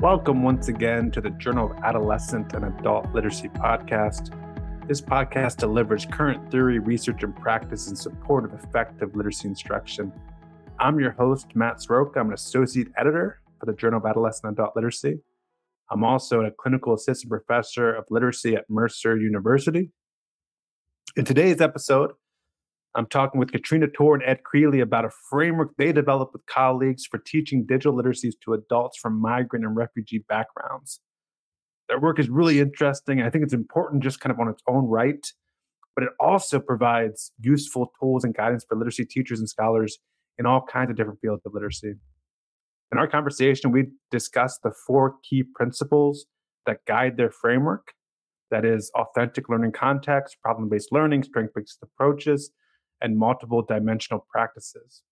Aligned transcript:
Welcome 0.00 0.42
once 0.42 0.68
again 0.68 1.10
to 1.10 1.20
the 1.20 1.28
Journal 1.28 1.70
of 1.70 1.76
Adolescent 1.84 2.54
and 2.54 2.64
Adult 2.64 3.12
Literacy 3.12 3.50
podcast. 3.50 4.34
This 4.88 4.98
podcast 4.98 5.58
delivers 5.58 6.06
current 6.06 6.50
theory, 6.50 6.78
research, 6.78 7.22
and 7.22 7.36
practice 7.36 7.90
in 7.90 7.94
support 7.94 8.46
of 8.46 8.54
effective 8.54 9.14
literacy 9.14 9.48
instruction. 9.48 10.10
I'm 10.78 10.98
your 11.00 11.10
host, 11.10 11.54
Matt 11.54 11.80
Sroka. 11.80 12.16
I'm 12.16 12.28
an 12.28 12.32
associate 12.32 12.88
editor 12.96 13.42
for 13.58 13.66
the 13.66 13.74
Journal 13.74 13.98
of 13.98 14.06
Adolescent 14.06 14.46
and 14.46 14.58
Adult 14.58 14.74
Literacy. 14.74 15.18
I'm 15.90 16.02
also 16.02 16.40
a 16.40 16.50
clinical 16.50 16.94
assistant 16.94 17.28
professor 17.28 17.92
of 17.92 18.06
literacy 18.08 18.56
at 18.56 18.70
Mercer 18.70 19.18
University. 19.18 19.90
In 21.14 21.26
today's 21.26 21.60
episode, 21.60 22.12
I'm 22.94 23.06
talking 23.06 23.38
with 23.38 23.52
Katrina 23.52 23.86
Tour 23.86 24.14
and 24.14 24.24
Ed 24.24 24.42
Creely 24.42 24.80
about 24.80 25.04
a 25.04 25.10
framework 25.30 25.70
they 25.76 25.92
developed 25.92 26.32
with 26.32 26.44
colleagues 26.46 27.06
for 27.06 27.18
teaching 27.18 27.64
digital 27.64 27.94
literacies 27.94 28.34
to 28.44 28.54
adults 28.54 28.98
from 28.98 29.20
migrant 29.20 29.64
and 29.64 29.76
refugee 29.76 30.24
backgrounds. 30.28 31.00
Their 31.88 32.00
work 32.00 32.18
is 32.18 32.28
really 32.28 32.58
interesting. 32.58 33.22
I 33.22 33.30
think 33.30 33.44
it's 33.44 33.52
important 33.52 34.02
just 34.02 34.20
kind 34.20 34.32
of 34.32 34.40
on 34.40 34.48
its 34.48 34.62
own 34.68 34.86
right, 34.86 35.24
but 35.94 36.04
it 36.04 36.10
also 36.18 36.58
provides 36.58 37.32
useful 37.40 37.92
tools 38.00 38.24
and 38.24 38.34
guidance 38.34 38.64
for 38.68 38.76
literacy 38.76 39.04
teachers 39.04 39.38
and 39.38 39.48
scholars 39.48 39.98
in 40.38 40.46
all 40.46 40.62
kinds 40.62 40.90
of 40.90 40.96
different 40.96 41.20
fields 41.20 41.42
of 41.46 41.54
literacy. 41.54 41.94
In 42.92 42.98
our 42.98 43.06
conversation, 43.06 43.70
we 43.70 43.86
discussed 44.10 44.62
the 44.64 44.72
four 44.86 45.14
key 45.22 45.44
principles 45.54 46.26
that 46.66 46.84
guide 46.86 47.16
their 47.16 47.30
framework 47.30 47.92
that 48.50 48.64
is, 48.64 48.90
authentic 48.96 49.48
learning 49.48 49.72
context, 49.72 50.36
problem 50.42 50.68
based 50.68 50.90
learning, 50.90 51.22
strength 51.22 51.54
based 51.54 51.78
approaches, 51.82 52.50
and 53.00 53.18
multiple 53.18 53.62
dimensional 53.62 54.26
practices. 54.30 55.02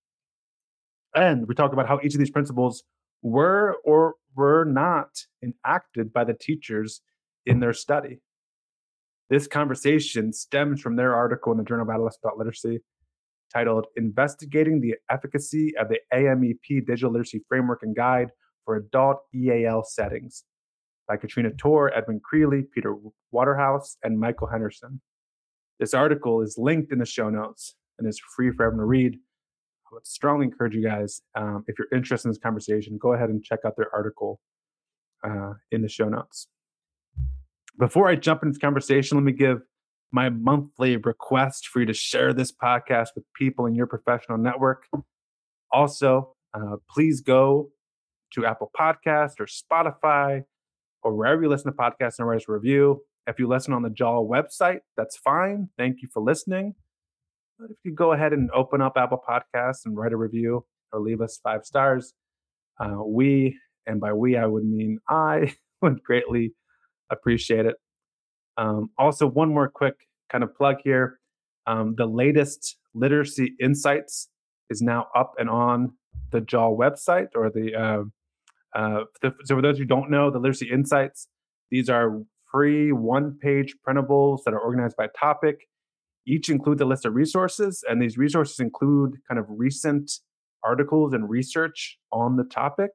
And 1.15 1.47
we 1.49 1.55
talk 1.55 1.73
about 1.73 1.89
how 1.89 2.01
each 2.03 2.15
of 2.15 2.19
these 2.19 2.31
principles 2.31 2.85
were 3.23 3.77
or 3.85 4.15
were 4.37 4.65
not 4.65 5.09
enacted 5.43 6.13
by 6.13 6.25
the 6.25 6.35
teachers 6.35 7.01
in 7.47 7.61
their 7.61 7.73
study. 7.73 8.21
This 9.31 9.47
conversation 9.47 10.33
stems 10.33 10.81
from 10.81 10.97
their 10.97 11.15
article 11.15 11.53
in 11.53 11.59
the 11.59 11.65
Journal 11.65 11.85
of 11.85 11.91
Adolescent 11.91 12.37
Literacy 12.37 12.81
titled 13.53 13.87
Investigating 13.97 14.81
the 14.81 14.95
Efficacy 15.11 15.75
of 15.79 15.89
the 15.89 15.99
AMEP 16.13 16.87
Digital 16.87 17.11
Literacy 17.11 17.43
Framework 17.49 17.83
and 17.83 17.97
Guide 17.97 18.29
for 18.65 18.77
Adult 18.77 19.19
EAL 19.35 19.85
Settings 19.85 20.45
by 21.07 21.17
Katrina 21.17 21.51
Tour, 21.57 21.91
Edwin 21.95 22.21
Creely, 22.21 22.63
Peter 22.75 22.95
Waterhouse, 23.31 23.97
and 24.03 24.21
Michael 24.21 24.49
Henderson. 24.49 25.01
This 25.81 25.95
article 25.95 26.43
is 26.43 26.57
linked 26.59 26.93
in 26.93 26.99
the 26.99 27.07
show 27.07 27.31
notes 27.31 27.75
and 27.99 28.07
it's 28.09 28.21
free 28.37 28.51
for 28.51 28.65
everyone 28.65 28.83
to 28.83 28.87
read. 28.87 29.15
I 29.15 29.95
would 29.95 30.07
strongly 30.07 30.47
encourage 30.47 30.75
you 30.75 30.85
guys, 30.85 31.23
um, 31.35 31.65
if 31.67 31.77
you're 31.79 31.89
interested 31.93 32.29
in 32.29 32.33
this 32.33 32.39
conversation, 32.39 32.99
go 33.01 33.15
ahead 33.15 33.31
and 33.31 33.43
check 33.43 33.61
out 33.65 33.75
their 33.77 33.93
article 33.95 34.41
uh, 35.25 35.55
in 35.71 35.83
the 35.83 35.89
show 35.89 36.09
notes. 36.09 36.49
Before 37.79 38.09
I 38.09 38.17
jump 38.17 38.43
into 38.43 38.53
this 38.53 38.61
conversation, 38.61 39.17
let 39.17 39.25
me 39.25 39.33
give 39.33 39.63
my 40.11 40.31
monthly 40.31 40.97
request 40.97 41.69
for 41.69 41.81
you 41.81 41.87
to 41.87 41.95
share 41.95 42.33
this 42.33 42.53
podcast 42.53 43.09
with 43.15 43.25
people 43.35 43.67
in 43.67 43.75
your 43.75 43.87
professional 43.87 44.39
network. 44.39 44.87
Also, 45.73 46.35
uh, 46.55 46.77
please 46.91 47.21
go 47.21 47.71
to 48.33 48.47
Apple 48.47 48.71
Podcast 48.79 49.35
or 49.39 49.47
Spotify 49.47 50.43
or 51.03 51.15
wherever 51.15 51.43
you 51.43 51.49
listen 51.49 51.71
to 51.71 51.77
podcasts 51.77 52.19
and 52.19 52.27
write 52.27 52.39
us 52.39 52.49
a 52.49 52.53
review. 52.53 53.03
If 53.27 53.39
you 53.39 53.47
listen 53.47 53.75
on 53.75 53.83
the 53.83 53.91
JAAL 53.91 54.27
website, 54.29 54.81
that's 54.97 55.17
fine. 55.17 55.69
Thank 55.77 56.03
you 56.03 56.09
for 56.13 56.23
listening. 56.23 56.75
If 57.61 57.77
you 57.83 57.93
go 57.93 58.13
ahead 58.13 58.33
and 58.33 58.51
open 58.53 58.81
up 58.81 58.93
Apple 58.97 59.21
Podcasts 59.29 59.85
and 59.85 59.97
write 59.97 60.13
a 60.13 60.17
review 60.17 60.65
or 60.93 61.01
leave 61.01 61.21
us 61.21 61.41
five 61.43 61.65
stars, 61.65 62.15
uh, 62.79 63.03
we, 63.05 63.59
and 63.85 64.01
by 64.01 64.13
we, 64.13 64.37
I 64.37 64.47
would 64.47 64.65
mean 64.65 64.99
I, 65.09 65.55
would 65.83 66.03
greatly 66.05 66.53
appreciate 67.11 67.67
it. 67.67 67.75
Um, 68.57 68.91
also, 68.97 69.27
one 69.27 69.53
more 69.53 69.69
quick 69.69 69.95
kind 70.31 70.45
of 70.45 70.55
plug 70.55 70.77
here. 70.85 71.19
Um, 71.67 71.95
the 71.97 72.07
latest 72.07 72.77
literacy 72.95 73.55
insights 73.61 74.29
is 74.71 74.81
now 74.81 75.07
up 75.17 75.33
and 75.39 75.51
on 75.51 75.95
the 76.31 76.41
JAAL 76.41 76.79
website 76.79 77.29
or 77.35 77.51
the, 77.51 77.75
uh, 77.75 78.79
uh, 78.79 79.05
the 79.21 79.33
so 79.45 79.57
for 79.57 79.63
those 79.63 79.79
who 79.79 79.85
don't 79.85 80.11
know, 80.11 80.31
the 80.31 80.39
literacy 80.39 80.71
insights, 80.71 81.27
these 81.71 81.89
are 81.89 82.23
free 82.53 82.93
one-page 82.93 83.75
printables 83.87 84.45
that 84.45 84.55
are 84.55 84.61
organized 84.61 84.97
by 84.97 85.09
topic. 85.19 85.57
Each 86.29 86.51
include 86.51 86.79
a 86.83 86.85
list 86.85 87.07
of 87.07 87.15
resources, 87.15 87.83
and 87.89 88.03
these 88.03 88.19
resources 88.19 88.61
include 88.61 89.17
kind 89.27 89.39
of 89.39 89.47
recent 89.49 90.13
articles 90.63 91.15
and 91.15 91.29
research 91.29 91.99
on 92.13 92.37
the 92.37 92.45
topic. 92.45 92.91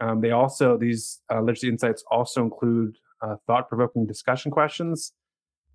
Um, 0.00 0.22
they 0.22 0.30
also 0.30 0.78
these 0.78 1.20
uh, 1.30 1.40
literacy 1.40 1.68
insights 1.68 2.02
also 2.10 2.42
include 2.42 2.96
uh, 3.20 3.36
thought-provoking 3.46 4.06
discussion 4.06 4.50
questions 4.50 5.12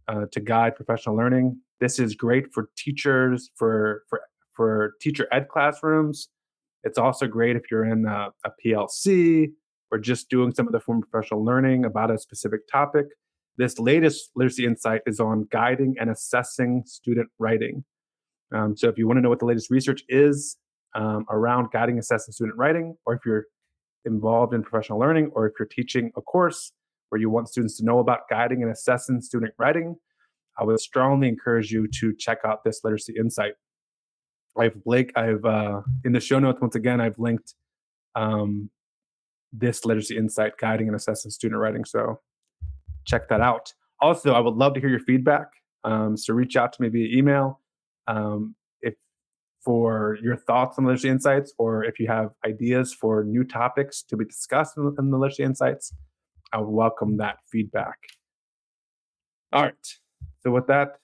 uh, 0.07 0.25
to 0.31 0.39
guide 0.39 0.75
professional 0.75 1.15
learning. 1.15 1.59
This 1.79 1.99
is 1.99 2.15
great 2.15 2.51
for 2.51 2.69
teachers, 2.75 3.51
for 3.55 4.03
for 4.09 4.21
for 4.53 4.93
teacher 4.99 5.27
ed 5.31 5.49
classrooms. 5.49 6.29
It's 6.83 6.97
also 6.97 7.27
great 7.27 7.55
if 7.55 7.69
you're 7.69 7.85
in 7.85 8.05
a, 8.05 8.29
a 8.45 8.51
PLC 8.65 9.51
or 9.91 9.99
just 9.99 10.27
doing 10.27 10.53
some 10.55 10.65
of 10.65 10.73
the 10.73 10.79
form 10.79 11.03
of 11.03 11.11
professional 11.11 11.45
learning 11.45 11.85
about 11.85 12.09
a 12.09 12.17
specific 12.17 12.67
topic. 12.67 13.05
This 13.57 13.77
latest 13.77 14.31
literacy 14.35 14.65
insight 14.65 15.01
is 15.05 15.19
on 15.19 15.47
guiding 15.51 15.95
and 15.99 16.09
assessing 16.09 16.83
student 16.85 17.29
writing. 17.37 17.83
Um, 18.53 18.75
so 18.75 18.87
if 18.89 18.97
you 18.97 19.07
want 19.07 19.17
to 19.17 19.21
know 19.21 19.29
what 19.29 19.39
the 19.39 19.45
latest 19.45 19.69
research 19.69 20.03
is 20.09 20.57
um, 20.95 21.25
around 21.29 21.71
guiding, 21.71 21.97
assessing 21.99 22.31
student 22.31 22.57
writing, 22.57 22.95
or 23.05 23.13
if 23.13 23.21
you're 23.25 23.45
involved 24.05 24.53
in 24.53 24.63
professional 24.63 24.99
learning, 24.99 25.31
or 25.33 25.47
if 25.47 25.53
you're 25.59 25.67
teaching 25.67 26.11
a 26.15 26.21
course 26.21 26.71
where 27.09 27.21
you 27.21 27.29
want 27.29 27.47
students 27.47 27.77
to 27.77 27.85
know 27.85 27.99
about 27.99 28.21
guiding 28.29 28.63
and 28.63 28.71
assessing 28.71 29.21
student 29.21 29.53
writing, 29.57 29.95
I 30.57 30.63
would 30.63 30.79
strongly 30.79 31.27
encourage 31.27 31.71
you 31.71 31.87
to 31.99 32.15
check 32.15 32.39
out 32.45 32.63
this 32.63 32.81
literacy 32.83 33.15
insight. 33.17 33.53
I've 34.57 34.83
Blake, 34.83 35.11
I've 35.15 35.43
uh, 35.45 35.81
in 36.03 36.11
the 36.11 36.19
show 36.19 36.39
notes 36.39 36.61
once 36.61 36.75
again, 36.75 37.01
I've 37.01 37.17
linked 37.17 37.55
um, 38.15 38.69
this 39.51 39.85
literacy 39.85 40.17
insight 40.17 40.57
guiding 40.57 40.87
and 40.87 40.95
assessing 40.95 41.31
student 41.31 41.59
writing. 41.59 41.85
So 41.85 42.19
check 43.05 43.29
that 43.29 43.41
out. 43.41 43.73
Also, 44.01 44.33
I 44.33 44.39
would 44.39 44.55
love 44.55 44.73
to 44.73 44.79
hear 44.79 44.89
your 44.89 44.99
feedback. 44.99 45.47
Um, 45.83 46.17
so 46.17 46.33
reach 46.33 46.55
out 46.55 46.73
to 46.73 46.81
me 46.81 46.89
via 46.89 47.17
email 47.17 47.59
um, 48.07 48.55
if 48.81 48.95
for 49.63 50.17
your 50.21 50.35
thoughts 50.35 50.77
on 50.77 50.85
the 50.85 50.89
literacy 50.89 51.09
insights, 51.09 51.53
or 51.57 51.83
if 51.83 51.99
you 51.99 52.07
have 52.07 52.31
ideas 52.45 52.93
for 52.93 53.23
new 53.23 53.43
topics 53.43 54.01
to 54.03 54.17
be 54.17 54.25
discussed 54.25 54.77
in, 54.77 54.95
in 54.97 55.09
the 55.09 55.17
literacy 55.17 55.43
insights. 55.43 55.93
I 56.51 56.59
would 56.59 56.69
welcome 56.69 57.17
that 57.17 57.37
feedback. 57.51 57.97
All 59.51 59.63
right. 59.63 59.73
So 60.41 60.51
with 60.51 60.67
that, 60.67 60.97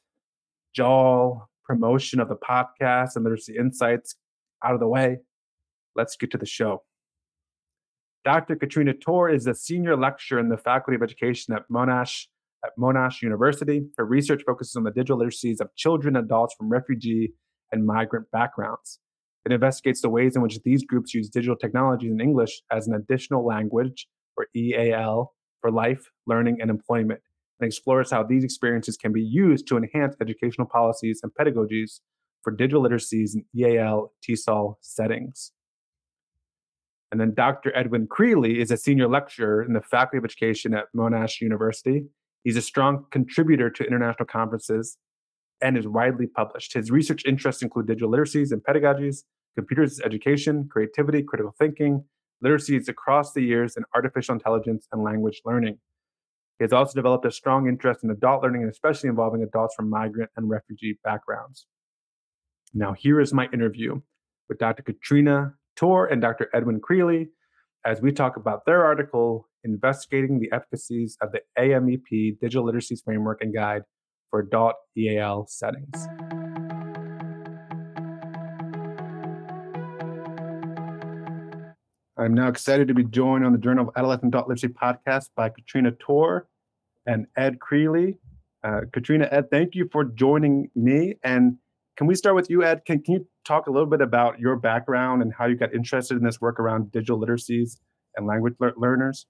JAAL 0.78 1.50
promotion 1.64 2.20
of 2.20 2.30
the 2.30 2.36
podcast 2.36 3.16
and 3.16 3.24
literacy 3.24 3.56
insights 3.58 4.16
out 4.64 4.74
of 4.74 4.80
the 4.80 4.88
way, 4.88 5.20
let's 5.96 6.16
get 6.16 6.32
to 6.32 6.38
the 6.38 6.46
show. 6.46 6.84
Dr. 8.26 8.58
Katrina 8.58 8.94
Tour 8.94 9.30
is 9.30 9.48
a 9.48 9.56
senior 9.56 9.96
lecturer 9.96 10.40
in 10.40 10.50
the 10.50 10.58
Faculty 10.58 10.96
of 10.96 11.04
Education 11.04 11.54
at 11.54 11.64
Monash 11.72 12.26
at 12.66 12.72
Monash 12.78 13.22
University. 13.22 13.84
Her 13.98 14.06
research 14.06 14.44
focuses 14.46 14.76
on 14.76 14.84
the 14.84 14.92
digital 14.92 15.20
literacies 15.20 15.62
of 15.62 15.74
children 15.76 16.18
and 16.18 16.26
adults 16.26 16.54
from 16.56 16.70
refugee 16.70 17.34
and 17.72 17.86
migrant 17.86 18.30
backgrounds. 18.32 19.00
It 19.46 19.54
investigates 19.54 20.02
the 20.02 20.10
ways 20.10 20.36
in 20.36 20.42
which 20.42 20.62
these 20.64 20.84
groups 20.84 21.14
use 21.14 21.30
digital 21.30 21.56
technologies 21.56 22.12
in 22.12 22.20
English 22.20 22.62
as 22.70 22.88
an 22.88 22.94
additional 22.94 23.46
language, 23.46 24.08
or 24.36 24.48
EAL, 24.54 25.34
for 25.62 25.72
life, 25.72 26.12
learning, 26.28 26.58
and 26.62 26.70
employment, 26.70 27.22
and 27.60 27.68
explores 27.68 28.12
how 28.12 28.24
these 28.24 28.44
experiences 28.44 28.98
can 28.98 29.14
be 29.14 29.24
used 29.24 29.66
to 29.68 29.78
enhance 29.78 30.16
educational 30.22 30.68
policies 30.68 31.22
and 31.24 31.32
pedagogies 31.40 32.02
for 32.42 32.52
digital 32.52 32.84
literacies 32.84 33.36
in 33.36 33.46
EAL 33.58 34.12
TESOL 34.22 34.76
settings. 34.82 35.54
And 37.12 37.20
then 37.20 37.34
Dr. 37.34 37.76
Edwin 37.76 38.08
Creely 38.08 38.60
is 38.60 38.72
a 38.72 38.78
senior 38.78 39.08
lecturer 39.08 39.64
in 39.64 39.74
the 39.74 39.82
Faculty 39.82 40.18
of 40.18 40.26
Education 40.26 40.74
at 40.76 40.86
Monash 40.96 41.42
University. 41.42 42.06
He's 42.44 42.58
a 42.58 42.62
strong 42.62 43.06
contributor 43.12 43.70
to 43.72 43.84
international 43.84 44.28
conferences 44.28 44.98
and 45.62 45.78
is 45.78 45.88
widely 45.88 46.28
published. 46.28 46.74
His 46.74 46.92
research 46.92 47.24
interests 47.26 47.62
include 47.62 47.88
digital 47.88 48.12
literacies 48.12 48.52
and 48.52 48.64
pedagogies, 48.64 49.24
computers 49.56 50.00
education, 50.00 50.70
creativity, 50.72 51.24
critical 51.24 51.54
thinking, 51.58 52.06
literacies 52.44 52.88
across 52.88 53.34
the 53.34 53.42
years, 53.42 53.76
and 53.76 53.86
artificial 53.96 54.34
intelligence 54.34 54.88
and 54.92 55.04
language 55.04 55.42
learning. 55.44 55.80
He 56.60 56.64
has 56.64 56.74
also 56.74 56.94
developed 56.94 57.26
a 57.26 57.32
strong 57.32 57.68
interest 57.68 58.04
in 58.04 58.10
adult 58.10 58.44
learning 58.44 58.64
and 58.64 58.72
especially 58.72 59.10
involving 59.10 59.44
adults 59.44 59.76
from 59.76 59.90
migrant 59.90 60.30
and 60.36 60.50
refugee 60.50 61.00
backgrounds. 61.04 61.66
Now, 62.74 62.94
here 62.94 63.20
is 63.20 63.34
my 63.34 63.48
interview 63.52 64.02
with 64.48 64.60
Dr. 64.60 64.84
Katrina 64.84 65.56
Tour 65.80 66.08
and 66.12 66.22
Dr. 66.22 66.50
Edwin 66.54 66.82
Creely 66.82 67.30
as 67.86 68.02
we 68.02 68.12
talk 68.12 68.36
about 68.36 68.66
their 68.66 68.84
article 68.84 69.48
investigating 69.64 70.38
the 70.38 70.52
efficacies 70.52 71.18
of 71.22 71.32
the 71.32 71.40
AMEP 71.58 72.38
Digital 72.42 72.66
Literacies 72.66 73.02
Framework 73.02 73.42
and 73.42 73.54
Guide 73.54 73.84
for 74.30 74.42
Adult 74.42 74.76
EAL 74.98 75.48
Settings. 75.48 76.08
I'm 82.18 82.34
now 82.34 82.50
excited 82.50 82.90
to 82.90 82.94
be 82.94 83.06
joined 83.06 83.46
on 83.46 83.54
the 83.54 83.58
Journal 83.58 83.88
of 83.88 83.94
Adolescent 83.96 84.36
Literacy 84.36 84.68
podcast 84.68 85.30
by 85.38 85.48
Katrina 85.48 85.94
Tour 86.06 86.50
and 87.06 87.26
Ed 87.38 87.62
Creely. 87.62 88.18
Uh, 88.66 88.82
Katrina, 88.92 89.30
Ed, 89.32 89.50
thank 89.50 89.76
you 89.76 89.88
for 89.94 90.04
joining 90.04 90.70
me. 90.76 91.16
And 91.24 91.56
can 91.96 92.06
we 92.06 92.16
start 92.16 92.36
with 92.36 92.50
you, 92.50 92.66
Ed? 92.66 92.84
Can, 92.86 93.02
can 93.02 93.14
you 93.14 93.28
talk 93.50 93.66
a 93.66 93.72
little 93.72 93.90
bit 93.90 94.02
about 94.02 94.40
your 94.40 94.56
background 94.56 95.24
and 95.24 95.34
how 95.34 95.48
you 95.48 95.58
got 95.58 95.74
interested 95.74 96.16
in 96.16 96.24
this 96.24 96.40
work 96.40 96.60
around 96.60 96.92
digital 96.92 97.20
literacies 97.20 97.80
and 98.16 98.28
language 98.28 98.54
le- 98.60 98.74
learners? 98.78 99.26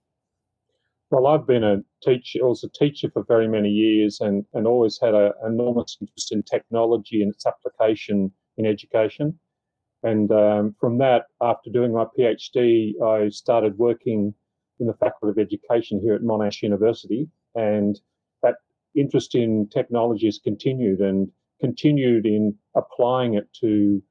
Well, 1.09 1.25
I've 1.25 1.47
been 1.47 1.63
a 1.63 1.77
teacher, 2.03 2.39
I 2.43 2.47
was 2.47 2.63
a 2.63 2.69
teacher 2.69 3.09
for 3.11 3.23
very 3.23 3.47
many 3.47 3.69
years, 3.69 4.19
and, 4.19 4.45
and 4.53 4.67
always 4.67 4.99
had 5.01 5.15
an 5.15 5.31
enormous 5.47 5.97
interest 5.99 6.31
in 6.31 6.43
technology 6.43 7.23
and 7.23 7.33
its 7.33 7.45
application 7.45 8.31
in 8.57 8.65
education. 8.65 9.39
And 10.03 10.31
um, 10.31 10.75
from 10.79 10.97
that, 10.99 11.23
after 11.41 11.71
doing 11.71 11.93
my 11.93 12.05
PhD, 12.17 12.91
I 13.03 13.29
started 13.29 13.77
working 13.77 14.33
in 14.79 14.87
the 14.87 14.93
Faculty 14.93 15.31
of 15.31 15.45
Education 15.47 15.99
here 16.03 16.13
at 16.13 16.21
Monash 16.21 16.61
University, 16.61 17.27
and 17.55 17.99
that 18.43 18.55
interest 18.95 19.33
in 19.33 19.67
technology 19.69 20.27
has 20.27 20.39
continued 20.43 20.99
and 20.99 21.29
continued 21.59 22.25
in 22.25 22.55
applying 22.75 23.33
it 23.33 23.47
to 23.61 24.01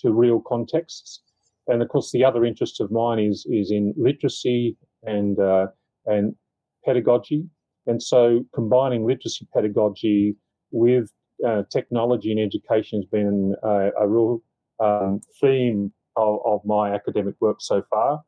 to 0.00 0.12
real 0.12 0.40
contexts. 0.40 1.22
And 1.68 1.82
of 1.82 1.88
course, 1.88 2.12
the 2.12 2.24
other 2.24 2.44
interest 2.44 2.80
of 2.80 2.90
mine 2.90 3.18
is 3.18 3.46
is 3.50 3.70
in 3.70 3.94
literacy 3.96 4.76
and 5.02 5.38
uh, 5.38 5.66
and 6.06 6.34
pedagogy. 6.84 7.46
And 7.86 8.02
so, 8.02 8.44
combining 8.54 9.06
literacy 9.06 9.46
pedagogy 9.54 10.36
with 10.70 11.10
uh, 11.46 11.62
technology 11.70 12.32
in 12.32 12.38
education 12.38 13.00
has 13.00 13.06
been 13.06 13.54
a, 13.62 13.90
a 14.00 14.08
real 14.08 14.42
um, 14.80 15.20
theme 15.40 15.92
of, 16.16 16.40
of, 16.44 16.60
my 16.64 16.92
academic 16.92 17.34
work 17.40 17.58
so 17.60 17.82
far. 17.90 18.22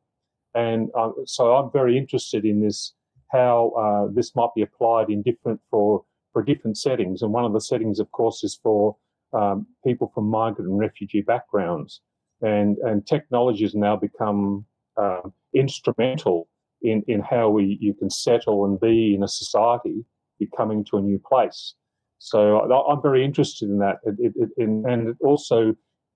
And 0.55 0.91
um, 0.97 1.15
so, 1.27 1.55
I'm 1.55 1.71
very 1.73 1.97
interested 1.97 2.45
in 2.45 2.61
this 2.63 2.95
how 3.33 3.73
uh, 3.79 4.13
this 4.15 4.35
might 4.35 4.55
be 4.55 4.63
applied 4.63 5.11
in 5.11 5.23
different 5.23 5.61
for 5.71 6.05
for 6.33 6.43
different 6.43 6.77
settings. 6.77 7.23
And 7.23 7.33
one 7.33 7.45
of 7.45 7.53
the 7.53 7.61
settings, 7.61 7.99
of 7.99 8.11
course, 8.13 8.45
is 8.45 8.59
for 8.63 8.97
um, 9.33 9.67
people 9.85 10.11
from 10.15 10.29
migrant 10.29 10.71
and 10.71 10.79
refugee 10.79 11.23
backgrounds. 11.23 12.01
And, 12.41 12.79
and 12.79 13.07
technology 13.07 13.65
has 13.65 13.75
now 13.75 13.97
become 13.97 14.65
uh, 14.97 15.23
instrumental 15.55 16.49
in, 16.83 17.03
in 17.09 17.21
how 17.21 17.49
we 17.49 17.79
you 17.81 17.95
can 17.95 18.11
settle 18.11 18.65
and 18.65 18.79
be 18.81 19.15
in 19.15 19.23
a 19.23 19.29
society, 19.29 20.05
be 20.39 20.49
coming 20.57 20.85
to 20.85 20.99
a 20.99 21.03
new 21.03 21.19
place. 21.19 21.75
So 22.19 22.61
I'm 22.61 23.03
very 23.03 23.25
interested 23.25 23.69
in 23.69 23.79
that, 23.79 23.97
it, 24.05 24.17
it, 24.19 24.51
it, 24.57 24.69
and 24.69 25.09
it 25.09 25.17
also 25.21 25.75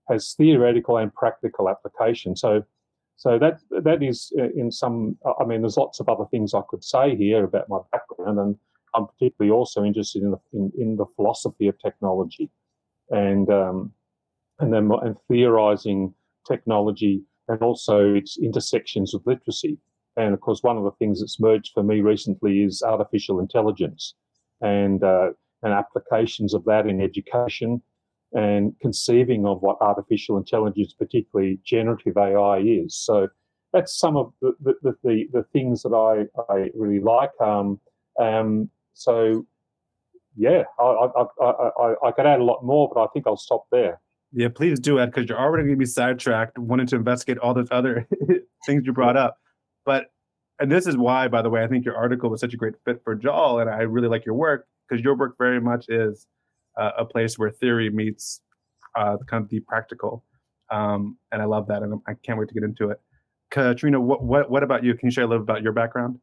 has 0.09 0.35
theoretical 0.35 0.97
and 0.97 1.14
practical 1.14 1.69
application. 1.69 2.37
So, 2.37 2.64
so 3.17 3.38
that 3.38 3.61
that 3.70 4.03
is 4.03 4.32
uh, 4.38 4.49
in 4.56 4.73
some. 4.73 5.17
I 5.41 5.44
mean, 5.44 5.61
there's 5.61 5.76
lots 5.76 6.00
of 6.00 6.09
other 6.09 6.25
things 6.31 6.55
I 6.55 6.62
could 6.69 6.82
say 6.82 7.14
here 7.14 7.44
about 7.44 7.69
my 7.69 7.79
background, 7.93 8.38
and 8.41 8.56
I'm 8.94 9.06
particularly 9.06 9.53
also 9.53 9.85
interested 9.85 10.23
in 10.23 10.32
the 10.32 10.38
in, 10.53 10.73
in 10.76 10.97
the 10.97 11.06
philosophy 11.14 11.69
of 11.69 11.79
technology, 11.79 12.50
and 13.12 13.49
um, 13.50 13.93
and 14.59 14.73
then 14.73 14.91
and 15.03 15.17
theorizing 15.29 16.12
technology 16.47 17.23
and 17.49 17.62
also 17.62 18.14
its 18.14 18.38
intersections 18.38 19.12
with 19.12 19.26
literacy. 19.26 19.79
And 20.17 20.35
of 20.35 20.41
course, 20.41 20.62
one 20.62 20.76
of 20.76 20.85
the 20.85 20.91
things 20.93 21.20
that's 21.20 21.41
merged 21.41 21.73
for 21.73 21.82
me 21.82 22.00
recently 22.00 22.62
is 22.62 22.82
artificial 22.82 23.41
intelligence, 23.41 24.14
and 24.61 25.03
uh, 25.03 25.31
and 25.62 25.73
applications 25.73 26.55
of 26.55 26.64
that 26.64 26.87
in 26.87 27.00
education, 27.00 27.81
and 28.32 28.75
conceiving 28.81 29.47
of 29.47 29.62
what 29.62 29.79
artificial 29.81 30.37
intelligence, 30.37 30.93
particularly 30.93 31.61
generative 31.64 32.17
AI, 32.17 32.59
is. 32.59 32.94
So 32.97 33.29
that's 33.73 33.99
some 33.99 34.17
of 34.17 34.32
the 34.43 34.53
the, 34.61 34.94
the, 35.03 35.25
the 35.32 35.44
things 35.53 35.82
that 35.82 35.94
I, 35.94 36.53
I 36.53 36.70
really 36.75 37.00
like. 37.00 37.32
Um, 37.41 37.81
um, 38.20 38.69
so, 38.94 39.47
yeah, 40.37 40.62
I, 40.79 40.82
I, 40.82 41.44
I, 41.44 41.94
I, 42.06 42.12
could 42.12 42.26
add 42.26 42.40
a 42.40 42.44
lot 42.44 42.64
more, 42.64 42.90
but 42.93 43.02
I 43.02 43.06
think 43.12 43.26
I'll 43.26 43.37
stop 43.37 43.67
there. 43.70 44.00
Yeah, 44.32 44.49
please 44.49 44.81
do, 44.81 44.99
Ed, 44.99 45.06
because 45.06 45.29
you're 45.29 45.38
already 45.38 45.64
going 45.64 45.76
to 45.76 45.79
be 45.79 45.87
sidetracked 45.87 46.58
wanting 46.58 46.87
to 46.87 46.96
investigate 46.96 47.38
all 47.38 47.52
those 47.52 47.69
other 47.70 48.08
things 48.67 48.84
you 48.87 48.93
brought 48.93 49.17
up. 49.17 49.38
But, 49.84 50.06
and 50.58 50.73
this 50.73 50.87
is 50.87 50.96
why, 50.96 51.29
by 51.29 51.43
the 51.43 51.50
way, 51.50 51.62
I 51.62 51.69
think 51.69 51.84
your 51.84 51.96
article 51.96 52.31
was 52.31 52.40
such 52.40 52.55
a 52.55 52.56
great 52.56 52.75
fit 52.84 53.02
for 53.05 53.14
JAAL, 53.14 53.61
and 53.61 53.69
I 53.69 53.82
really 53.82 54.08
like 54.08 54.25
your 54.25 54.34
work 54.34 54.67
because 54.88 55.05
your 55.05 55.17
work 55.17 55.37
very 55.38 55.61
much 55.61 55.87
is 55.88 56.26
uh, 56.78 56.93
a 56.99 57.05
place 57.05 57.38
where 57.38 57.50
theory 57.50 57.90
meets 57.90 58.40
uh, 58.96 59.19
kind 59.26 59.44
of 59.44 59.50
the 59.50 59.61
practical. 59.61 60.25
Um, 60.70 61.19
and 61.31 61.43
I 61.43 61.44
love 61.44 61.67
that, 61.69 61.82
and 61.82 62.00
I 62.08 62.14
can't 62.25 62.38
wait 62.38 62.49
to 62.49 62.55
get 62.55 62.62
into 62.62 62.90
it. 62.90 63.00
Katrina, 63.50 64.00
what, 64.00 64.25
what, 64.25 64.50
what 64.50 64.62
about 64.62 64.82
you? 64.82 64.94
Can 64.94 65.08
you 65.08 65.11
share 65.11 65.25
a 65.25 65.26
little 65.26 65.43
about 65.43 65.62
your 65.62 65.73
background? 65.73 66.19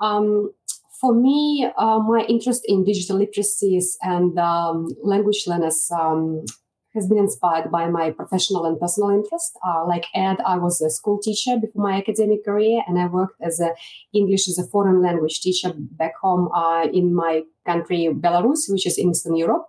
Um, 0.00 0.52
for 1.00 1.14
me, 1.14 1.70
uh, 1.76 2.00
my 2.00 2.24
interest 2.28 2.62
in 2.66 2.84
digital 2.84 3.18
literacies 3.18 3.96
and 4.02 4.38
um, 4.38 4.88
language 5.02 5.44
learners 5.46 5.88
um, 5.92 6.44
has 6.94 7.06
been 7.06 7.18
inspired 7.18 7.70
by 7.70 7.88
my 7.88 8.10
professional 8.10 8.64
and 8.64 8.80
personal 8.80 9.10
interest. 9.10 9.52
Uh, 9.66 9.86
like 9.86 10.06
Ed, 10.14 10.38
I 10.44 10.56
was 10.56 10.80
a 10.80 10.90
school 10.90 11.20
teacher 11.20 11.56
before 11.56 11.82
my 11.82 11.98
academic 11.98 12.44
career, 12.44 12.82
and 12.88 12.98
I 12.98 13.06
worked 13.06 13.40
as 13.40 13.60
a 13.60 13.74
English 14.12 14.48
as 14.48 14.58
a 14.58 14.66
foreign 14.66 15.00
language 15.00 15.40
teacher 15.40 15.72
back 15.76 16.14
home 16.20 16.48
uh, 16.52 16.88
in 16.92 17.14
my 17.14 17.42
country, 17.64 18.08
Belarus, 18.12 18.68
which 18.68 18.86
is 18.86 18.98
in 18.98 19.10
Eastern 19.10 19.36
Europe. 19.36 19.66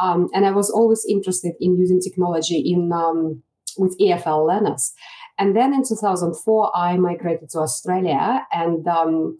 Um, 0.00 0.28
and 0.34 0.44
I 0.46 0.50
was 0.50 0.70
always 0.70 1.04
interested 1.08 1.54
in 1.60 1.76
using 1.76 2.00
technology 2.00 2.58
in 2.58 2.92
um, 2.92 3.42
with 3.78 3.98
EFL 3.98 4.46
learners. 4.46 4.92
And 5.38 5.56
then 5.56 5.72
in 5.72 5.84
2004, 5.84 6.76
I 6.76 6.96
migrated 6.96 7.50
to 7.50 7.58
Australia 7.60 8.44
and 8.52 8.86
um, 8.88 9.38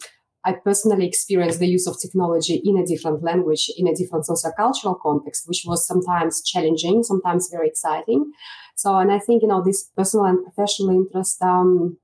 I 0.48 0.52
personally 0.52 1.06
experienced 1.06 1.58
the 1.60 1.72
use 1.76 1.86
of 1.86 2.00
technology 2.00 2.56
in 2.64 2.78
a 2.78 2.86
different 2.86 3.22
language, 3.22 3.64
in 3.76 3.86
a 3.86 3.94
different 3.94 4.24
sociocultural 4.30 4.98
context, 5.06 5.46
which 5.46 5.62
was 5.66 5.86
sometimes 5.86 6.42
challenging, 6.42 7.02
sometimes 7.02 7.50
very 7.50 7.68
exciting. 7.68 8.32
So, 8.74 8.96
and 8.96 9.12
I 9.12 9.18
think, 9.18 9.42
you 9.42 9.48
know, 9.48 9.62
this 9.62 9.80
personal 9.96 10.24
and 10.30 10.42
professional 10.42 10.90
interest 11.00 11.42
um, 11.42 11.98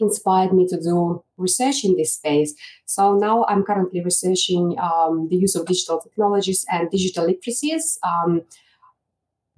inspired 0.00 0.52
me 0.52 0.66
to 0.66 0.80
do 0.80 1.22
research 1.36 1.84
in 1.84 1.96
this 1.96 2.14
space. 2.14 2.54
So 2.86 3.02
now 3.26 3.44
I'm 3.48 3.62
currently 3.62 4.02
researching 4.02 4.76
um, 4.88 5.28
the 5.30 5.36
use 5.36 5.54
of 5.54 5.66
digital 5.66 6.00
technologies 6.00 6.64
and 6.68 6.90
digital 6.90 7.24
literacies. 7.30 7.84
Um, 8.02 8.42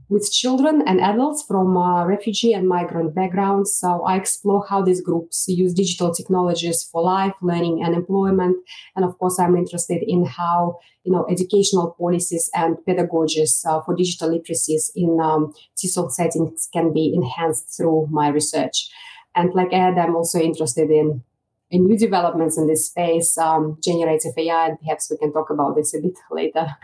with 0.09 0.31
children 0.33 0.83
and 0.87 1.01
adults 1.01 1.45
from 1.47 1.77
uh, 1.77 2.05
refugee 2.05 2.53
and 2.53 2.67
migrant 2.67 3.15
backgrounds. 3.15 3.75
So 3.75 4.03
I 4.05 4.17
explore 4.17 4.65
how 4.67 4.83
these 4.83 5.01
groups 5.01 5.45
use 5.49 5.75
digital 5.75 6.15
technologies 6.15 6.83
for 6.83 7.03
life, 7.03 7.35
learning, 7.43 7.83
and 7.85 7.95
employment. 7.95 8.57
And 8.97 9.05
of 9.05 9.19
course, 9.19 9.39
I'm 9.39 9.57
interested 9.57 10.03
in 10.07 10.25
how 10.25 10.79
you 11.05 11.13
know 11.13 11.27
educational 11.31 11.95
policies 11.99 12.51
and 12.55 12.77
pedagogies 12.87 13.67
uh, 13.67 13.83
for 13.83 13.95
digital 13.95 14.31
literacies 14.31 14.91
in 14.97 15.19
um, 15.21 15.53
TESOL 15.77 16.11
settings 16.11 16.69
can 16.73 16.93
be 16.93 17.13
enhanced 17.15 17.77
through 17.77 18.09
my 18.11 18.29
research. 18.29 18.91
And 19.35 19.55
like 19.55 19.73
Ed, 19.73 19.99
I'm 19.99 20.17
also 20.17 20.41
interested 20.41 20.91
in 20.91 21.23
in 21.71 21.85
new 21.85 21.99
developments 21.99 22.57
in 22.57 22.67
this 22.67 22.87
space, 22.87 23.37
um, 23.37 23.77
generative 23.83 24.33
AI, 24.39 24.69
and 24.69 24.81
perhaps 24.81 25.11
we 25.11 25.19
can 25.19 25.35
talk 25.35 25.51
about 25.51 25.77
this 25.77 25.95
a 25.95 26.01
bit 26.01 26.17
later. 26.31 26.77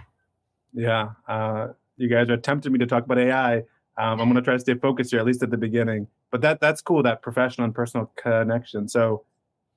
Yeah. 0.75 1.12
Uh 1.26 1.69
you 1.96 2.08
guys 2.08 2.28
are 2.30 2.36
tempting 2.36 2.72
me 2.72 2.78
to 2.78 2.86
talk 2.86 3.04
about 3.04 3.18
AI. 3.18 3.58
Um, 3.96 4.20
I'm 4.20 4.28
going 4.28 4.34
to 4.34 4.42
try 4.42 4.54
to 4.54 4.60
stay 4.60 4.74
focused 4.74 5.10
here, 5.10 5.20
at 5.20 5.26
least 5.26 5.42
at 5.42 5.50
the 5.50 5.56
beginning. 5.56 6.08
But 6.30 6.40
that 6.40 6.60
that's 6.60 6.80
cool, 6.80 7.02
that 7.04 7.22
professional 7.22 7.64
and 7.64 7.74
personal 7.74 8.10
connection. 8.16 8.88
So, 8.88 9.24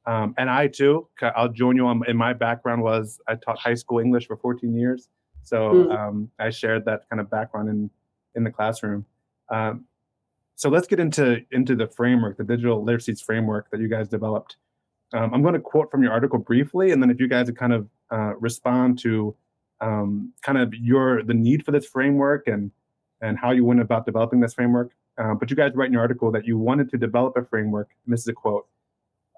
um, 0.05 0.33
and 0.37 0.49
I 0.49 0.67
too, 0.67 1.07
I'll 1.35 1.49
join 1.49 1.75
you 1.75 1.85
on. 1.85 2.01
In 2.07 2.17
my 2.17 2.33
background 2.33 2.81
was 2.81 3.19
I 3.27 3.35
taught 3.35 3.59
high 3.59 3.75
school 3.75 3.99
English 3.99 4.25
for 4.25 4.37
14 4.37 4.73
years, 4.73 5.09
so 5.43 5.73
mm. 5.73 5.95
um, 5.95 6.31
I 6.39 6.49
shared 6.49 6.85
that 6.85 7.01
kind 7.09 7.19
of 7.19 7.29
background 7.29 7.69
in 7.69 7.89
in 8.35 8.43
the 8.43 8.51
classroom. 8.51 9.05
Um, 9.49 9.85
so 10.55 10.69
let's 10.69 10.87
get 10.87 10.99
into 10.99 11.43
into 11.51 11.75
the 11.75 11.87
framework, 11.87 12.37
the 12.37 12.43
digital 12.43 12.83
literacies 12.83 13.23
framework 13.23 13.69
that 13.69 13.79
you 13.79 13.87
guys 13.87 14.09
developed. 14.09 14.57
Um, 15.13 15.33
I'm 15.33 15.41
going 15.43 15.53
to 15.53 15.59
quote 15.59 15.91
from 15.91 16.01
your 16.01 16.11
article 16.11 16.39
briefly, 16.39 16.91
and 16.91 17.01
then 17.01 17.11
if 17.11 17.19
you 17.19 17.27
guys 17.27 17.45
would 17.45 17.57
kind 17.57 17.73
of 17.73 17.87
uh, 18.11 18.35
respond 18.37 18.97
to 18.99 19.35
um, 19.81 20.33
kind 20.41 20.57
of 20.57 20.73
your 20.73 21.23
the 21.23 21.33
need 21.33 21.65
for 21.65 21.71
this 21.71 21.85
framework 21.85 22.47
and 22.47 22.71
and 23.21 23.37
how 23.37 23.51
you 23.51 23.65
went 23.65 23.81
about 23.81 24.05
developing 24.05 24.39
this 24.39 24.53
framework. 24.53 24.91
Uh, 25.17 25.33
but 25.33 25.49
you 25.49 25.55
guys 25.55 25.71
write 25.73 25.87
in 25.87 25.93
your 25.93 26.01
article 26.01 26.31
that 26.31 26.45
you 26.45 26.57
wanted 26.57 26.89
to 26.91 26.97
develop 26.97 27.35
a 27.37 27.43
framework, 27.43 27.89
and 28.05 28.13
this 28.13 28.21
is 28.21 28.27
a 28.27 28.33
quote, 28.33 28.67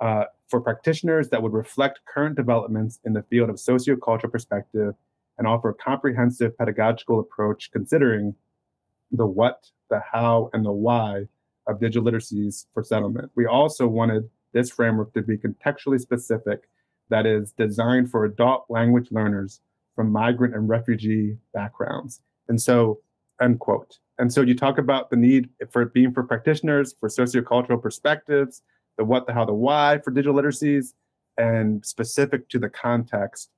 uh, 0.01 0.25
for 0.48 0.60
practitioners 0.60 1.29
that 1.29 1.41
would 1.41 1.53
reflect 1.53 2.01
current 2.05 2.36
developments 2.36 3.00
in 3.05 3.13
the 3.13 3.24
field 3.24 3.50
of 3.50 3.55
sociocultural 3.55 4.31
perspective 4.31 4.93
and 5.38 5.48
offer 5.48 5.69
a 5.69 5.74
comprehensive 5.74 6.58
pedagogical 6.58 7.19
approach 7.19 7.72
considering 7.72 8.36
the 9.12 9.25
what, 9.25 9.69
the 9.89 10.01
how, 10.12 10.50
and 10.53 10.65
the 10.65 10.72
why 10.72 11.25
of 11.67 11.79
digital 11.79 12.03
literacies 12.03 12.65
for 12.74 12.84
settlement. 12.84 13.31
We 13.36 13.46
also 13.46 13.88
wanted 13.88 14.29
this 14.51 14.69
framework 14.72 15.13
to 15.13 15.22
be 15.22 15.38
contextually 15.38 16.00
specific, 16.00 16.67
that 17.10 17.25
is, 17.25 17.53
designed 17.53 18.12
for 18.12 18.25
adult 18.25 18.65
language 18.69 19.12
learners 19.12 19.62
from 20.00 20.13
migrant 20.13 20.56
and 20.56 20.70
refugee 20.70 21.36
backgrounds. 21.53 22.22
And 22.48 22.62
so, 22.62 23.01
end 23.41 23.60
quote. 23.60 23.98
And 24.18 24.32
so 24.32 24.39
you 24.39 24.56
talk 24.56 24.77
about 24.77 25.10
the 25.10 25.18
need 25.18 25.50
for 25.72 25.84
being 25.84 26.13
for 26.13 26.24
practitioners, 26.24 26.96
for 26.98 27.10
sociocultural 27.10 27.82
perspectives, 27.82 28.62
the 28.98 29.03
what, 29.03 29.27
the 29.27 29.34
how, 29.34 29.44
the 29.44 29.53
why 29.53 30.00
for 30.01 30.12
digital 30.12 30.34
literacies, 30.41 30.94
and 31.38 31.86
specific 31.86 32.48
to 32.48 32.60
the 32.60 32.70
context. 32.70 33.50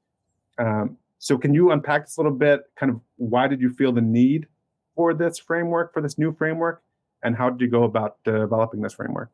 Um, 0.57 0.97
so, 1.19 1.37
can 1.37 1.53
you 1.53 1.69
unpack 1.69 2.07
this 2.07 2.17
a 2.17 2.21
little 2.21 2.35
bit? 2.35 2.61
Kind 2.75 2.91
of 2.91 2.99
why 3.17 3.47
did 3.47 3.61
you 3.61 3.69
feel 3.69 3.91
the 3.91 4.01
need 4.01 4.47
for 4.95 5.13
this 5.13 5.37
framework, 5.37 5.93
for 5.93 6.01
this 6.01 6.17
new 6.17 6.33
framework, 6.33 6.81
and 7.21 7.35
how 7.35 7.51
did 7.51 7.61
you 7.61 7.67
go 7.67 7.83
about 7.83 8.17
developing 8.23 8.81
this 8.81 8.93
framework? 8.93 9.29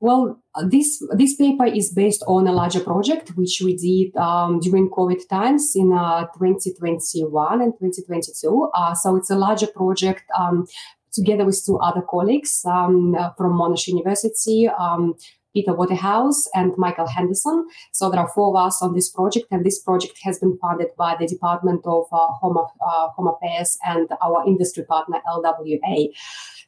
Well, 0.00 0.42
this 0.66 1.02
this 1.14 1.36
paper 1.36 1.66
is 1.66 1.92
based 1.92 2.24
on 2.26 2.46
a 2.46 2.52
larger 2.52 2.80
project 2.80 3.32
which 3.36 3.60
we 3.62 3.76
did 3.76 4.16
um, 4.16 4.58
during 4.58 4.88
COVID 4.88 5.28
times 5.28 5.72
in 5.74 5.92
uh, 5.92 6.26
2021 6.38 7.60
and 7.60 7.74
2022. 7.74 8.70
Uh, 8.74 8.94
so 8.94 9.16
it's 9.16 9.28
a 9.28 9.36
larger 9.36 9.66
project 9.66 10.22
um, 10.38 10.66
together 11.12 11.44
with 11.44 11.62
two 11.64 11.78
other 11.78 12.00
colleagues 12.00 12.62
um, 12.64 13.14
uh, 13.14 13.30
from 13.36 13.58
Monash 13.58 13.88
University, 13.88 14.68
um, 14.68 15.14
Peter 15.52 15.74
Waterhouse 15.74 16.46
and 16.54 16.72
Michael 16.76 17.06
Henderson. 17.06 17.66
So 17.92 18.10
there 18.10 18.20
are 18.20 18.28
four 18.28 18.56
of 18.56 18.66
us 18.66 18.82
on 18.82 18.94
this 18.94 19.10
project, 19.10 19.46
and 19.50 19.64
this 19.64 19.80
project 19.80 20.18
has 20.22 20.38
been 20.38 20.58
funded 20.58 20.88
by 20.96 21.16
the 21.18 21.26
Department 21.26 21.82
of 21.84 22.04
uh, 22.12 22.28
Home, 22.40 22.56
uh, 22.58 23.08
Home 23.08 23.28
Affairs 23.28 23.78
and 23.86 24.08
our 24.22 24.46
industry 24.46 24.84
partner 24.84 25.20
LWA. 25.28 26.08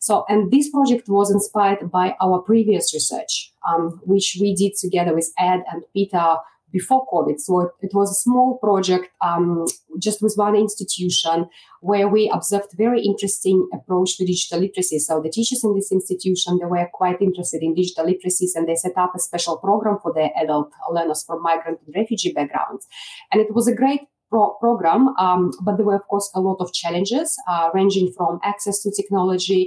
So, 0.00 0.24
and 0.28 0.50
this 0.50 0.68
project 0.70 1.08
was 1.08 1.30
inspired 1.30 1.90
by 1.90 2.16
our 2.20 2.40
previous 2.40 2.92
research, 2.92 3.52
um, 3.68 4.00
which 4.04 4.36
we 4.40 4.54
did 4.54 4.72
together 4.74 5.14
with 5.14 5.32
Ed 5.38 5.62
and 5.70 5.84
Peter 5.94 6.38
before 6.72 7.06
COVID. 7.12 7.38
So 7.38 7.70
it 7.80 7.90
was 7.94 8.10
a 8.10 8.14
small 8.14 8.58
project 8.58 9.08
um, 9.20 9.66
just 9.98 10.22
with 10.22 10.34
one 10.36 10.56
institution 10.56 11.48
where 11.80 12.08
we 12.08 12.30
observed 12.32 12.72
a 12.72 12.76
very 12.76 13.02
interesting 13.02 13.68
approach 13.72 14.16
to 14.16 14.24
digital 14.24 14.60
literacy. 14.60 14.98
So 14.98 15.20
the 15.20 15.30
teachers 15.30 15.64
in 15.64 15.74
this 15.74 15.92
institution, 15.92 16.58
they 16.58 16.64
were 16.64 16.88
quite 16.92 17.20
interested 17.20 17.62
in 17.62 17.74
digital 17.74 18.06
literacies 18.06 18.54
and 18.54 18.68
they 18.68 18.76
set 18.76 18.96
up 18.96 19.12
a 19.14 19.18
special 19.18 19.58
program 19.58 19.98
for 20.02 20.12
their 20.12 20.30
adult 20.40 20.70
learners 20.90 21.24
from 21.24 21.42
migrant 21.42 21.80
and 21.86 21.94
refugee 21.94 22.32
backgrounds. 22.32 22.86
And 23.30 23.40
it 23.40 23.54
was 23.54 23.68
a 23.68 23.74
great 23.74 24.02
pro- 24.32 24.54
program, 24.64 25.00
um, 25.24 25.52
but 25.64 25.76
there 25.76 25.86
were, 25.86 26.00
of 26.02 26.06
course, 26.08 26.28
a 26.34 26.40
lot 26.48 26.58
of 26.64 26.72
challenges 26.72 27.28
uh, 27.52 27.66
ranging 27.78 28.08
from 28.16 28.40
access 28.42 28.76
to 28.82 28.90
technology, 28.90 29.62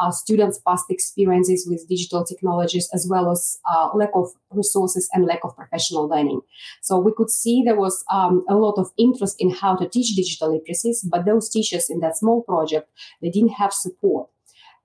uh, 0.00 0.10
students' 0.10 0.60
past 0.66 0.86
experiences 0.96 1.66
with 1.70 1.88
digital 1.88 2.22
technologies, 2.24 2.86
as 2.96 3.06
well 3.10 3.30
as 3.30 3.58
uh, 3.72 3.86
lack 3.94 4.10
of 4.14 4.26
resources 4.50 5.08
and 5.12 5.24
lack 5.24 5.42
of 5.44 5.56
professional 5.56 6.04
learning. 6.12 6.40
So 6.82 6.92
we 7.06 7.12
could 7.16 7.30
see 7.30 7.62
there 7.62 7.82
was 7.86 8.04
um, 8.16 8.44
a 8.48 8.54
lot 8.54 8.76
of 8.82 8.86
interest 8.96 9.36
in 9.38 9.50
how 9.50 9.76
to 9.76 9.88
teach 9.88 10.16
digital 10.16 10.48
literacies, 10.54 10.98
but 11.12 11.24
those 11.24 11.48
teachers 11.48 11.90
in 11.90 12.00
that 12.00 12.16
small 12.16 12.42
project 12.42 12.86
they 13.22 13.30
didn't 13.30 13.54
have 13.62 13.72
support. 13.72 14.28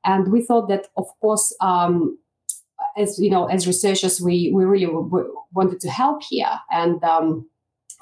And 0.04 0.32
we 0.34 0.42
thought 0.42 0.68
that, 0.68 0.88
of 0.98 1.08
course, 1.22 1.56
um, 1.62 2.18
as 2.98 3.18
you 3.20 3.30
know, 3.30 3.46
as 3.46 3.66
researchers, 3.66 4.22
we 4.28 4.52
we 4.54 4.66
really 4.66 4.86
w- 4.86 5.34
wanted 5.54 5.80
to 5.80 5.90
help 5.90 6.24
here, 6.30 6.54
and 6.70 7.04
um, 7.04 7.48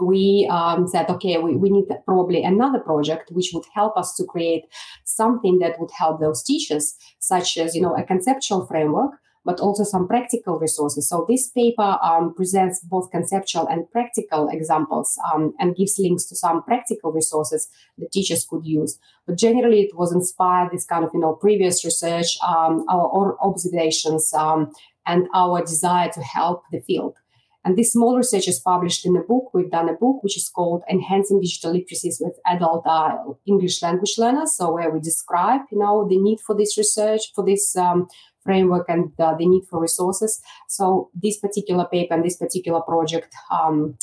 we 0.02 0.48
um, 0.52 0.88
said, 0.88 1.10
okay, 1.10 1.38
we, 1.38 1.56
we 1.56 1.70
need 1.70 1.86
probably 2.06 2.44
another 2.44 2.80
project 2.80 3.32
which 3.32 3.52
would 3.54 3.66
help 3.74 3.98
us 3.98 4.16
to 4.16 4.26
create 4.26 4.64
something 5.04 5.60
that 5.60 5.80
would 5.80 5.92
help 5.92 6.20
those 6.20 6.44
teachers, 6.44 6.96
such 7.20 7.58
as, 7.58 7.76
you 7.76 7.82
know, 7.82 7.96
a 7.96 8.04
conceptual 8.04 8.66
framework, 8.66 9.12
but 9.44 9.60
also 9.60 9.84
some 9.84 10.08
practical 10.08 10.60
resources. 10.60 11.10
So 11.10 11.26
this 11.28 11.50
paper 11.50 11.98
um, 12.04 12.34
presents 12.36 12.80
both 12.82 13.10
conceptual 13.12 13.68
and 13.68 13.90
practical 13.92 14.50
examples 14.50 15.18
um, 15.34 15.54
and 15.60 15.76
gives 15.76 15.98
links 15.98 16.26
to 16.26 16.36
some 16.36 16.64
practical 16.64 17.12
resources 17.12 17.68
that 17.98 18.12
teachers 18.12 18.46
could 18.48 18.66
use. 18.66 19.00
But 19.26 19.38
generally, 19.38 19.82
it 19.82 19.96
was 19.96 20.14
inspired 20.14 20.72
this 20.72 20.86
kind 20.86 21.04
of, 21.04 21.12
you 21.14 21.20
know, 21.20 21.34
previous 21.34 21.84
research, 21.84 22.38
um, 22.48 22.86
our 22.90 23.36
observations, 23.42 24.32
um, 24.34 24.72
and 25.08 25.28
our 25.34 25.62
desire 25.62 26.10
to 26.14 26.22
help 26.22 26.64
the 26.72 26.80
field. 26.80 27.16
And 27.64 27.78
this 27.78 27.94
small 27.94 28.18
research 28.18 28.48
is 28.48 28.60
published 28.60 29.06
in 29.06 29.16
a 29.16 29.22
book. 29.22 29.54
We've 29.54 29.70
done 29.70 29.88
a 29.88 29.94
book 29.94 30.24
which 30.24 30.36
is 30.36 30.50
called 30.50 30.82
Enhancing 30.90 31.40
Digital 31.42 31.74
Literacies 31.74 32.16
with 32.20 32.40
Adult 32.48 32.88
uh, 32.88 33.18
English 33.46 33.84
Language 33.84 34.16
Learners. 34.18 34.58
So 34.58 34.74
where 34.74 34.90
we 34.90 35.00
describe, 35.00 35.62
you 35.72 35.78
know, 35.78 36.08
the 36.08 36.18
need 36.18 36.40
for 36.40 36.56
this 36.56 36.76
research, 36.78 37.22
for 37.36 37.46
this 37.46 37.76
um, 37.76 38.08
framework 38.44 38.90
and 38.90 39.12
uh, 39.20 39.36
the 39.36 39.46
need 39.46 39.66
for 39.70 39.80
resources. 39.80 40.42
So 40.68 41.12
this 41.14 41.38
particular 41.38 41.86
paper 41.86 42.16
and 42.16 42.26
this 42.26 42.38
particular 42.38 42.82
project 42.82 43.34
um, 43.52 43.98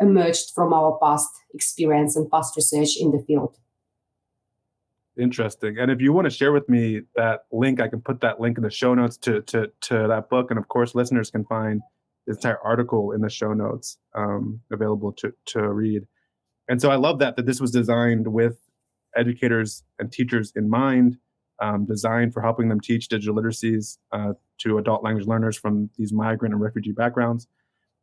emerged 0.00 0.50
from 0.52 0.72
our 0.72 0.98
past 1.00 1.28
experience 1.54 2.16
and 2.16 2.28
past 2.30 2.56
research 2.56 2.96
in 2.98 3.12
the 3.12 3.22
field. 3.26 3.56
Interesting. 5.16 5.78
And 5.78 5.92
if 5.92 6.00
you 6.00 6.12
want 6.12 6.24
to 6.24 6.30
share 6.30 6.52
with 6.52 6.68
me 6.68 7.02
that 7.14 7.44
link, 7.52 7.80
I 7.80 7.86
can 7.86 8.00
put 8.00 8.20
that 8.22 8.40
link 8.40 8.58
in 8.58 8.64
the 8.64 8.70
show 8.70 8.94
notes 8.94 9.16
to 9.18 9.42
to 9.42 9.70
to 9.82 10.08
that 10.08 10.28
book. 10.28 10.50
And 10.50 10.58
of 10.58 10.66
course, 10.66 10.96
listeners 10.96 11.30
can 11.30 11.44
find 11.44 11.80
entire 12.26 12.58
article 12.64 13.12
in 13.12 13.20
the 13.20 13.30
show 13.30 13.52
notes 13.52 13.98
um, 14.14 14.60
available 14.72 15.12
to, 15.12 15.32
to 15.46 15.68
read. 15.72 16.06
And 16.68 16.80
so 16.80 16.90
I 16.90 16.96
love 16.96 17.18
that 17.18 17.36
that 17.36 17.46
this 17.46 17.60
was 17.60 17.70
designed 17.70 18.28
with 18.28 18.58
educators 19.16 19.82
and 19.98 20.10
teachers 20.10 20.52
in 20.56 20.68
mind, 20.68 21.18
um, 21.60 21.84
designed 21.84 22.32
for 22.32 22.40
helping 22.40 22.68
them 22.68 22.80
teach 22.80 23.08
digital 23.08 23.36
literacies 23.36 23.98
uh, 24.12 24.32
to 24.58 24.78
adult 24.78 25.04
language 25.04 25.26
learners 25.26 25.56
from 25.56 25.90
these 25.98 26.12
migrant 26.12 26.54
and 26.54 26.62
refugee 26.62 26.92
backgrounds. 26.92 27.46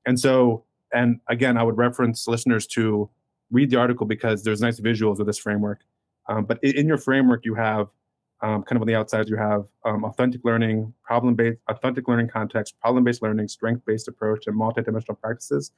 And 0.05 0.19
so, 0.19 0.65
and 0.93 1.19
again, 1.27 1.57
I 1.57 1.63
would 1.63 1.77
reference 1.77 2.27
listeners 2.27 2.67
to 2.67 3.09
read 3.49 3.69
the 3.69 3.77
article 3.77 4.05
because 4.05 4.43
there's 4.43 4.61
nice 4.61 4.79
visuals 4.79 5.19
of 5.19 5.25
this 5.25 5.37
framework. 5.37 5.81
Um, 6.29 6.45
but 6.45 6.63
in 6.63 6.87
your 6.87 6.97
framework, 6.97 7.45
you 7.45 7.55
have 7.55 7.87
um, 8.43 8.63
kind 8.63 8.75
of 8.75 8.81
on 8.81 8.87
the 8.87 8.95
outside, 8.95 9.27
you 9.29 9.37
have 9.37 9.65
um, 9.85 10.03
authentic 10.03 10.41
learning, 10.43 10.93
problem-based, 11.03 11.59
authentic 11.69 12.07
learning 12.07 12.27
context, 12.27 12.79
problem-based 12.81 13.21
learning, 13.21 13.47
strength-based 13.47 14.07
approach, 14.07 14.47
and 14.47 14.59
multidimensional 14.59 15.19
practices. 15.19 15.71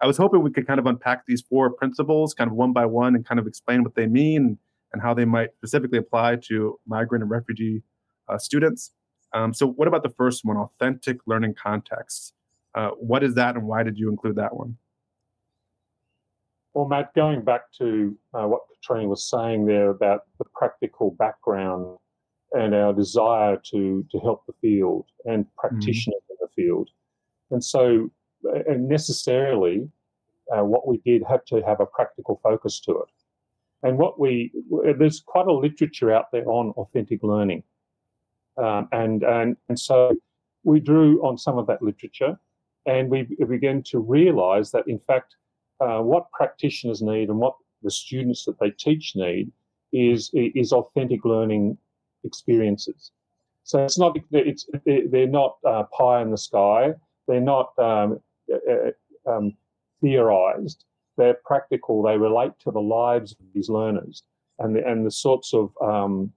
I 0.00 0.06
was 0.06 0.18
hoping 0.18 0.42
we 0.42 0.50
could 0.50 0.66
kind 0.66 0.78
of 0.78 0.86
unpack 0.86 1.24
these 1.26 1.40
four 1.40 1.70
principles, 1.70 2.34
kind 2.34 2.50
of 2.50 2.56
one 2.56 2.74
by 2.74 2.84
one, 2.84 3.14
and 3.14 3.26
kind 3.26 3.40
of 3.40 3.46
explain 3.46 3.82
what 3.82 3.94
they 3.94 4.06
mean 4.06 4.58
and 4.92 5.00
how 5.00 5.14
they 5.14 5.24
might 5.24 5.54
specifically 5.56 5.98
apply 5.98 6.36
to 6.48 6.78
migrant 6.86 7.22
and 7.22 7.30
refugee 7.30 7.82
uh, 8.28 8.36
students. 8.36 8.92
Um, 9.32 9.54
so, 9.54 9.66
what 9.66 9.88
about 9.88 10.02
the 10.02 10.10
first 10.10 10.44
one, 10.44 10.58
authentic 10.58 11.16
learning 11.26 11.54
context? 11.54 12.34
Uh, 12.74 12.90
what 12.90 13.22
is 13.22 13.34
that, 13.36 13.56
and 13.56 13.66
why 13.66 13.82
did 13.82 13.96
you 13.96 14.10
include 14.10 14.36
that 14.36 14.54
one? 14.54 14.76
Well, 16.74 16.88
Matt, 16.88 17.14
going 17.14 17.42
back 17.42 17.62
to 17.78 18.16
uh, 18.34 18.46
what 18.46 18.62
Katrina 18.74 19.08
was 19.08 19.28
saying 19.28 19.66
there 19.66 19.90
about 19.90 20.22
the 20.38 20.44
practical 20.54 21.10
background 21.10 21.98
and 22.54 22.74
our 22.74 22.92
desire 22.92 23.56
to, 23.70 24.04
to 24.10 24.18
help 24.18 24.44
the 24.46 24.52
field 24.60 25.06
and 25.24 25.46
practitioners 25.56 26.20
mm-hmm. 26.24 26.32
in 26.32 26.36
the 26.40 26.48
field. 26.54 26.90
And 27.50 27.62
so, 27.62 28.10
and 28.68 28.88
necessarily, 28.88 29.88
uh, 30.54 30.64
what 30.64 30.86
we 30.86 30.98
did 31.04 31.22
had 31.28 31.46
to 31.46 31.62
have 31.66 31.80
a 31.80 31.86
practical 31.86 32.40
focus 32.42 32.80
to 32.80 32.92
it. 32.92 33.08
And 33.82 33.98
what 33.98 34.20
we, 34.20 34.52
there's 34.98 35.20
quite 35.20 35.46
a 35.46 35.52
literature 35.52 36.12
out 36.12 36.26
there 36.32 36.46
on 36.46 36.70
authentic 36.76 37.22
learning. 37.22 37.62
Um, 38.56 38.88
and, 38.92 39.22
and, 39.22 39.56
and 39.68 39.78
so 39.78 40.14
we 40.62 40.78
drew 40.78 41.20
on 41.26 41.38
some 41.38 41.58
of 41.58 41.66
that 41.66 41.82
literature 41.82 42.38
and 42.86 43.10
we 43.10 43.22
began 43.48 43.82
to 43.84 43.98
realize 43.98 44.70
that, 44.72 44.86
in 44.86 44.98
fact, 44.98 45.36
uh, 45.80 46.00
what 46.00 46.30
practitioners 46.32 47.02
need 47.02 47.28
and 47.28 47.38
what 47.38 47.56
the 47.82 47.90
students 47.90 48.44
that 48.44 48.58
they 48.60 48.70
teach 48.70 49.14
need 49.16 49.50
is 49.92 50.30
is 50.32 50.72
authentic 50.72 51.24
learning 51.24 51.76
experiences. 52.24 53.10
So 53.64 53.84
it's 53.84 53.98
not 53.98 54.16
it's 54.32 54.66
they're 54.84 55.26
not 55.26 55.56
uh, 55.66 55.84
pie 55.96 56.22
in 56.22 56.30
the 56.30 56.38
sky. 56.38 56.92
They're 57.28 57.40
not 57.40 57.72
um, 57.78 58.20
uh, 58.52 58.72
uh, 58.72 59.30
um, 59.30 59.54
theorized. 60.00 60.84
They're 61.16 61.38
practical. 61.44 62.02
They 62.02 62.16
relate 62.16 62.52
to 62.64 62.70
the 62.70 62.80
lives 62.80 63.32
of 63.32 63.38
these 63.54 63.68
learners 63.68 64.24
and 64.58 64.74
the, 64.74 64.86
and 64.86 65.06
the 65.06 65.10
sorts 65.10 65.54
of 65.54 65.70
um, 65.80 66.32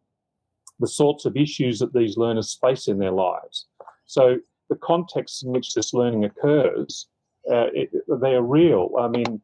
the 0.79 0.87
sorts 0.87 1.25
of 1.25 1.35
issues 1.35 1.79
that 1.79 1.93
these 1.93 2.17
learners 2.17 2.57
face 2.61 2.87
in 2.87 2.99
their 2.99 3.11
lives. 3.11 3.65
So 4.05 4.37
the 4.69 4.75
context 4.75 5.43
in 5.43 5.51
which 5.51 5.73
this 5.73 5.93
learning 5.93 6.25
occurs 6.25 7.07
uh, 7.49 7.67
it, 7.73 7.89
they 8.21 8.33
are 8.33 8.41
real. 8.41 8.91
I 8.99 9.07
mean, 9.07 9.41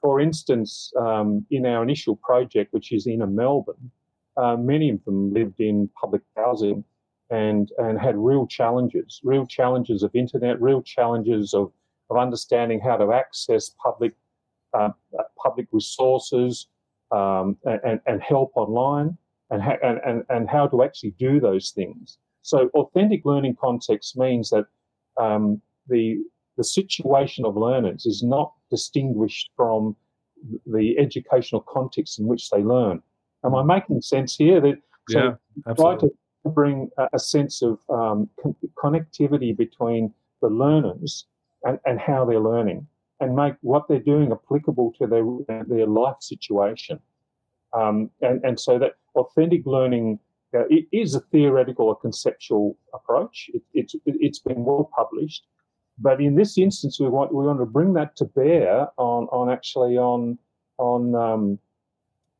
for 0.00 0.20
instance, 0.20 0.92
um, 0.96 1.46
in 1.50 1.66
our 1.66 1.82
initial 1.82 2.16
project, 2.16 2.72
which 2.72 2.92
is 2.92 3.06
in 3.06 3.34
Melbourne, 3.34 3.90
uh, 4.38 4.56
many 4.56 4.90
of 4.90 5.04
them 5.04 5.32
lived 5.32 5.60
in 5.60 5.90
public 6.00 6.22
housing 6.36 6.84
and 7.30 7.70
and 7.78 7.98
had 7.98 8.16
real 8.16 8.46
challenges, 8.46 9.20
real 9.22 9.46
challenges 9.46 10.02
of 10.02 10.14
internet, 10.14 10.60
real 10.60 10.82
challenges 10.82 11.52
of, 11.52 11.72
of 12.08 12.16
understanding 12.16 12.80
how 12.80 12.96
to 12.96 13.12
access 13.12 13.70
public 13.82 14.14
uh, 14.72 14.90
public 15.42 15.66
resources 15.72 16.68
um, 17.10 17.56
and, 17.64 18.00
and 18.06 18.22
help 18.22 18.52
online, 18.54 19.16
and, 19.50 19.62
ha- 19.62 19.78
and, 19.82 19.98
and 20.06 20.22
and 20.28 20.48
how 20.48 20.66
to 20.66 20.82
actually 20.82 21.10
do 21.18 21.40
those 21.40 21.70
things. 21.70 22.18
So, 22.42 22.70
authentic 22.74 23.24
learning 23.24 23.56
context 23.60 24.16
means 24.16 24.50
that 24.50 24.66
um, 25.20 25.60
the 25.88 26.22
the 26.56 26.64
situation 26.64 27.44
of 27.44 27.56
learners 27.56 28.06
is 28.06 28.22
not 28.22 28.52
distinguished 28.70 29.50
from 29.56 29.96
the 30.66 30.98
educational 30.98 31.60
context 31.62 32.18
in 32.18 32.26
which 32.26 32.48
they 32.50 32.62
learn. 32.62 33.02
Am 33.44 33.54
I 33.54 33.62
making 33.62 34.00
sense 34.02 34.36
here? 34.36 34.60
That, 34.60 34.78
so 35.08 35.18
yeah, 35.18 35.34
absolutely. 35.66 35.98
Try 35.98 36.08
to 36.08 36.14
bring 36.54 36.90
a, 36.98 37.08
a 37.14 37.18
sense 37.18 37.62
of 37.62 37.78
um, 37.88 38.28
con- 38.40 38.56
connectivity 38.76 39.56
between 39.56 40.12
the 40.40 40.48
learners 40.48 41.26
and, 41.64 41.78
and 41.84 42.00
how 42.00 42.24
they're 42.24 42.40
learning 42.40 42.86
and 43.20 43.34
make 43.34 43.54
what 43.62 43.88
they're 43.88 43.98
doing 43.98 44.32
applicable 44.32 44.92
to 44.98 45.06
their, 45.06 45.64
their 45.64 45.86
life 45.86 46.16
situation. 46.20 47.00
Um, 47.72 48.10
and, 48.22 48.42
and 48.44 48.58
so 48.58 48.78
that 48.78 48.92
authentic 49.14 49.66
learning 49.66 50.20
uh, 50.54 50.64
it 50.70 50.86
is 50.92 51.14
a 51.14 51.20
theoretical 51.20 51.88
or 51.88 51.96
conceptual 51.96 52.78
approach. 52.94 53.50
It, 53.52 53.62
it's, 53.74 53.94
it's 54.06 54.38
been 54.38 54.64
well 54.64 54.90
published. 54.96 55.44
But 55.98 56.20
in 56.20 56.36
this 56.36 56.56
instance, 56.56 56.98
we 57.00 57.08
want, 57.08 57.34
we 57.34 57.44
want 57.44 57.58
to 57.58 57.66
bring 57.66 57.92
that 57.94 58.16
to 58.16 58.24
bear 58.24 58.88
on, 58.96 59.24
on 59.24 59.50
actually 59.50 59.98
on, 59.98 60.38
on, 60.78 61.14
um, 61.14 61.58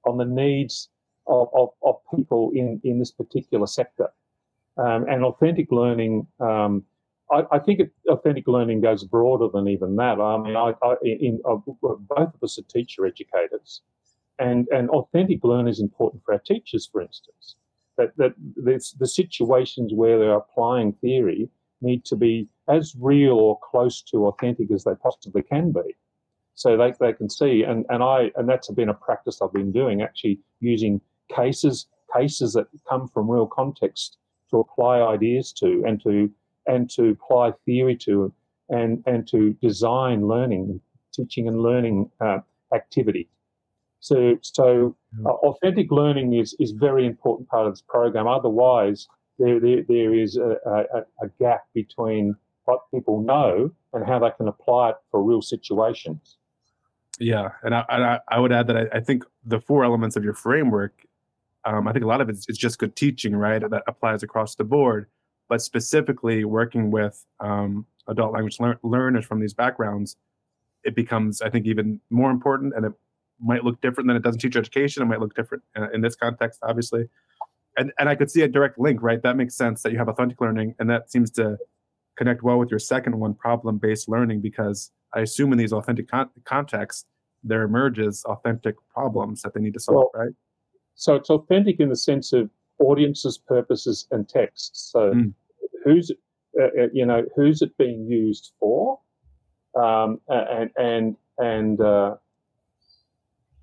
on 0.04 0.16
the 0.16 0.24
needs 0.24 0.88
of, 1.26 1.48
of, 1.54 1.70
of, 1.82 1.96
people 2.14 2.50
in, 2.54 2.80
in 2.84 2.98
this 2.98 3.10
particular 3.10 3.66
sector. 3.66 4.08
Um, 4.78 5.06
and 5.08 5.24
authentic 5.24 5.70
learning 5.70 6.26
um, 6.40 6.84
I, 7.30 7.44
I 7.52 7.58
think 7.58 7.80
it, 7.80 7.92
authentic 8.08 8.46
learning 8.46 8.80
goes 8.80 9.04
broader 9.04 9.48
than 9.52 9.68
even 9.68 9.96
that. 9.96 10.20
I 10.20 10.38
mean, 10.38 10.56
I, 10.56 10.74
I 10.82 10.94
in, 11.02 11.40
uh, 11.44 11.56
both 11.56 12.34
of 12.34 12.42
us 12.42 12.58
are 12.58 12.62
teacher 12.62 13.06
educators, 13.06 13.82
and 14.38 14.66
and 14.68 14.88
authentic 14.90 15.44
learning 15.44 15.68
is 15.68 15.80
important 15.80 16.22
for 16.24 16.34
our 16.34 16.40
teachers, 16.40 16.88
for 16.90 17.00
instance. 17.02 17.56
That 17.96 18.16
that 18.16 18.34
the 18.56 19.06
situations 19.06 19.92
where 19.92 20.18
they're 20.18 20.36
applying 20.36 20.92
theory 20.94 21.48
need 21.80 22.04
to 22.06 22.16
be 22.16 22.48
as 22.68 22.94
real 22.98 23.34
or 23.34 23.58
close 23.62 24.02
to 24.02 24.26
authentic 24.26 24.70
as 24.70 24.84
they 24.84 24.94
possibly 25.02 25.42
can 25.42 25.72
be, 25.72 25.96
so 26.58 26.76
they, 26.76 26.92
they 26.98 27.12
can 27.12 27.30
see. 27.30 27.62
And 27.62 27.86
and 27.88 28.02
I 28.02 28.30
and 28.36 28.48
that's 28.48 28.70
been 28.72 28.88
a 28.88 28.94
practice 28.94 29.40
I've 29.40 29.52
been 29.52 29.72
doing, 29.72 30.02
actually 30.02 30.40
using 30.60 31.00
cases 31.34 31.86
cases 32.16 32.52
that 32.54 32.66
come 32.88 33.06
from 33.08 33.30
real 33.30 33.46
context 33.46 34.16
to 34.50 34.58
apply 34.58 35.00
ideas 35.00 35.52
to 35.60 35.84
and 35.86 36.02
to 36.02 36.30
and 36.66 36.90
to 36.90 37.10
apply 37.10 37.52
theory 37.64 37.96
to 38.06 38.32
and, 38.68 39.02
and 39.06 39.26
to 39.28 39.54
design 39.62 40.26
learning, 40.26 40.80
teaching 41.12 41.48
and 41.48 41.60
learning 41.62 42.10
uh, 42.20 42.38
activity. 42.74 43.28
So, 44.00 44.36
so 44.42 44.94
uh, 45.24 45.30
authentic 45.30 45.90
learning 45.90 46.34
is, 46.34 46.54
is 46.60 46.72
very 46.72 47.06
important 47.06 47.48
part 47.48 47.66
of 47.66 47.72
this 47.72 47.82
program. 47.88 48.26
Otherwise, 48.26 49.08
there, 49.38 49.58
there, 49.58 49.82
there 49.88 50.14
is 50.14 50.36
a, 50.36 50.56
a, 50.66 50.98
a 51.24 51.28
gap 51.40 51.62
between 51.74 52.34
what 52.64 52.80
people 52.92 53.22
know 53.22 53.70
and 53.94 54.06
how 54.06 54.18
they 54.18 54.30
can 54.36 54.48
apply 54.48 54.90
it 54.90 54.96
for 55.10 55.22
real 55.22 55.40
situations. 55.40 56.36
Yeah, 57.18 57.50
and 57.62 57.74
I, 57.74 57.84
I, 57.88 58.18
I 58.28 58.40
would 58.40 58.52
add 58.52 58.66
that 58.68 58.76
I, 58.76 58.98
I, 58.98 59.00
think 59.00 59.24
the 59.44 59.60
four 59.60 59.84
elements 59.84 60.14
of 60.14 60.22
your 60.22 60.34
framework, 60.34 60.92
um, 61.64 61.88
I 61.88 61.92
think 61.92 62.04
a 62.04 62.08
lot 62.08 62.20
of 62.20 62.28
it 62.28 62.36
is, 62.36 62.46
is 62.48 62.56
just 62.56 62.78
good 62.78 62.94
teaching, 62.94 63.34
right? 63.34 63.60
That 63.60 63.82
applies 63.88 64.22
across 64.22 64.54
the 64.54 64.64
board 64.64 65.08
but 65.48 65.62
specifically 65.62 66.44
working 66.44 66.90
with 66.90 67.24
um, 67.40 67.86
adult 68.06 68.32
language 68.32 68.60
lear- 68.60 68.78
learners 68.82 69.24
from 69.24 69.40
these 69.40 69.54
backgrounds, 69.54 70.16
it 70.84 70.94
becomes, 70.94 71.42
I 71.42 71.50
think, 71.50 71.66
even 71.66 72.00
more 72.10 72.30
important 72.30 72.74
and 72.76 72.84
it 72.86 72.92
might 73.40 73.64
look 73.64 73.80
different 73.80 74.08
than 74.08 74.16
it 74.16 74.22
does 74.22 74.34
in 74.34 74.40
teacher 74.40 74.58
education. 74.58 75.02
It 75.02 75.06
might 75.06 75.20
look 75.20 75.34
different 75.34 75.64
uh, 75.76 75.88
in 75.92 76.02
this 76.02 76.14
context, 76.14 76.60
obviously. 76.62 77.08
And, 77.76 77.92
and 77.98 78.08
I 78.08 78.14
could 78.14 78.30
see 78.30 78.42
a 78.42 78.48
direct 78.48 78.78
link, 78.78 79.02
right? 79.02 79.22
That 79.22 79.36
makes 79.36 79.54
sense 79.54 79.82
that 79.82 79.92
you 79.92 79.98
have 79.98 80.08
authentic 80.08 80.40
learning, 80.40 80.74
and 80.78 80.90
that 80.90 81.12
seems 81.12 81.30
to 81.32 81.58
connect 82.16 82.42
well 82.42 82.58
with 82.58 82.70
your 82.70 82.80
second 82.80 83.18
one, 83.18 83.34
problem 83.34 83.78
based 83.78 84.08
learning, 84.08 84.40
because 84.40 84.90
I 85.14 85.20
assume 85.20 85.52
in 85.52 85.58
these 85.58 85.72
authentic 85.72 86.10
con- 86.10 86.30
contexts, 86.44 87.06
there 87.42 87.62
emerges 87.62 88.24
authentic 88.24 88.74
problems 88.92 89.42
that 89.42 89.54
they 89.54 89.60
need 89.60 89.74
to 89.74 89.80
solve, 89.80 90.08
well, 90.12 90.24
right? 90.24 90.34
So 90.94 91.14
it's 91.14 91.30
authentic 91.30 91.80
in 91.80 91.88
the 91.88 91.96
sense 91.96 92.32
of 92.32 92.50
audiences, 92.78 93.38
purposes, 93.38 94.06
and 94.10 94.28
texts. 94.28 94.90
So, 94.92 95.12
mm. 95.12 95.32
who's 95.84 96.10
uh, 96.60 96.64
uh, 96.64 96.86
you 96.92 97.06
know 97.06 97.24
who's 97.36 97.62
it 97.62 97.76
being 97.78 98.06
used 98.06 98.52
for, 98.58 98.98
um, 99.76 100.20
and 100.28 100.70
and 100.76 101.16
and 101.38 101.80
uh, 101.80 102.16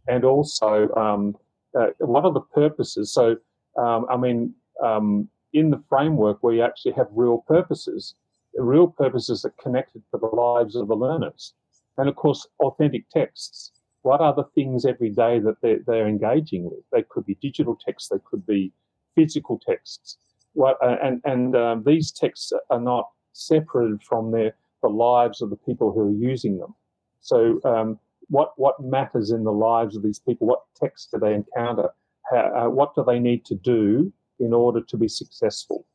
and 0.07 0.23
also 0.23 0.89
um, 0.95 1.35
uh, 1.77 1.87
what 1.99 2.25
are 2.25 2.31
the 2.31 2.41
purposes? 2.41 3.11
So, 3.11 3.35
um, 3.77 4.05
I 4.09 4.17
mean, 4.17 4.53
um, 4.83 5.27
in 5.53 5.71
the 5.71 5.81
framework, 5.89 6.43
we 6.43 6.61
actually 6.61 6.93
have 6.93 7.07
real 7.11 7.43
purposes, 7.47 8.15
real 8.57 8.87
purposes 8.87 9.41
that 9.41 9.57
connected 9.57 10.03
to 10.11 10.17
the 10.17 10.27
lives 10.27 10.75
of 10.75 10.87
the 10.87 10.95
learners, 10.95 11.53
and 11.97 12.09
of 12.09 12.15
course, 12.15 12.47
authentic 12.59 13.09
texts. 13.09 13.71
What 14.01 14.21
are 14.21 14.33
the 14.33 14.43
things 14.55 14.85
every 14.85 15.09
day 15.09 15.39
that 15.39 15.61
they're, 15.61 15.79
they're 15.87 16.07
engaging 16.07 16.65
with? 16.65 16.83
They 16.91 17.03
could 17.03 17.25
be 17.25 17.35
digital 17.41 17.75
texts, 17.75 18.09
they 18.09 18.19
could 18.23 18.45
be 18.45 18.71
physical 19.15 19.59
texts. 19.65 20.17
What, 20.53 20.77
uh, 20.81 20.97
and 21.01 21.21
and 21.25 21.55
um, 21.55 21.83
these 21.85 22.11
texts 22.11 22.53
are 22.69 22.79
not 22.79 23.09
separated 23.33 24.01
from 24.03 24.31
their, 24.31 24.55
the 24.81 24.89
lives 24.89 25.41
of 25.41 25.49
the 25.49 25.57
people 25.57 25.91
who 25.91 26.01
are 26.01 26.29
using 26.29 26.57
them. 26.59 26.73
So, 27.21 27.59
um, 27.65 27.99
what 28.29 28.53
what 28.57 28.79
matters 28.79 29.31
in 29.31 29.43
the 29.43 29.51
lives 29.51 29.95
of 29.95 30.03
these 30.03 30.19
people? 30.19 30.47
What 30.47 30.61
texts 30.75 31.09
do 31.11 31.19
they 31.19 31.33
encounter? 31.33 31.89
How, 32.31 32.65
uh, 32.65 32.69
what 32.69 32.95
do 32.95 33.03
they 33.05 33.19
need 33.19 33.45
to 33.45 33.55
do 33.55 34.11
in 34.39 34.53
order 34.53 34.81
to 34.81 34.97
be 34.97 35.07
successful? 35.07 35.85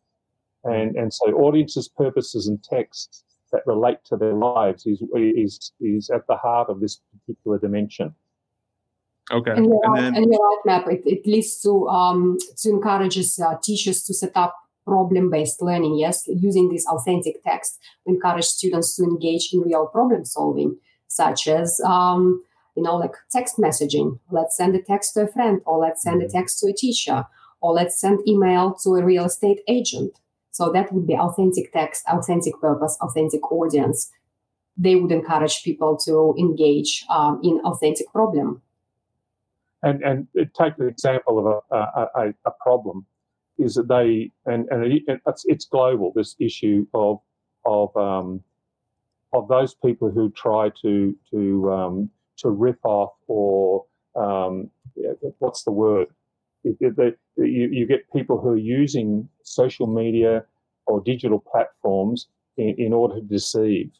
And 0.64 0.96
and 0.96 1.12
so, 1.12 1.26
audiences, 1.32 1.88
purposes, 1.88 2.46
and 2.46 2.62
texts 2.62 3.24
that 3.52 3.62
relate 3.66 3.98
to 4.06 4.16
their 4.16 4.34
lives 4.34 4.86
is 4.86 5.02
is 5.14 5.72
is 5.80 6.10
at 6.10 6.26
the 6.26 6.36
heart 6.36 6.68
of 6.68 6.80
this 6.80 7.00
particular 7.12 7.58
dimension. 7.58 8.14
Okay. 9.32 9.52
And 9.52 9.66
your, 9.66 9.80
and 9.84 9.96
then, 9.96 10.16
and 10.16 10.32
your 10.32 10.40
roadmap, 10.40 10.92
it, 10.92 11.02
it 11.06 11.26
leads 11.26 11.60
to 11.62 11.88
um, 11.88 12.36
to 12.58 12.70
encourages 12.70 13.38
uh, 13.38 13.56
teachers 13.62 14.02
to 14.04 14.14
set 14.14 14.32
up 14.34 14.56
problem-based 14.84 15.62
learning. 15.62 15.98
Yes, 15.98 16.24
using 16.26 16.68
this 16.68 16.86
authentic 16.86 17.42
text 17.44 17.78
to 18.04 18.12
encourage 18.12 18.44
students 18.44 18.96
to 18.96 19.04
engage 19.04 19.50
in 19.52 19.60
real 19.60 19.86
problem 19.86 20.24
solving, 20.24 20.78
such 21.06 21.46
as 21.48 21.80
um, 21.84 22.42
you 22.76 22.82
know, 22.82 22.96
like 22.96 23.14
text 23.30 23.56
messaging. 23.58 24.18
Let's 24.30 24.56
send 24.56 24.74
a 24.74 24.82
text 24.82 25.14
to 25.14 25.22
a 25.22 25.28
friend, 25.28 25.60
or 25.64 25.78
let's 25.78 26.02
send 26.02 26.22
a 26.22 26.26
mm-hmm. 26.26 26.36
text 26.36 26.58
to 26.60 26.68
a 26.68 26.72
teacher, 26.72 27.26
or 27.60 27.72
let's 27.72 28.00
send 28.00 28.26
email 28.26 28.74
to 28.82 28.90
a 28.96 29.04
real 29.04 29.26
estate 29.26 29.60
agent. 29.68 30.18
So 30.50 30.70
that 30.72 30.92
would 30.92 31.06
be 31.06 31.14
authentic 31.14 31.72
text, 31.72 32.04
authentic 32.08 32.60
purpose, 32.60 32.98
authentic 33.00 33.50
audience. 33.52 34.10
They 34.76 34.96
would 34.96 35.12
encourage 35.12 35.62
people 35.62 35.96
to 36.04 36.34
engage 36.38 37.04
um, 37.08 37.40
in 37.42 37.60
authentic 37.64 38.10
problem 38.12 38.62
and 39.82 40.02
and 40.02 40.26
take 40.58 40.76
the 40.76 40.86
example 40.86 41.38
of 41.38 41.62
a, 41.70 42.08
a, 42.20 42.34
a 42.44 42.50
problem 42.60 43.06
is 43.58 43.74
that 43.74 43.88
they 43.88 44.30
and 44.46 44.68
and 44.70 45.00
it's, 45.26 45.44
it's 45.46 45.66
global 45.66 46.12
this 46.14 46.36
issue 46.38 46.86
of 46.94 47.20
of 47.64 47.94
um, 47.96 48.42
of 49.32 49.48
those 49.48 49.74
people 49.74 50.10
who 50.10 50.30
try 50.30 50.70
to 50.82 51.16
to 51.30 51.72
um, 51.72 52.10
to 52.38 52.50
rip 52.50 52.78
off 52.84 53.12
or 53.26 53.84
um, 54.16 54.70
what's 55.38 55.64
the 55.64 55.70
word 55.70 56.08
it, 56.64 56.76
it, 56.80 57.18
you, 57.36 57.68
you 57.70 57.86
get 57.86 58.10
people 58.12 58.40
who 58.40 58.50
are 58.50 58.56
using 58.56 59.28
social 59.42 59.86
media 59.86 60.44
or 60.86 61.00
digital 61.00 61.38
platforms 61.38 62.28
in, 62.56 62.74
in 62.78 62.92
order 62.92 63.16
to 63.16 63.22
deceive 63.22 63.90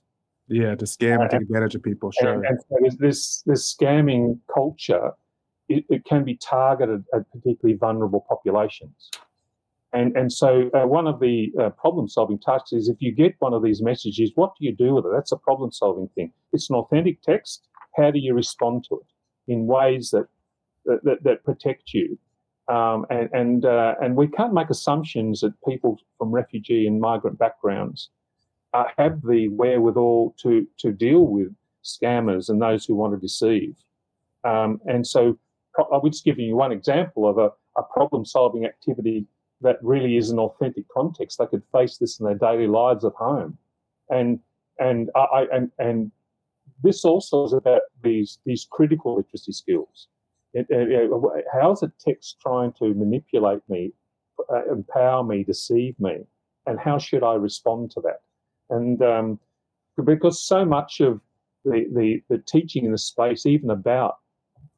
yeah 0.48 0.74
to 0.74 0.84
scam 0.84 1.20
and 1.20 1.30
take 1.30 1.42
advantage 1.42 1.74
of 1.74 1.82
people 1.82 2.10
sure 2.10 2.32
and, 2.32 2.44
and 2.44 2.58
so 2.68 2.76
there's 2.80 2.96
this 2.96 3.42
this 3.46 3.74
scamming 3.74 4.38
culture 4.52 5.12
it, 5.70 5.84
it 5.88 6.04
can 6.04 6.24
be 6.24 6.36
targeted 6.36 7.04
at 7.14 7.30
particularly 7.30 7.78
vulnerable 7.78 8.26
populations. 8.28 9.10
And, 9.92 10.16
and 10.16 10.32
so 10.32 10.68
uh, 10.74 10.86
one 10.86 11.06
of 11.06 11.20
the 11.20 11.52
uh, 11.60 11.70
problem 11.70 12.08
solving 12.08 12.38
tasks 12.38 12.72
is 12.72 12.88
if 12.88 12.96
you 13.00 13.12
get 13.12 13.36
one 13.38 13.54
of 13.54 13.62
these 13.62 13.80
messages, 13.80 14.32
what 14.34 14.52
do 14.58 14.66
you 14.66 14.74
do 14.74 14.94
with 14.94 15.06
it? 15.06 15.12
That's 15.14 15.32
a 15.32 15.36
problem 15.36 15.72
solving 15.72 16.08
thing. 16.14 16.32
It's 16.52 16.70
an 16.70 16.76
authentic 16.76 17.22
text. 17.22 17.68
How 17.96 18.10
do 18.10 18.18
you 18.18 18.34
respond 18.34 18.84
to 18.88 18.96
it 18.96 19.52
in 19.52 19.66
ways 19.66 20.10
that, 20.10 20.26
that, 20.84 21.22
that 21.22 21.44
protect 21.44 21.94
you? 21.94 22.18
Um, 22.70 23.04
and 23.10 23.28
and 23.32 23.64
uh, 23.64 23.94
and 24.00 24.14
we 24.14 24.28
can't 24.28 24.54
make 24.54 24.70
assumptions 24.70 25.40
that 25.40 25.52
people 25.68 25.98
from 26.16 26.30
refugee 26.30 26.86
and 26.86 27.00
migrant 27.00 27.36
backgrounds 27.36 28.10
uh, 28.74 28.84
have 28.96 29.20
the 29.22 29.48
wherewithal 29.48 30.36
to 30.42 30.66
to 30.78 30.92
deal 30.92 31.26
with 31.26 31.52
scammers 31.84 32.48
and 32.48 32.62
those 32.62 32.84
who 32.86 32.94
want 32.94 33.12
to 33.12 33.18
deceive. 33.18 33.74
Um, 34.44 34.80
and 34.86 35.04
so 35.04 35.36
I 35.78 35.96
would 35.96 36.12
just 36.12 36.24
give 36.24 36.38
you 36.38 36.54
one 36.56 36.70
example 36.70 37.28
of 37.28 37.38
a, 37.38 37.50
a 37.76 37.82
problem 37.82 38.24
solving 38.24 38.64
activity 38.64 39.26
that 39.62 39.76
really 39.82 40.16
is 40.16 40.30
an 40.30 40.38
authentic 40.38 40.84
context. 40.88 41.38
They 41.38 41.46
could 41.46 41.62
face 41.72 41.98
this 41.98 42.20
in 42.20 42.26
their 42.26 42.34
daily 42.36 42.68
lives 42.68 43.04
at 43.04 43.12
home. 43.14 43.58
And 44.10 44.38
and 44.78 45.10
I 45.16 45.46
and 45.52 45.72
and 45.80 46.12
this 46.84 47.04
also 47.04 47.44
is 47.46 47.52
about 47.52 47.82
these 48.04 48.38
these 48.46 48.66
critical 48.70 49.16
literacy 49.16 49.52
skills. 49.52 50.06
It, 50.52 50.66
it, 50.68 51.10
how 51.52 51.72
is 51.72 51.82
a 51.82 51.92
text 52.00 52.38
trying 52.40 52.72
to 52.80 52.94
manipulate 52.94 53.62
me, 53.68 53.92
uh, 54.52 54.72
empower 54.72 55.22
me, 55.22 55.44
deceive 55.44 55.94
me, 56.00 56.26
and 56.66 56.78
how 56.78 56.98
should 56.98 57.22
I 57.22 57.34
respond 57.34 57.92
to 57.92 58.00
that? 58.02 58.20
And 58.68 59.00
um, 59.02 59.38
because 60.04 60.44
so 60.44 60.64
much 60.64 61.00
of 61.00 61.20
the, 61.64 61.86
the, 61.94 62.22
the 62.28 62.42
teaching 62.46 62.84
in 62.84 62.92
the 62.92 62.98
space, 62.98 63.46
even 63.46 63.70
about 63.70 64.16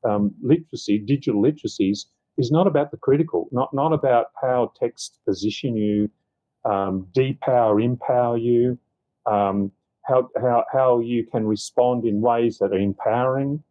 um, 0.04 0.34
literacy, 0.42 0.98
digital 0.98 1.42
literacies, 1.42 2.06
is 2.38 2.50
not 2.50 2.66
about 2.66 2.90
the 2.90 2.96
critical, 2.96 3.48
not 3.52 3.72
not 3.74 3.92
about 3.92 4.26
how 4.40 4.72
texts 4.78 5.18
position 5.26 5.76
you, 5.76 6.10
um, 6.64 7.06
depower, 7.16 7.82
empower 7.82 8.38
you, 8.38 8.78
um, 9.26 9.70
how, 10.06 10.28
how 10.40 10.64
how 10.72 10.98
you 11.00 11.26
can 11.26 11.46
respond 11.46 12.04
in 12.04 12.20
ways 12.20 12.58
that 12.58 12.72
are 12.72 12.78
empowering. 12.78 13.62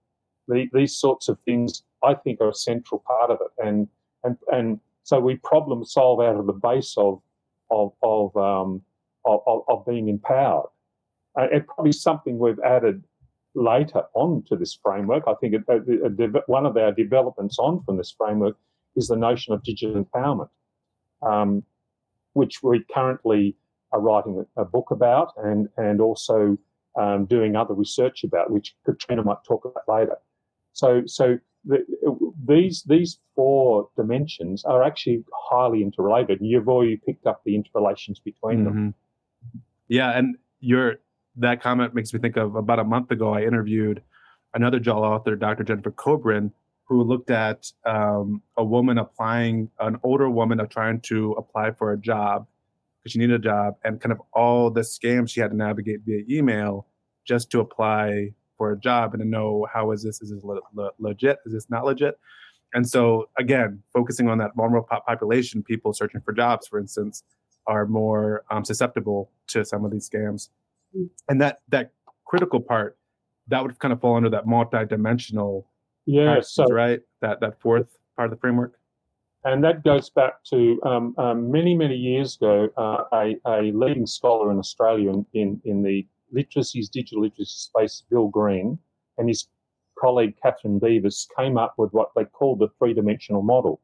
The, 0.47 0.67
these 0.73 0.95
sorts 0.95 1.27
of 1.27 1.39
things, 1.43 1.83
I 2.03 2.13
think, 2.15 2.41
are 2.41 2.49
a 2.49 2.55
central 2.55 3.03
part 3.07 3.31
of 3.31 3.39
it, 3.41 3.65
and 3.65 3.87
and 4.23 4.37
and 4.51 4.79
so 5.03 5.19
we 5.19 5.35
problem 5.37 5.83
solve 5.85 6.21
out 6.21 6.37
of 6.37 6.47
the 6.47 6.53
base 6.53 6.95
of 6.97 7.21
of 7.69 7.93
of 8.01 8.35
um, 8.35 8.81
of, 9.25 9.63
of, 9.67 9.85
being 9.85 10.09
empowered. 10.09 10.69
Uh, 11.39 11.47
it's 11.51 11.65
probably 11.67 11.91
something 11.91 12.39
we've 12.39 12.59
added 12.65 13.03
later 13.53 14.03
on 14.15 14.43
to 14.47 14.55
this 14.55 14.77
framework. 14.81 15.23
I 15.27 15.33
think 15.35 15.55
a, 15.67 15.73
a, 15.73 16.07
a, 16.07 16.41
one 16.47 16.65
of 16.65 16.75
our 16.77 16.91
developments 16.91 17.59
on 17.59 17.83
from 17.83 17.97
this 17.97 18.13
framework 18.17 18.57
is 18.95 19.07
the 19.07 19.15
notion 19.15 19.53
of 19.53 19.63
digital 19.63 20.03
empowerment, 20.03 20.49
um, 21.21 21.63
which 22.33 22.63
we 22.63 22.83
currently 22.93 23.55
are 23.91 23.99
writing 23.99 24.45
a, 24.57 24.65
book 24.65 24.91
about 24.91 25.33
and, 25.37 25.67
and 25.77 26.01
also 26.01 26.57
um, 26.99 27.25
doing 27.25 27.55
other 27.55 27.73
research 27.73 28.23
about, 28.23 28.49
which 28.49 28.75
Katrina 28.85 29.23
might 29.23 29.43
talk 29.45 29.65
about 29.65 29.83
later. 29.87 30.17
So, 30.73 31.03
so 31.05 31.37
the, 31.65 31.86
these 32.45 32.84
these 32.84 33.19
four 33.36 33.89
dimensions 33.95 34.63
are 34.65 34.84
actually 34.84 35.24
highly 35.34 35.82
interrelated. 35.82 36.39
You've 36.41 36.67
already 36.67 36.97
picked 36.97 37.28
up 37.28 37.41
the 37.45 37.56
interrelations 37.56 38.19
between 38.19 38.60
mm-hmm. 38.60 38.65
them. 38.65 38.95
Yeah, 39.88 40.17
and 40.17 40.38
your 40.60 40.95
that 41.38 41.62
comment 41.62 41.93
makes 41.93 42.13
me 42.13 42.19
think 42.19 42.38
of 42.38 42.56
about 42.56 42.80
a 42.80 42.84
month 42.84 43.12
ago. 43.12 43.34
I 43.34 43.43
interviewed 43.43 44.02
another 44.54 44.80
JAAL 44.80 45.04
author, 45.04 45.36
Dr. 45.36 45.63
Jennifer 45.63 45.91
Kobrin, 45.91 46.52
who 46.86 47.04
looked 47.04 47.32
at 47.32 47.71
um, 47.86 48.41
a 48.58 48.63
woman 48.63 48.97
applying, 48.97 49.69
an 49.80 49.97
older 50.04 50.30
woman 50.30 50.60
of 50.60 50.69
trying 50.69 51.00
to 51.02 51.34
apply 51.34 51.71
for 51.71 51.93
a 51.93 51.97
job 51.97 52.47
because 53.00 53.13
she 53.13 53.19
needed 53.19 53.36
a 53.36 53.43
job, 53.43 53.76
and 53.84 54.00
kind 54.00 54.12
of 54.12 54.21
all 54.34 54.69
the 54.69 54.82
scams 54.82 55.30
she 55.30 55.39
had 55.39 55.52
to 55.52 55.58
navigate 55.58 56.02
via 56.06 56.24
email 56.30 56.88
just 57.26 57.50
to 57.52 57.60
apply 57.60 58.34
for 58.62 58.74
a 58.74 58.78
job 58.78 59.15
and 59.15 59.24
to 59.24 59.28
know 59.28 59.67
how 59.74 59.89
is 59.89 60.04
this 60.04 60.21
is 60.21 60.30
this 60.30 60.43
le- 60.43 60.60
le- 60.76 60.91
legit 61.00 61.39
is 61.47 61.54
this 61.54 61.67
not 61.71 61.84
legit? 61.84 62.19
And 62.76 62.88
so 62.88 63.28
again 63.39 63.82
focusing 63.91 64.30
on 64.30 64.38
that 64.38 64.52
vulnerable 64.56 64.88
population 64.88 65.63
people 65.63 65.93
searching 65.93 66.21
for 66.21 66.32
jobs 66.32 66.67
for 66.67 66.78
instance 66.78 67.24
are 67.65 67.88
more 67.88 68.43
um, 68.52 68.63
susceptible 68.63 69.32
to 69.47 69.65
some 69.65 69.84
of 69.84 69.89
these 69.89 70.08
scams. 70.08 70.50
Mm. 70.95 71.10
and 71.30 71.41
that 71.41 71.62
that 71.69 71.93
critical 72.26 72.60
part 72.60 72.97
that 73.47 73.63
would 73.63 73.80
kind 73.80 73.93
of 73.93 74.00
fall 74.00 74.15
under 74.15 74.30
that 74.30 74.45
multi-dimensional 74.45 75.65
yeah 76.06 76.39
so 76.41 76.65
right? 76.65 77.02
That 77.21 77.39
that 77.39 77.60
fourth 77.60 77.88
part 78.15 78.28
of 78.28 78.32
the 78.32 78.39
framework. 78.39 78.74
And 79.43 79.63
that 79.63 79.84
goes 79.84 80.12
back 80.12 80.43
to 80.52 80.80
um, 80.84 81.15
um, 81.17 81.50
many 81.50 81.74
many 81.76 81.95
years 81.95 82.36
ago 82.36 82.69
uh, 82.78 83.06
a, 83.12 83.36
a 83.47 83.71
leading 83.71 84.06
scholar 84.06 84.52
in 84.52 84.60
australia 84.60 85.10
in, 85.10 85.26
in, 85.34 85.62
in 85.65 85.82
the 85.82 86.06
literacy's 86.32 86.89
digital 86.89 87.24
literacy 87.24 87.46
space, 87.46 88.04
Bill 88.10 88.28
Green, 88.28 88.78
and 89.17 89.28
his 89.28 89.48
colleague 90.00 90.36
Catherine 90.41 90.80
Beavis 90.80 91.28
came 91.38 91.58
up 91.58 91.76
with 91.78 91.94
what 91.94 92.10
they 92.15 92.26
called 92.26 92.60
the 92.60 92.70
three 92.80 92.94
dimensional 92.94 93.41
model. 93.41 93.82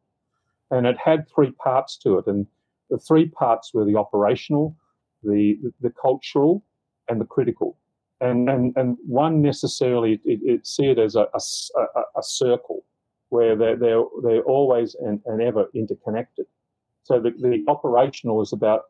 And 0.71 0.85
it 0.85 0.97
had 0.97 1.29
three 1.33 1.51
parts 1.51 1.97
to 1.99 2.17
it. 2.17 2.27
And 2.27 2.47
the 2.89 2.97
three 2.97 3.29
parts 3.29 3.73
were 3.73 3.85
the 3.85 3.95
operational, 3.95 4.75
the, 5.23 5.57
the 5.81 5.91
cultural, 6.01 6.63
and 7.07 7.21
the 7.21 7.25
critical. 7.25 7.77
And, 8.19 8.49
and, 8.49 8.75
and 8.75 8.97
one 9.05 9.41
necessarily, 9.41 10.19
it, 10.25 10.39
it 10.43 10.67
see 10.67 10.87
it 10.87 10.97
as 10.97 11.15
a, 11.15 11.27
a, 11.33 12.01
a 12.17 12.23
circle 12.23 12.83
where 13.29 13.55
they're, 13.55 13.75
they're, 13.75 14.03
they're 14.23 14.41
always 14.43 14.95
and, 14.95 15.21
and 15.25 15.41
ever 15.41 15.69
interconnected. 15.75 16.45
So 17.03 17.19
the, 17.19 17.31
the 17.31 17.63
operational 17.67 18.41
is 18.41 18.53
about 18.53 18.85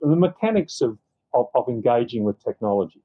the 0.00 0.14
mechanics 0.14 0.80
of 0.80 0.98
of, 1.34 1.46
of 1.54 1.68
engaging 1.68 2.24
with 2.24 2.42
technology. 2.42 3.02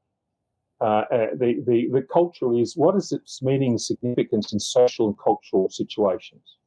Uh, 0.79 1.03
uh, 1.11 1.27
the, 1.35 1.63
the, 1.67 1.87
the 1.91 2.01
cultural 2.11 2.59
is 2.59 2.75
what 2.75 2.95
is 2.95 3.11
its 3.11 3.41
meaning 3.43 3.71
and 3.71 3.81
significance 3.81 4.51
in 4.51 4.59
social 4.59 5.07
and 5.07 5.15
cultural 5.23 5.69
situations? 5.69 6.57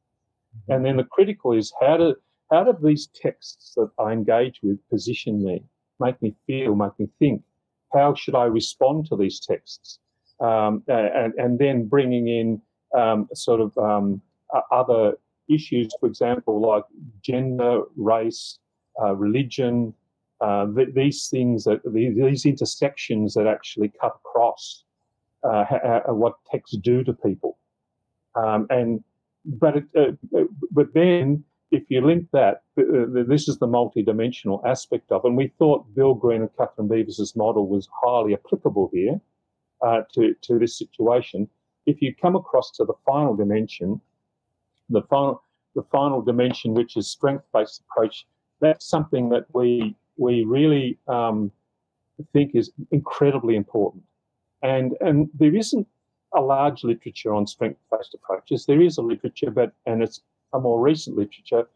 Mm-hmm. 0.55 0.71
And 0.71 0.85
then 0.85 0.97
the 0.97 1.03
critical 1.03 1.51
is 1.51 1.73
how 1.81 1.97
do, 1.97 2.15
how 2.51 2.63
do 2.63 2.77
these 2.81 3.09
texts 3.13 3.73
that 3.75 3.89
I 3.99 4.13
engage 4.13 4.59
with 4.63 4.77
position 4.89 5.43
me, 5.43 5.63
make 5.99 6.21
me 6.21 6.33
feel, 6.47 6.75
make 6.75 6.97
me 6.97 7.09
think? 7.19 7.43
How 7.93 8.13
should 8.13 8.35
I 8.35 8.45
respond 8.45 9.07
to 9.07 9.17
these 9.17 9.39
texts? 9.39 9.99
Um, 10.39 10.83
and, 10.87 11.33
and 11.37 11.59
then 11.59 11.87
bringing 11.87 12.27
in 12.27 12.61
um, 12.97 13.27
sort 13.33 13.61
of 13.61 13.77
um, 13.77 14.21
other 14.71 15.13
issues, 15.49 15.93
for 15.99 16.07
example, 16.07 16.61
like 16.61 16.83
gender, 17.21 17.81
race, 17.95 18.59
uh, 19.01 19.15
religion, 19.15 19.93
uh, 20.41 20.65
th- 20.73 20.93
these 20.93 21.27
things 21.27 21.63
that 21.63 21.81
these 21.85 22.45
intersections 22.45 23.33
that 23.33 23.47
actually 23.47 23.91
cut 24.01 24.15
across 24.23 24.83
uh, 25.43 25.63
ha- 25.65 26.01
what 26.13 26.35
texts 26.51 26.77
do 26.77 27.03
to 27.03 27.13
people. 27.13 27.57
Um, 28.35 28.67
and 28.69 29.03
but 29.45 29.77
it, 29.77 29.85
uh, 29.97 30.43
but 30.71 30.93
then 30.93 31.43
if 31.71 31.83
you 31.89 32.01
link 32.01 32.27
that, 32.31 32.63
this 32.75 33.47
is 33.47 33.57
the 33.57 33.67
multi-dimensional 33.67 34.61
aspect 34.65 35.11
of, 35.11 35.25
and 35.25 35.35
we 35.35 35.47
thought 35.59 35.93
Bill 35.95 36.13
Green 36.13 36.41
and 36.41 36.49
Catherine 36.57 36.87
Beavis's 36.87 37.35
model 37.35 37.67
was 37.67 37.87
highly 38.03 38.33
applicable 38.33 38.89
here 38.93 39.19
uh, 39.81 40.01
to 40.13 40.35
to 40.41 40.59
this 40.59 40.77
situation. 40.77 41.49
If 41.85 42.01
you 42.01 42.15
come 42.15 42.35
across 42.35 42.71
to 42.71 42.85
the 42.85 42.93
final 43.05 43.35
dimension, 43.35 44.01
the 44.89 45.03
final 45.03 45.41
the 45.75 45.83
final 45.83 46.21
dimension, 46.21 46.73
which 46.73 46.97
is 46.97 47.07
strength-based 47.07 47.81
approach, 47.81 48.25
that's 48.61 48.87
something 48.87 49.29
that 49.29 49.45
we 49.53 49.95
we 50.17 50.43
really 50.43 50.97
um, 51.07 51.51
think 52.33 52.55
is 52.55 52.71
incredibly 52.91 53.55
important. 53.55 54.03
And, 54.63 54.95
and 55.01 55.29
there 55.33 55.55
isn't 55.55 55.87
a 56.35 56.41
large 56.41 56.83
literature 56.83 57.33
on 57.33 57.47
strength-based 57.47 58.13
approaches. 58.13 58.65
There 58.65 58.81
is 58.81 58.97
a 58.97 59.01
literature, 59.01 59.51
but 59.51 59.71
and 59.85 60.03
it's 60.03 60.21
a 60.53 60.59
more 60.59 60.81
recent 60.81 61.15
literature. 61.15 61.67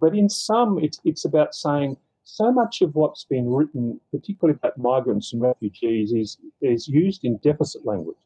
But 0.00 0.14
in 0.14 0.28
some, 0.28 0.78
it's 0.78 1.00
it's 1.04 1.24
about 1.24 1.54
saying 1.54 1.96
so 2.24 2.50
much 2.50 2.80
of 2.82 2.94
what's 2.94 3.24
been 3.24 3.50
written, 3.50 4.00
particularly 4.10 4.58
about 4.58 4.78
migrants 4.78 5.32
and 5.32 5.42
refugees, 5.42 6.12
is 6.12 6.38
is 6.60 6.88
used 6.88 7.24
in 7.24 7.38
deficit 7.38 7.84
language. 7.84 8.16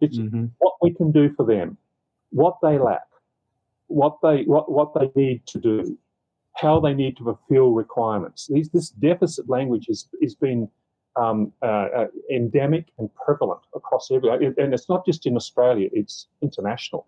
It's 0.00 0.18
mm-hmm. 0.18 0.46
what 0.58 0.74
we 0.82 0.94
can 0.94 1.12
do 1.12 1.32
for 1.34 1.44
them, 1.44 1.76
what 2.30 2.56
they 2.62 2.78
lack, 2.78 3.08
what 3.88 4.18
they 4.22 4.44
what 4.44 4.70
what 4.70 4.94
they 4.94 5.10
need 5.14 5.46
to 5.46 5.58
do, 5.58 5.98
how 6.60 6.80
they 6.80 6.94
need 6.94 7.16
to 7.16 7.24
fulfill 7.24 7.72
requirements. 7.72 8.48
These, 8.48 8.70
this 8.70 8.90
deficit 8.90 9.48
language 9.48 9.86
has, 9.88 10.08
has 10.22 10.34
been 10.34 10.68
um, 11.16 11.52
uh, 11.62 11.66
uh, 11.66 12.06
endemic 12.30 12.86
and 12.98 13.10
prevalent 13.14 13.60
across 13.74 14.10
every, 14.10 14.30
and 14.30 14.74
it's 14.74 14.88
not 14.88 15.04
just 15.06 15.26
in 15.26 15.36
Australia, 15.36 15.88
it's 15.92 16.26
international. 16.42 17.06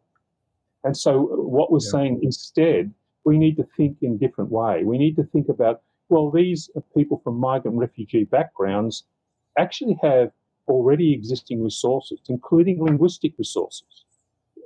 And 0.84 0.96
so, 0.96 1.20
what 1.20 1.70
we're 1.70 1.78
yeah. 1.82 1.90
saying 1.90 2.20
instead, 2.22 2.92
we 3.24 3.38
need 3.38 3.56
to 3.56 3.66
think 3.76 3.98
in 4.02 4.14
a 4.14 4.16
different 4.16 4.50
way. 4.50 4.82
We 4.84 4.98
need 4.98 5.16
to 5.16 5.24
think 5.24 5.48
about, 5.48 5.82
well, 6.08 6.30
these 6.30 6.68
people 6.96 7.20
from 7.22 7.38
migrant 7.38 7.78
refugee 7.78 8.24
backgrounds 8.24 9.04
actually 9.56 9.98
have 10.02 10.32
already 10.66 11.12
existing 11.12 11.62
resources, 11.62 12.18
including 12.28 12.82
linguistic 12.82 13.34
resources. 13.38 14.04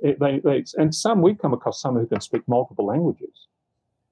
It, 0.01 0.19
they, 0.19 0.39
they, 0.39 0.63
and 0.75 0.93
some, 0.93 1.21
we've 1.21 1.37
come 1.37 1.53
across 1.53 1.81
some 1.81 1.95
who 1.95 2.07
can 2.07 2.21
speak 2.21 2.47
multiple 2.47 2.85
languages. 2.85 3.47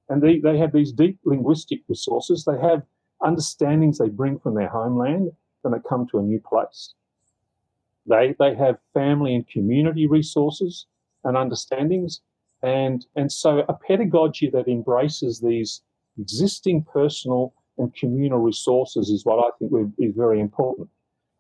And 0.10 0.22
they, 0.22 0.40
they 0.40 0.58
have 0.58 0.72
these 0.72 0.92
deep 0.92 1.20
linguistic 1.26 1.82
resources. 1.88 2.46
They 2.46 2.60
have 2.60 2.84
understandings 3.24 3.98
they 3.98 4.10
bring 4.10 4.40
from 4.40 4.56
their 4.56 4.70
homeland 4.70 5.32
when 5.62 5.74
they 5.74 5.80
come 5.88 6.08
to 6.12 6.20
a 6.20 6.24
new 6.24 6.40
place. 6.40 6.94
They, 8.08 8.36
they 8.38 8.56
have 8.56 8.78
family 8.94 9.34
and 9.34 9.48
community 9.48 10.06
resources 10.06 10.86
and 11.24 11.36
understandings. 11.36 12.22
And, 12.62 13.06
and 13.16 13.32
so 13.32 13.66
a 13.68 13.74
pedagogy 13.74 14.50
that 14.52 14.68
embraces 14.68 15.40
these 15.40 15.82
existing 16.20 16.86
personal 16.92 17.54
and 17.78 17.94
communal 17.96 18.40
resources 18.40 19.10
is 19.10 19.26
what 19.26 19.40
I 19.40 19.50
think 19.58 19.94
is 20.00 20.14
very 20.16 20.40
important. 20.40 20.90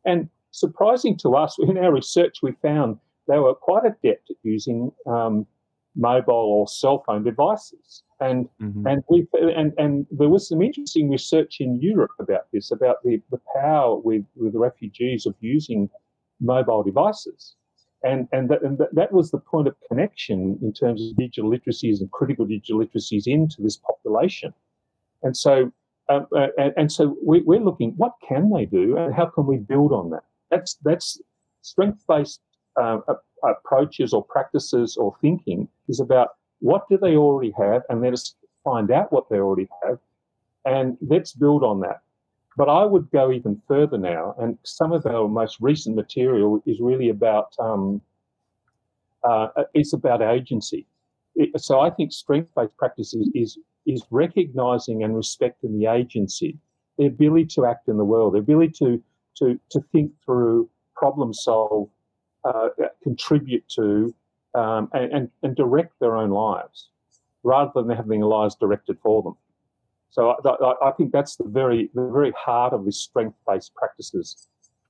And 0.06 0.30
surprising 0.52 1.18
to 1.18 1.36
us, 1.36 1.58
in 1.60 1.78
our 1.78 1.94
research, 1.94 2.38
we 2.42 2.54
found 2.62 2.98
they 3.28 3.40
were 3.40 3.56
quite 3.56 3.84
adept 3.86 4.30
at 4.30 4.38
using 4.44 4.92
um, 5.08 5.46
mobile 5.96 6.34
or 6.34 6.68
cell 6.68 7.04
phone 7.06 7.24
devices. 7.24 8.04
And 8.20 8.48
mm-hmm. 8.62 8.88
and 8.88 9.04
we 9.10 9.28
and, 9.34 9.74
and 9.78 10.06
there 10.10 10.30
was 10.30 10.48
some 10.48 10.62
interesting 10.62 11.10
research 11.10 11.58
in 11.60 11.82
Europe 11.82 12.12
about 12.20 12.48
this, 12.54 12.72
about 12.72 13.04
the, 13.04 13.22
the 13.30 13.42
power 13.54 13.98
with, 13.98 14.24
with 14.38 14.54
the 14.54 14.60
refugees 14.60 15.26
of 15.26 15.36
using 15.42 15.90
mobile 16.40 16.82
devices. 16.84 17.56
And 18.04 18.28
and 18.32 18.50
that, 18.50 18.62
and 18.62 18.80
that 18.94 19.12
was 19.12 19.32
the 19.32 19.40
point 19.40 19.68
of 19.68 19.76
connection 19.90 20.58
in 20.62 20.72
terms 20.72 21.02
of 21.02 21.18
digital 21.18 21.50
literacies 21.50 22.00
and 22.00 22.10
critical 22.12 22.46
digital 22.46 22.80
literacies 22.80 23.24
into 23.26 23.62
this 23.62 23.78
population. 23.78 24.54
And 25.24 25.36
so 25.36 25.72
um, 26.08 26.28
uh, 26.36 26.48
and, 26.58 26.74
and, 26.78 26.92
so 26.92 27.18
we, 27.26 27.42
we're 27.42 27.60
looking 27.60 27.94
what 27.98 28.14
can 28.28 28.52
they 28.52 28.66
do 28.66 28.96
and 28.96 29.14
how 29.14 29.26
can 29.26 29.48
we 29.48 29.58
build 29.58 29.92
on 29.92 30.12
that? 30.12 30.24
That's 30.52 30.76
that's 30.84 31.20
strength 31.64 32.04
based 32.08 32.42
uh, 32.80 33.00
approaches 33.44 34.14
or 34.14 34.24
practices 34.24 34.98
or 34.98 35.16
thinking 35.22 35.68
is 35.88 36.00
about 36.00 36.30
what 36.70 36.84
do 36.90 36.96
they 36.98 37.16
already 37.16 37.54
have, 37.64 37.82
and 37.90 38.02
let 38.02 38.14
us 38.18 38.26
find 38.64 38.88
out 38.98 39.08
what 39.14 39.26
they 39.30 39.40
already 39.46 39.70
have, 39.84 40.00
and 40.74 40.98
let's 41.14 41.32
build 41.44 41.64
on 41.64 41.78
that. 41.86 42.00
But 42.58 42.70
I 42.70 42.84
would 42.92 43.08
go 43.12 43.32
even 43.32 43.62
further 43.68 44.00
now, 44.00 44.24
and 44.40 44.58
some 44.64 44.92
of 44.98 45.06
our 45.06 45.28
most 45.28 45.56
recent 45.70 45.94
material 46.04 46.52
is 46.66 46.78
really 46.90 47.10
about 47.18 47.50
um, 47.68 48.02
uh, 49.30 49.48
it's 49.80 49.94
about 49.94 50.22
agency. 50.38 50.82
It, 51.36 51.50
so 51.68 51.74
I 51.88 51.90
think 51.96 52.12
strength-based 52.12 52.78
practice 52.82 53.14
is, 53.14 53.30
is 53.36 53.52
is 53.86 54.02
recognizing 54.10 55.04
and 55.04 55.16
respecting 55.16 55.72
the 55.78 55.88
agency, 56.00 56.52
the 56.98 57.06
ability 57.06 57.48
to 57.56 57.66
act 57.72 57.88
in 57.92 57.98
the 57.98 58.10
world, 58.14 58.34
the 58.34 58.40
ability 58.48 58.74
to 58.82 58.90
to 59.40 59.60
to 59.74 59.80
think 59.92 60.08
through, 60.24 60.68
problem 60.96 61.32
solve, 61.48 61.90
uh, 62.50 62.70
contribute 63.04 63.66
to, 63.78 64.16
um, 64.56 64.90
and, 64.94 65.30
and, 65.44 65.56
direct 65.56 66.00
their 66.00 66.16
own 66.16 66.30
lives, 66.30 66.90
rather 67.44 67.72
than 67.76 67.90
having 67.96 68.22
their 68.22 68.30
lives 68.30 68.56
directed 68.56 68.98
for 69.02 69.22
them. 69.22 69.36
So 70.10 70.36
I, 70.46 70.88
I, 70.88 70.92
think 70.92 71.12
that's 71.12 71.36
the 71.36 71.44
very 71.44 71.90
the 71.94 72.10
very 72.10 72.32
heart 72.38 72.74
of 72.74 72.86
this 72.86 73.02
strength-based 73.02 73.76
practices. 73.76 74.48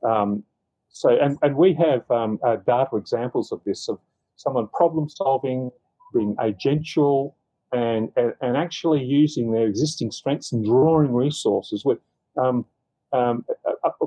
Um, 0.07 0.43
so 0.89 1.09
and, 1.09 1.37
and 1.41 1.55
we 1.55 1.73
have 1.73 2.09
um, 2.11 2.39
uh, 2.45 2.57
data 2.57 2.95
examples 2.95 3.51
of 3.51 3.61
this 3.65 3.89
of 3.89 3.99
someone 4.35 4.67
problem 4.67 5.09
solving, 5.09 5.71
being 6.13 6.35
agential, 6.35 7.33
and, 7.71 8.09
and, 8.15 8.33
and 8.41 8.57
actually 8.57 9.03
using 9.03 9.51
their 9.51 9.67
existing 9.67 10.11
strengths 10.11 10.51
and 10.51 10.63
drawing 10.63 11.13
resources 11.13 11.83
with 11.83 11.97
um, 12.37 12.65
um, 13.13 13.45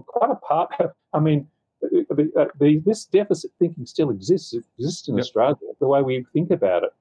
quite 0.07 0.31
apart. 0.31 0.71
I 1.13 1.21
mean, 1.21 1.41
uh, 1.41 1.58
this 2.85 3.05
deficit 3.07 3.51
thinking 3.59 3.87
still 3.87 4.11
exists. 4.11 4.55
It 4.55 4.65
exists 4.79 5.09
in 5.09 5.17
yep. 5.17 5.23
Australia. 5.23 5.57
The 5.81 5.87
way 5.87 6.03
we 6.03 6.27
think 6.33 6.51
about 6.51 6.85
it, 6.85 6.93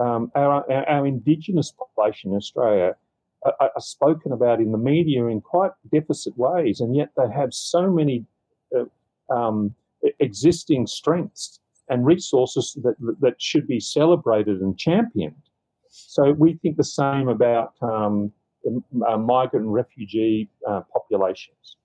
um, 0.00 0.30
our, 0.34 0.70
our, 0.70 0.88
our 0.88 1.06
indigenous 1.06 1.72
population 1.72 2.32
in 2.32 2.36
Australia 2.36 2.96
are, 3.44 3.54
are, 3.60 3.80
spoken 3.80 4.32
about 4.32 4.60
in 4.60 4.72
the 4.72 4.78
media 4.78 5.26
in 5.26 5.40
quite 5.40 5.70
deficit 5.92 6.36
ways, 6.36 6.80
and 6.80 6.94
yet 6.94 7.10
they 7.16 7.30
have 7.32 7.54
so 7.54 7.90
many 7.90 8.24
uh, 8.76 9.34
um, 9.34 9.74
existing 10.20 10.86
strengths 10.86 11.60
and 11.88 12.04
resources 12.04 12.76
that, 12.82 12.96
that 13.20 13.40
should 13.40 13.66
be 13.66 13.80
celebrated 13.80 14.60
and 14.60 14.76
championed. 14.76 15.36
So 15.88 16.32
we 16.32 16.54
think 16.54 16.76
the 16.76 16.84
same 16.84 17.28
about 17.28 17.74
um, 17.80 18.32
uh, 19.06 19.16
migrant 19.16 19.66
and 19.66 19.72
refugee 19.72 20.50
uh, 20.68 20.82
populations. 20.92 21.76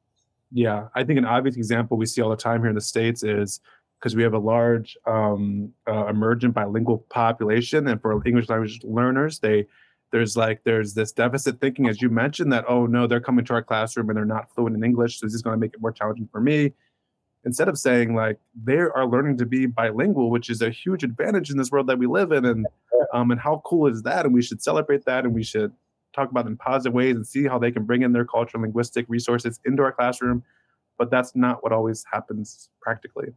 Yeah, 0.52 0.88
I 0.96 1.04
think 1.04 1.18
an 1.18 1.26
obvious 1.26 1.56
example 1.56 1.98
we 1.98 2.06
see 2.06 2.22
all 2.22 2.30
the 2.30 2.36
time 2.36 2.62
here 2.62 2.70
in 2.70 2.76
the 2.76 2.82
States 2.82 3.24
is 3.24 3.62
because 4.00 4.16
we 4.16 4.24
have 4.24 4.34
a 4.34 4.40
large 4.40 4.98
um, 5.06 5.72
uh, 5.88 6.08
emergent 6.08 6.54
bilingual 6.54 7.06
population, 7.10 7.88
and 7.88 8.02
for 8.02 8.26
English 8.28 8.50
language 8.50 8.80
learners, 8.84 9.40
they 9.40 9.68
there's 10.12 10.36
like 10.36 10.62
there's 10.64 10.94
this 10.94 11.12
deficit 11.12 11.60
thinking 11.62 11.88
as 11.88 12.02
you 12.02 12.10
mentioned 12.10 12.52
that 12.52 12.66
oh 12.68 12.86
no 12.86 13.08
they're 13.08 13.22
coming 13.22 13.46
to 13.46 13.54
our 13.54 13.64
classroom 13.64 14.10
and 14.10 14.18
they're 14.18 14.26
not 14.26 14.54
fluent 14.54 14.76
in 14.76 14.84
english 14.84 15.18
so 15.18 15.26
this 15.26 15.34
is 15.34 15.42
going 15.42 15.54
to 15.54 15.60
make 15.60 15.74
it 15.74 15.82
more 15.82 15.92
challenging 15.92 16.28
for 16.32 16.42
me. 16.42 16.74
Instead 17.44 17.70
of 17.70 17.78
saying 17.78 18.14
like 18.14 18.38
they 18.62 18.78
are 18.78 19.08
learning 19.08 19.38
to 19.38 19.46
be 19.46 19.66
bilingual 19.66 20.30
which 20.30 20.50
is 20.50 20.62
a 20.62 20.70
huge 20.70 21.04
advantage 21.04 21.50
in 21.50 21.58
this 21.58 21.72
world 21.72 21.88
that 21.88 21.98
we 21.98 22.08
live 22.08 22.32
in 22.32 22.46
and 22.46 22.68
um, 23.14 23.32
and 23.32 23.40
how 23.40 23.62
cool 23.66 23.88
is 23.88 24.04
that? 24.04 24.26
And 24.26 24.34
we 24.34 24.42
should 24.42 24.62
celebrate 24.62 25.06
that 25.06 25.26
and 25.26 25.34
we 25.34 25.44
should 25.44 25.72
talk 26.14 26.30
about 26.30 26.44
them 26.46 26.54
in 26.54 26.58
positive 26.58 26.94
ways 26.94 27.16
and 27.16 27.26
see 27.26 27.46
how 27.46 27.58
they 27.58 27.72
can 27.72 27.84
bring 27.84 28.02
in 28.02 28.12
their 28.12 28.26
cultural 28.26 28.62
linguistic 28.62 29.06
resources 29.08 29.60
into 29.66 29.82
our 29.84 29.92
classroom 29.92 30.44
but 30.98 31.10
that's 31.10 31.36
not 31.36 31.64
what 31.64 31.72
always 31.72 32.06
happens 32.12 32.70
practically 32.82 33.28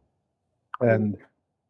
and 0.81 1.17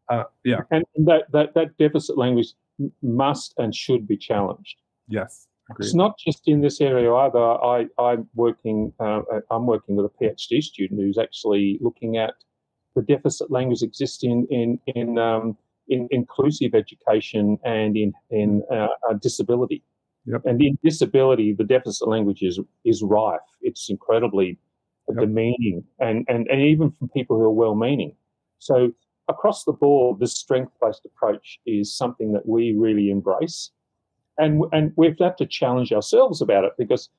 uh, 0.10 0.24
yeah 0.44 0.60
and 0.72 0.86
that, 0.96 1.24
that 1.32 1.54
that 1.54 1.78
deficit 1.78 2.18
language 2.18 2.54
must 3.02 3.54
and 3.58 3.74
should 3.74 4.08
be 4.08 4.18
challenged 4.18 4.78
Yes. 5.08 5.48
Agreed. 5.70 5.86
It's 5.86 5.96
not 5.96 6.18
just 6.18 6.48
in 6.48 6.62
this 6.62 6.80
area 6.80 7.12
either. 7.14 7.40
I, 7.40 7.88
I'm 7.98 8.28
working. 8.36 8.94
Uh, 9.00 9.22
I'm 9.50 9.66
working 9.66 9.96
with 9.96 10.06
a 10.06 10.24
PhD 10.24 10.62
student 10.62 11.02
who's 11.02 11.18
actually 11.18 11.80
looking 11.82 12.18
at 12.18 12.36
the 12.96 13.02
deficit 13.02 13.50
language 13.50 13.82
existing 13.82 14.46
in 14.52 14.80
in 14.94 15.18
um, 15.18 15.58
in 15.88 16.08
inclusive 16.12 16.76
education 16.76 17.58
and 17.66 17.98
in 17.98 18.14
in 18.30 18.62
uh, 18.72 18.88
disability. 19.20 19.84
Yep. 20.26 20.42
And 20.46 20.62
in 20.62 20.78
disability, 20.84 21.54
the 21.54 21.64
deficit 21.64 22.08
language 22.08 22.42
is 22.42 22.60
is 22.84 23.04
rife. 23.04 23.40
It's 23.62 23.90
incredibly 23.90 24.58
yep. 25.08 25.20
demeaning, 25.20 25.84
and, 26.00 26.26
and 26.28 26.48
and 26.48 26.62
even 26.62 26.92
from 26.92 27.10
people 27.10 27.38
who 27.38 27.44
are 27.44 27.52
well-meaning. 27.52 28.16
So 28.60 28.92
across 29.28 29.64
the 29.64 29.74
board, 29.74 30.20
this 30.20 30.34
strength-based 30.34 31.06
approach 31.06 31.60
is 31.66 31.94
something 31.94 32.34
that 32.34 32.48
we 32.48 32.74
really 32.76 33.10
embrace 33.10 33.72
and 34.38 34.64
and 34.72 34.92
we've 34.96 35.18
had 35.20 35.38
to 35.38 35.46
challenge 35.46 35.92
ourselves 35.92 36.42
about 36.42 36.64
it 36.64 36.74
because 36.78 37.10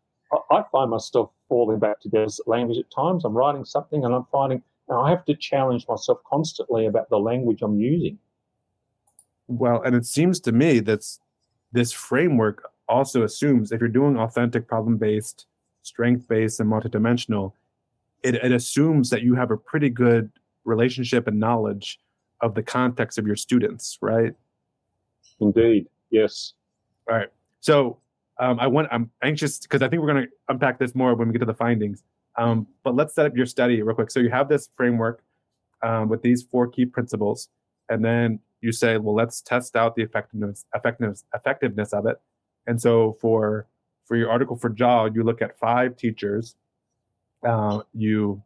I, 0.50 0.64
find 0.72 0.90
myself 0.90 1.30
falling 1.48 1.78
back 1.78 2.00
to 2.00 2.08
deficit 2.08 2.48
language 2.48 2.78
at 2.78 2.90
times. 2.90 3.24
I'm 3.24 3.36
writing 3.36 3.64
something 3.64 4.04
and 4.04 4.14
I'm 4.14 4.26
finding 4.32 4.62
I 4.90 5.10
have 5.10 5.24
to 5.26 5.34
challenge 5.34 5.86
myself 5.88 6.18
constantly 6.28 6.86
about 6.86 7.08
the 7.10 7.18
language 7.18 7.62
I'm 7.62 7.78
using. 7.78 8.18
Well, 9.48 9.82
and 9.82 9.94
it 9.94 10.06
seems 10.06 10.40
to 10.40 10.52
me 10.52 10.80
that 10.80 11.04
this 11.72 11.92
framework 11.92 12.70
also 12.88 13.24
assumes 13.24 13.72
if 13.72 13.80
you're 13.80 13.88
doing 13.88 14.16
authentic 14.18 14.66
problem 14.66 14.96
based, 14.96 15.46
strength 15.82 16.28
based, 16.28 16.60
and 16.60 16.70
multidimensional, 16.70 17.52
it, 18.22 18.34
it 18.36 18.52
assumes 18.52 19.10
that 19.10 19.22
you 19.22 19.34
have 19.34 19.50
a 19.50 19.56
pretty 19.56 19.90
good 19.90 20.30
relationship 20.64 21.26
and 21.26 21.38
knowledge 21.38 22.00
of 22.40 22.54
the 22.54 22.62
context 22.62 23.18
of 23.18 23.26
your 23.26 23.36
students, 23.36 23.98
right? 24.00 24.34
Indeed, 25.40 25.86
yes. 26.10 26.54
All 27.08 27.16
right. 27.16 27.28
So 27.60 27.98
um, 28.38 28.58
I 28.60 28.66
want 28.66 28.88
I'm 28.90 29.10
anxious 29.22 29.58
because 29.58 29.82
I 29.82 29.88
think 29.88 30.02
we're 30.02 30.12
going 30.12 30.26
to 30.26 30.32
unpack 30.48 30.78
this 30.78 30.94
more 30.94 31.14
when 31.14 31.28
we 31.28 31.32
get 31.32 31.40
to 31.40 31.46
the 31.46 31.54
findings. 31.54 32.02
Um, 32.36 32.66
but 32.84 32.94
let's 32.94 33.14
set 33.14 33.26
up 33.26 33.36
your 33.36 33.46
study 33.46 33.80
real 33.82 33.94
quick. 33.94 34.10
So 34.10 34.20
you 34.20 34.30
have 34.30 34.48
this 34.48 34.68
framework 34.76 35.22
um, 35.82 36.08
with 36.08 36.22
these 36.22 36.42
four 36.42 36.68
key 36.68 36.84
principles, 36.84 37.48
and 37.88 38.04
then 38.04 38.40
you 38.60 38.72
say, 38.72 38.98
well, 38.98 39.14
let's 39.14 39.40
test 39.40 39.76
out 39.76 39.96
the 39.96 40.02
effectiveness 40.02 40.64
effectiveness 40.74 41.24
effectiveness 41.34 41.92
of 41.92 42.06
it. 42.06 42.20
And 42.66 42.80
so 42.80 43.16
for 43.20 43.66
for 44.04 44.16
your 44.16 44.30
article 44.30 44.56
for 44.56 44.70
JAAL, 44.70 45.14
you 45.14 45.22
look 45.24 45.42
at 45.42 45.58
five 45.58 45.96
teachers. 45.96 46.54
Uh, 47.46 47.82
you 47.92 48.42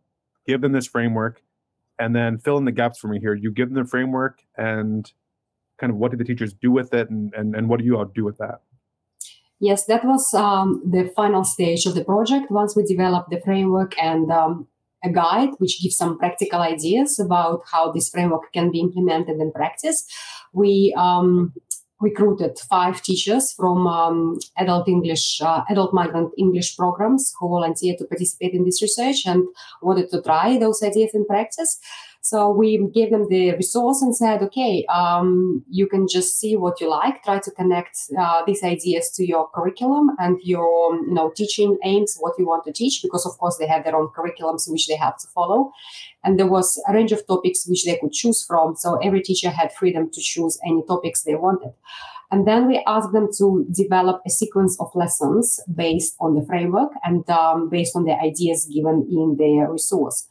give 0.47 0.61
them 0.61 0.73
this 0.73 0.87
framework, 0.87 1.43
and 2.01 2.17
then 2.17 2.39
fill 2.39 2.57
in 2.57 2.65
the 2.65 2.73
gaps 2.73 2.99
for 2.99 3.09
me 3.09 3.21
here. 3.21 3.35
You 3.35 3.53
give 3.53 3.69
them 3.69 3.85
the 3.85 3.89
framework 3.89 4.43
and 4.57 5.11
kind 5.79 5.93
of 5.93 5.99
what 5.99 6.11
did 6.11 6.19
the 6.19 6.25
teachers 6.25 6.53
do 6.53 6.71
with 6.71 6.93
it 6.93 7.11
and, 7.11 7.33
and, 7.35 7.55
and 7.55 7.69
what 7.69 7.79
do 7.79 7.85
you 7.85 7.97
all 7.97 8.07
do 8.07 8.25
with 8.25 8.39
that? 8.39 8.61
Yes, 9.61 9.85
that 9.87 10.05
was 10.05 10.33
um, 10.33 10.83
the 10.85 11.13
final 11.15 11.45
stage 11.45 11.85
of 11.85 11.95
the 11.95 12.05
project. 12.05 12.51
Once 12.51 12.75
we 12.75 12.83
developed 12.83 13.31
the 13.31 13.41
framework 13.41 13.95
and 14.03 14.31
um, 14.33 14.67
a 15.05 15.11
guide, 15.11 15.51
which 15.59 15.83
gives 15.83 15.97
some 15.97 16.19
practical 16.19 16.61
ideas 16.61 17.19
about 17.19 17.63
how 17.71 17.93
this 17.93 18.09
framework 18.09 18.51
can 18.55 18.71
be 18.71 18.81
implemented 18.81 19.39
in 19.39 19.53
practice, 19.53 20.07
we 20.55 20.95
um, 20.97 21.53
recruited 22.01 22.59
five 22.59 23.03
teachers 23.03 23.53
from 23.53 23.87
um, 23.87 24.39
adult 24.57 24.89
English, 24.89 25.41
uh, 25.43 25.63
adult 25.69 25.93
migrant 25.93 26.33
English 26.39 26.77
programs 26.77 27.33
who 27.39 27.49
volunteered 27.49 27.99
to 27.99 28.07
participate 28.07 28.55
in 28.55 28.65
this 28.65 28.83
research 28.83 29.27
and 29.27 29.47
wanted 29.83 30.11
to 30.11 30.23
try 30.23 30.59
those 30.59 30.83
ideas 30.83 31.11
in 31.15 31.27
practice. 31.27 31.79
So 32.23 32.51
we 32.51 32.87
gave 32.95 33.11
them 33.11 33.29
the 33.29 33.53
resource 33.53 34.03
and 34.03 34.15
said, 34.15 34.43
okay, 34.43 34.85
um, 34.87 35.65
you 35.71 35.87
can 35.87 36.07
just 36.07 36.39
see 36.39 36.55
what 36.55 36.81
you 36.81 36.91
like. 36.91 37.25
Try 37.25 37.39
to 37.39 37.51
connect 37.51 37.97
uh, 38.19 38.43
these 38.47 38.63
ideas 38.63 39.11
to 39.13 39.27
your 39.27 39.49
curriculum 39.55 40.11
and 40.19 40.39
your 40.43 40.97
you 40.97 41.15
know 41.15 41.33
teaching 41.35 41.79
aims, 41.83 42.17
what 42.19 42.35
you 42.39 42.47
want 42.47 42.65
to 42.65 42.73
teach, 42.73 43.01
because 43.03 43.25
of 43.25 43.39
course 43.39 43.57
they 43.57 43.67
have 43.67 43.85
their 43.85 43.97
own 43.97 44.09
curriculums 44.09 44.71
which 44.71 44.87
they 44.87 44.97
have 44.97 45.17
to 45.19 45.29
follow. 45.29 45.73
And 46.23 46.39
there 46.39 46.47
was 46.47 46.83
a 46.87 46.93
range 46.93 47.13
of 47.13 47.27
topics 47.27 47.67
which 47.67 47.85
they 47.85 47.97
could 47.97 48.13
choose 48.13 48.45
from. 48.45 48.77
So 48.77 48.97
every 48.97 49.23
teacher 49.23 49.49
had 49.49 49.73
freedom 49.73 50.11
to 50.13 50.21
choose 50.21 50.59
any 50.65 50.83
topics 50.87 51.23
they 51.23 51.37
wanted. 51.37 51.73
And 52.31 52.47
then 52.47 52.69
we 52.69 52.83
asked 52.87 53.13
them 53.13 53.29
to 53.39 53.67
develop 53.73 54.23
a 54.25 54.31
sequence 54.31 54.79
of 54.79 54.91
lessons 54.95 55.59
based 55.75 56.15
on 56.21 56.35
the 56.35 56.45
framework 56.47 56.93
and 57.03 57.29
um, 57.29 57.69
based 57.69 57.97
on 57.97 58.05
the 58.05 58.13
ideas 58.13 58.71
given 58.73 59.09
in 59.11 59.37
the 59.37 59.67
resource. 59.69 60.29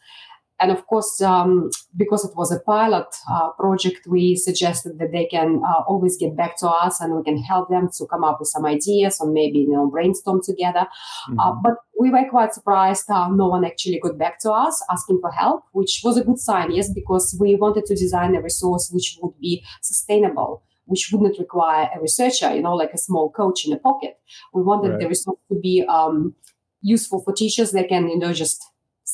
And 0.60 0.72
of 0.72 0.86
course, 0.88 1.22
um, 1.22 1.69
because 1.95 2.26
it 2.26 2.36
was 2.36 2.52
a 2.52 2.60
pilot 2.60 3.08
uh, 3.32 3.50
project, 3.52 4.08
we 4.08 4.36
suggested 4.36 5.00
that 5.00 5.12
they 5.12 5.26
can 5.26 5.62
uh, 5.65 5.84
always 5.88 6.17
get 6.17 6.36
back 6.36 6.58
to 6.58 6.67
us 6.67 7.00
and 7.00 7.15
we 7.15 7.24
can 7.24 7.41
help 7.41 7.69
them 7.69 7.89
to 7.98 8.06
come 8.08 8.24
up 8.24 8.39
with 8.39 8.50
some 8.50 8.65
ideas 8.65 9.19
or 9.22 9.32
maybe 9.32 9.60
you 9.60 9.72
know 9.72 9.88
brainstorm 9.88 10.41
together. 10.43 10.80
Uh, 10.80 11.32
mm-hmm. 11.32 11.39
Uh, 11.39 11.54
but 11.63 11.76
we 12.00 12.10
were 12.10 12.30
quite 12.30 12.54
surprised 12.54 13.10
uh, 13.10 13.30
no 13.30 13.48
one 13.48 13.63
actually 13.63 14.00
got 14.00 14.17
back 14.17 14.39
to 14.39 14.52
us 14.52 14.84
asking 14.91 15.19
for 15.22 15.32
help, 15.32 15.63
which 15.72 16.02
was 16.04 16.17
a 16.17 16.24
good 16.24 16.39
sign, 16.39 16.72
yes, 16.72 16.91
because 16.91 17.38
we 17.39 17.56
wanted 17.56 17.86
to 17.86 17.95
design 17.95 18.36
a 18.36 18.41
resource 18.41 18.89
which 18.93 19.17
would 19.22 19.39
be 19.39 19.63
sustainable 19.82 20.63
which 20.89 21.12
wouldn't 21.13 21.38
require 21.38 21.88
a 21.95 22.02
researcher, 22.02 22.54
you 22.54 22.63
know, 22.63 22.76
like 22.76 22.91
a 22.93 22.98
small 22.98 23.30
coach 23.30 23.63
in 23.65 23.72
a 23.72 23.78
pocket. 23.78 24.17
We 24.56 24.63
wanted 24.63 24.89
right. 24.89 25.00
the 25.00 25.08
resource 25.08 25.38
to 25.52 25.60
be 25.60 25.86
um, 25.88 26.34
useful 26.82 27.22
for 27.22 27.32
teachers. 27.32 27.72
They 27.72 27.84
can, 27.84 28.10
you 28.10 28.17
know, 28.17 28.34
just 28.34 28.63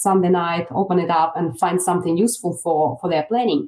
Sunday 0.01 0.29
night, 0.29 0.67
open 0.71 0.99
it 0.99 1.09
up 1.09 1.33
and 1.35 1.57
find 1.59 1.81
something 1.81 2.17
useful 2.17 2.57
for, 2.57 2.97
for 2.99 3.09
their 3.09 3.23
planning. 3.23 3.67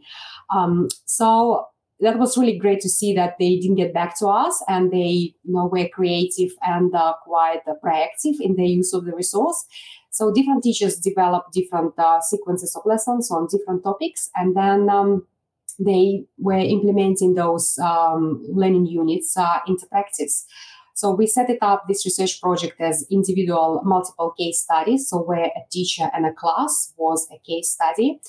Um, 0.53 0.87
so 1.05 1.67
that 1.99 2.19
was 2.19 2.37
really 2.37 2.57
great 2.57 2.79
to 2.81 2.89
see 2.89 3.13
that 3.15 3.35
they 3.39 3.57
didn't 3.57 3.77
get 3.77 3.93
back 3.93 4.17
to 4.19 4.27
us 4.27 4.63
and 4.67 4.91
they 4.91 5.33
you 5.43 5.53
know 5.53 5.65
were 5.65 5.87
creative 5.89 6.51
and 6.61 6.93
uh, 6.93 7.13
quite 7.23 7.61
uh, 7.67 7.73
proactive 7.83 8.39
in 8.39 8.55
the 8.55 8.67
use 8.67 8.93
of 8.93 9.05
the 9.05 9.15
resource 9.15 9.65
so 10.11 10.31
different 10.31 10.63
teachers 10.63 10.99
developed 10.99 11.53
different 11.53 11.93
uh, 11.97 12.19
sequences 12.21 12.75
of 12.75 12.83
lessons 12.85 13.31
on 13.31 13.47
different 13.49 13.83
topics 13.83 14.29
and 14.35 14.55
then 14.55 14.89
um, 14.89 15.25
they 15.79 16.25
were 16.37 16.57
implementing 16.57 17.35
those 17.35 17.77
um, 17.79 18.43
learning 18.49 18.85
units 18.85 19.35
uh, 19.37 19.59
into 19.67 19.85
practice 19.87 20.45
so 20.97 21.11
we 21.13 21.27
set 21.27 21.49
it 21.49 21.59
up 21.61 21.83
this 21.87 22.05
research 22.05 22.41
project 22.41 22.81
as 22.81 23.05
individual 23.11 23.81
multiple 23.85 24.33
case 24.37 24.61
studies 24.61 25.07
so 25.09 25.17
where 25.29 25.45
a 25.45 25.63
teacher 25.71 26.09
and 26.13 26.25
a 26.25 26.33
class 26.33 26.93
was 26.97 27.27
a 27.31 27.39
case 27.49 27.69
study 27.69 28.19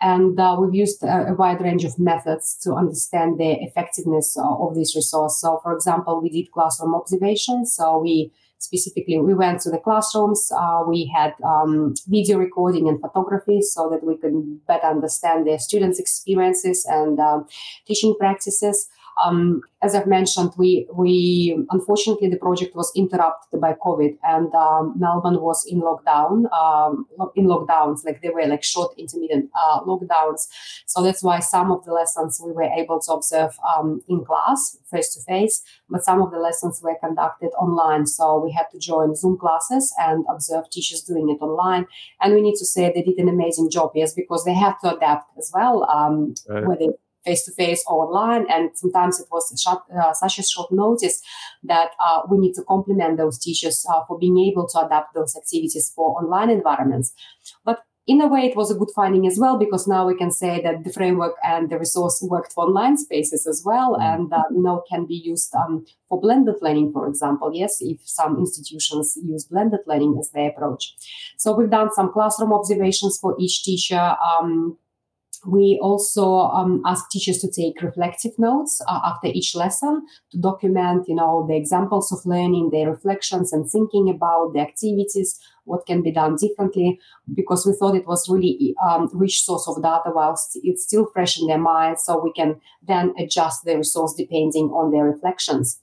and 0.00 0.38
uh, 0.38 0.56
we've 0.58 0.74
used 0.74 1.02
a, 1.04 1.28
a, 1.28 1.34
wide 1.34 1.60
range 1.60 1.84
of 1.84 1.96
methods 1.96 2.58
to 2.62 2.74
understand 2.74 3.38
the 3.38 3.52
effectiveness 3.62 4.36
uh, 4.36 4.42
of 4.42 4.74
this 4.74 4.96
resource. 4.96 5.40
So, 5.40 5.60
for 5.62 5.72
example, 5.72 6.20
we 6.20 6.28
did 6.28 6.50
classroom 6.50 6.96
observations. 6.96 7.72
So 7.76 7.98
we 7.98 8.32
specifically 8.62 9.18
we 9.18 9.34
went 9.34 9.60
to 9.60 9.70
the 9.70 9.78
classrooms. 9.78 10.50
Uh, 10.54 10.82
we 10.88 11.12
had 11.14 11.34
um, 11.44 11.94
video 12.08 12.38
recording 12.38 12.88
and 12.88 13.00
photography 13.00 13.60
so 13.60 13.88
that 13.90 14.04
we 14.04 14.16
can 14.16 14.60
better 14.66 14.86
understand 14.86 15.46
the 15.46 15.58
students' 15.58 15.98
experiences 15.98 16.86
and 16.88 17.18
um, 17.20 17.46
teaching 17.86 18.14
practices. 18.18 18.88
Um, 19.24 19.62
as 19.82 19.94
I've 19.94 20.06
mentioned, 20.06 20.52
we 20.56 20.86
we 20.94 21.58
unfortunately 21.70 22.28
the 22.28 22.36
project 22.36 22.74
was 22.76 22.92
interrupted 22.94 23.60
by 23.60 23.74
COVID, 23.74 24.16
and 24.22 24.54
um, 24.54 24.94
Melbourne 24.96 25.40
was 25.40 25.64
in 25.68 25.80
lockdown, 25.80 26.50
um, 26.52 27.06
in 27.34 27.46
lockdowns, 27.46 28.04
like 28.04 28.22
they 28.22 28.30
were 28.30 28.46
like 28.46 28.62
short, 28.62 28.94
intermittent 28.96 29.50
uh, 29.60 29.80
lockdowns. 29.80 30.46
So 30.86 31.02
that's 31.02 31.22
why 31.22 31.40
some 31.40 31.72
of 31.72 31.84
the 31.84 31.92
lessons 31.92 32.40
we 32.44 32.52
were 32.52 32.62
able 32.62 33.00
to 33.00 33.12
observe 33.12 33.58
um, 33.76 34.00
in 34.08 34.24
class, 34.24 34.78
face 34.90 35.14
to 35.14 35.22
face, 35.22 35.62
but 35.88 36.04
some 36.04 36.22
of 36.22 36.30
the 36.30 36.38
lessons 36.38 36.80
were 36.82 36.96
conducted 37.02 37.50
online. 37.58 38.06
So 38.06 38.38
we 38.38 38.52
had 38.52 38.66
to 38.72 38.78
join 38.78 39.16
Zoom 39.16 39.36
classes 39.36 39.92
and 39.98 40.24
observe 40.30 40.70
teachers 40.70 41.02
doing 41.02 41.28
it 41.28 41.42
online. 41.42 41.86
And 42.20 42.34
we 42.34 42.40
need 42.40 42.56
to 42.56 42.64
say 42.64 42.92
they 42.94 43.02
did 43.02 43.18
an 43.18 43.28
amazing 43.28 43.70
job, 43.70 43.90
yes, 43.94 44.14
because 44.14 44.44
they 44.44 44.54
had 44.54 44.74
to 44.82 44.96
adapt 44.96 45.36
as 45.38 45.50
well, 45.52 45.84
um, 45.90 46.34
right. 46.48 46.66
whether 46.66 46.92
face 47.24 47.44
to 47.44 47.52
face 47.52 47.84
or 47.86 48.06
online. 48.06 48.46
And 48.50 48.70
sometimes 48.74 49.20
it 49.20 49.26
was 49.30 49.52
short, 49.62 49.82
uh, 49.96 50.12
such 50.12 50.38
a 50.38 50.42
short 50.42 50.72
notice 50.72 51.22
that 51.62 51.90
uh, 52.04 52.22
we 52.30 52.38
need 52.38 52.54
to 52.54 52.62
compliment 52.62 53.16
those 53.16 53.38
teachers 53.38 53.86
uh, 53.92 54.04
for 54.06 54.18
being 54.18 54.38
able 54.38 54.66
to 54.68 54.86
adapt 54.86 55.14
those 55.14 55.36
activities 55.36 55.92
for 55.94 56.20
online 56.20 56.50
environments. 56.50 57.14
But 57.64 57.80
in 58.06 58.20
a 58.20 58.26
way, 58.26 58.40
it 58.40 58.56
was 58.56 58.70
a 58.70 58.74
good 58.74 58.90
finding 58.96 59.28
as 59.28 59.38
well 59.38 59.56
because 59.56 59.86
now 59.86 60.06
we 60.06 60.16
can 60.16 60.32
say 60.32 60.60
that 60.62 60.82
the 60.82 60.92
framework 60.92 61.34
and 61.44 61.70
the 61.70 61.78
resource 61.78 62.20
worked 62.28 62.52
for 62.52 62.64
online 62.64 62.96
spaces 62.96 63.46
as 63.46 63.62
well, 63.64 63.92
mm-hmm. 63.92 64.02
and 64.02 64.32
uh, 64.32 64.42
you 64.50 64.60
know 64.60 64.82
can 64.90 65.06
be 65.06 65.14
used 65.14 65.54
um, 65.54 65.86
for 66.08 66.20
blended 66.20 66.56
learning, 66.62 66.92
for 66.92 67.06
example. 67.06 67.52
Yes, 67.54 67.76
if 67.80 68.00
some 68.04 68.38
institutions 68.38 69.16
use 69.22 69.44
blended 69.44 69.80
learning 69.86 70.16
as 70.18 70.30
their 70.30 70.48
approach. 70.48 70.94
So 71.38 71.54
we've 71.54 71.70
done 71.70 71.92
some 71.92 72.12
classroom 72.12 72.52
observations 72.52 73.18
for 73.20 73.36
each 73.38 73.62
teacher. 73.62 74.16
Um, 74.26 74.78
we 75.44 75.78
also 75.82 76.24
um, 76.24 76.82
ask 76.86 77.10
teachers 77.10 77.38
to 77.38 77.50
take 77.50 77.82
reflective 77.82 78.32
notes 78.38 78.80
uh, 78.86 79.00
after 79.04 79.26
each 79.26 79.54
lesson 79.56 80.06
to 80.30 80.38
document, 80.38 81.06
you 81.08 81.16
know, 81.16 81.44
the 81.48 81.56
examples 81.56 82.12
of 82.12 82.24
learning, 82.24 82.70
their 82.70 82.90
reflections 82.90 83.52
and 83.52 83.68
thinking 83.68 84.08
about 84.08 84.52
the 84.52 84.60
activities, 84.60 85.40
what 85.64 85.84
can 85.86 86.02
be 86.02 86.12
done 86.12 86.36
differently, 86.36 87.00
because 87.34 87.66
we 87.66 87.72
thought 87.72 87.96
it 87.96 88.06
was 88.06 88.28
really 88.28 88.74
um, 88.86 89.08
rich 89.12 89.42
source 89.42 89.66
of 89.68 89.82
data 89.82 90.10
while 90.12 90.38
it's 90.62 90.84
still 90.84 91.06
fresh 91.12 91.40
in 91.40 91.48
their 91.48 91.58
minds, 91.58 92.04
so 92.04 92.22
we 92.22 92.32
can 92.32 92.60
then 92.86 93.12
adjust 93.18 93.64
the 93.64 93.76
resource 93.76 94.14
depending 94.16 94.66
on 94.66 94.92
their 94.92 95.04
reflections. 95.04 95.80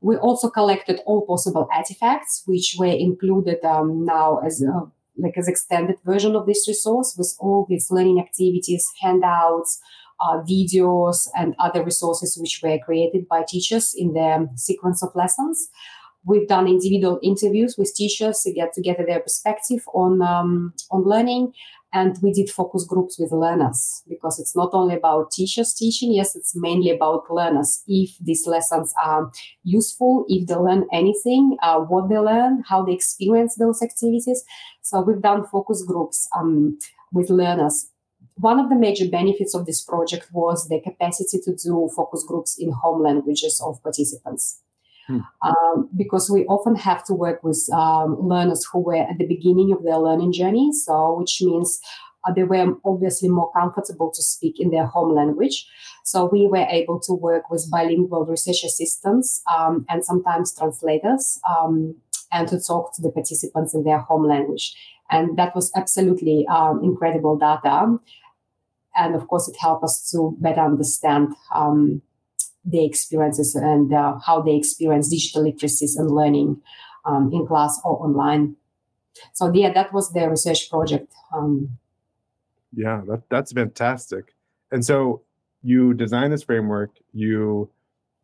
We 0.00 0.16
also 0.16 0.50
collected 0.50 1.00
all 1.06 1.26
possible 1.26 1.66
artifacts, 1.72 2.42
which 2.46 2.76
were 2.78 2.86
included 2.86 3.64
um, 3.64 4.04
now 4.04 4.38
as 4.38 4.62
a 4.62 4.82
like 5.16 5.36
as 5.36 5.48
extended 5.48 5.96
version 6.04 6.34
of 6.34 6.46
this 6.46 6.66
resource 6.66 7.14
with 7.16 7.34
all 7.38 7.66
these 7.68 7.90
learning 7.90 8.20
activities, 8.20 8.86
handouts, 9.00 9.80
uh, 10.20 10.40
videos, 10.42 11.28
and 11.36 11.54
other 11.58 11.84
resources 11.84 12.38
which 12.40 12.60
were 12.62 12.78
created 12.78 13.28
by 13.28 13.44
teachers 13.46 13.94
in 13.96 14.12
the 14.12 14.48
sequence 14.56 15.02
of 15.02 15.14
lessons. 15.14 15.68
We've 16.26 16.48
done 16.48 16.66
individual 16.66 17.18
interviews 17.22 17.76
with 17.76 17.94
teachers 17.94 18.40
to 18.40 18.52
get 18.52 18.72
to 18.74 18.80
get 18.80 18.96
their 19.06 19.20
perspective 19.20 19.82
on 19.92 20.22
um, 20.22 20.72
on 20.90 21.04
learning, 21.04 21.52
and 21.94 22.18
we 22.22 22.32
did 22.32 22.50
focus 22.50 22.84
groups 22.84 23.18
with 23.18 23.30
learners 23.30 24.02
because 24.08 24.40
it's 24.40 24.56
not 24.56 24.70
only 24.72 24.96
about 24.96 25.30
teachers 25.30 25.72
teaching 25.72 26.12
yes 26.12 26.34
it's 26.36 26.54
mainly 26.54 26.90
about 26.90 27.30
learners. 27.30 27.82
If 27.86 28.18
these 28.20 28.46
lessons 28.46 28.92
are 29.02 29.30
useful 29.62 30.26
if 30.28 30.46
they 30.48 30.56
learn 30.56 30.86
anything 30.92 31.56
uh, 31.62 31.78
what 31.78 32.08
they 32.08 32.18
learn 32.18 32.64
how 32.68 32.84
they 32.84 32.92
experience 32.92 33.54
those 33.56 33.80
activities. 33.80 34.44
So 34.82 35.00
we've 35.00 35.22
done 35.22 35.46
focus 35.46 35.82
groups 35.86 36.28
um, 36.36 36.78
with 37.12 37.30
learners. 37.30 37.88
One 38.36 38.58
of 38.58 38.68
the 38.68 38.76
major 38.76 39.08
benefits 39.08 39.54
of 39.54 39.64
this 39.64 39.82
project 39.82 40.26
was 40.32 40.66
the 40.68 40.80
capacity 40.80 41.38
to 41.44 41.54
do 41.54 41.88
focus 41.94 42.24
groups 42.26 42.56
in 42.58 42.72
home 42.72 43.02
languages 43.02 43.62
of 43.64 43.80
participants 43.82 44.63
Hmm. 45.06 45.20
Um, 45.42 45.90
because 45.94 46.30
we 46.30 46.46
often 46.46 46.76
have 46.76 47.04
to 47.04 47.14
work 47.14 47.42
with 47.44 47.68
um, 47.74 48.16
learners 48.20 48.64
who 48.64 48.78
were 48.80 48.96
at 48.96 49.18
the 49.18 49.26
beginning 49.26 49.72
of 49.72 49.82
their 49.82 49.98
learning 49.98 50.32
journey. 50.32 50.72
So, 50.72 51.18
which 51.18 51.42
means 51.42 51.80
uh, 52.26 52.32
they 52.32 52.44
were 52.44 52.74
obviously 52.84 53.28
more 53.28 53.52
comfortable 53.52 54.10
to 54.12 54.22
speak 54.22 54.58
in 54.58 54.70
their 54.70 54.86
home 54.86 55.14
language. 55.14 55.66
So, 56.04 56.24
we 56.24 56.46
were 56.46 56.66
able 56.70 57.00
to 57.00 57.12
work 57.12 57.50
with 57.50 57.70
bilingual 57.70 58.24
research 58.24 58.64
assistants 58.64 59.42
um, 59.54 59.84
and 59.90 60.04
sometimes 60.04 60.54
translators 60.56 61.38
um, 61.48 61.96
and 62.32 62.48
to 62.48 62.58
talk 62.60 62.94
to 62.94 63.02
the 63.02 63.10
participants 63.10 63.74
in 63.74 63.84
their 63.84 63.98
home 63.98 64.26
language. 64.26 64.74
And 65.10 65.36
that 65.36 65.54
was 65.54 65.70
absolutely 65.76 66.46
um, 66.48 66.82
incredible 66.82 67.36
data. 67.36 67.98
And 68.96 69.14
of 69.14 69.28
course, 69.28 69.48
it 69.48 69.56
helped 69.58 69.84
us 69.84 70.10
to 70.12 70.36
better 70.40 70.62
understand 70.62 71.34
um, 71.54 72.00
their 72.64 72.84
experiences 72.84 73.54
and 73.54 73.92
uh, 73.92 74.18
how 74.24 74.40
they 74.40 74.54
experience 74.54 75.08
digital 75.08 75.44
literacies 75.44 75.96
and 75.96 76.10
learning 76.10 76.60
um, 77.04 77.30
in 77.32 77.46
class 77.46 77.80
or 77.84 78.02
online. 78.02 78.56
So 79.32 79.52
yeah, 79.52 79.72
that 79.72 79.92
was 79.92 80.12
the 80.12 80.28
research 80.28 80.70
project. 80.70 81.12
Um, 81.34 81.78
yeah, 82.72 83.02
that, 83.06 83.22
that's 83.28 83.52
fantastic. 83.52 84.34
And 84.72 84.84
so 84.84 85.22
you 85.62 85.94
design 85.94 86.30
this 86.30 86.42
framework. 86.42 86.90
You 87.12 87.70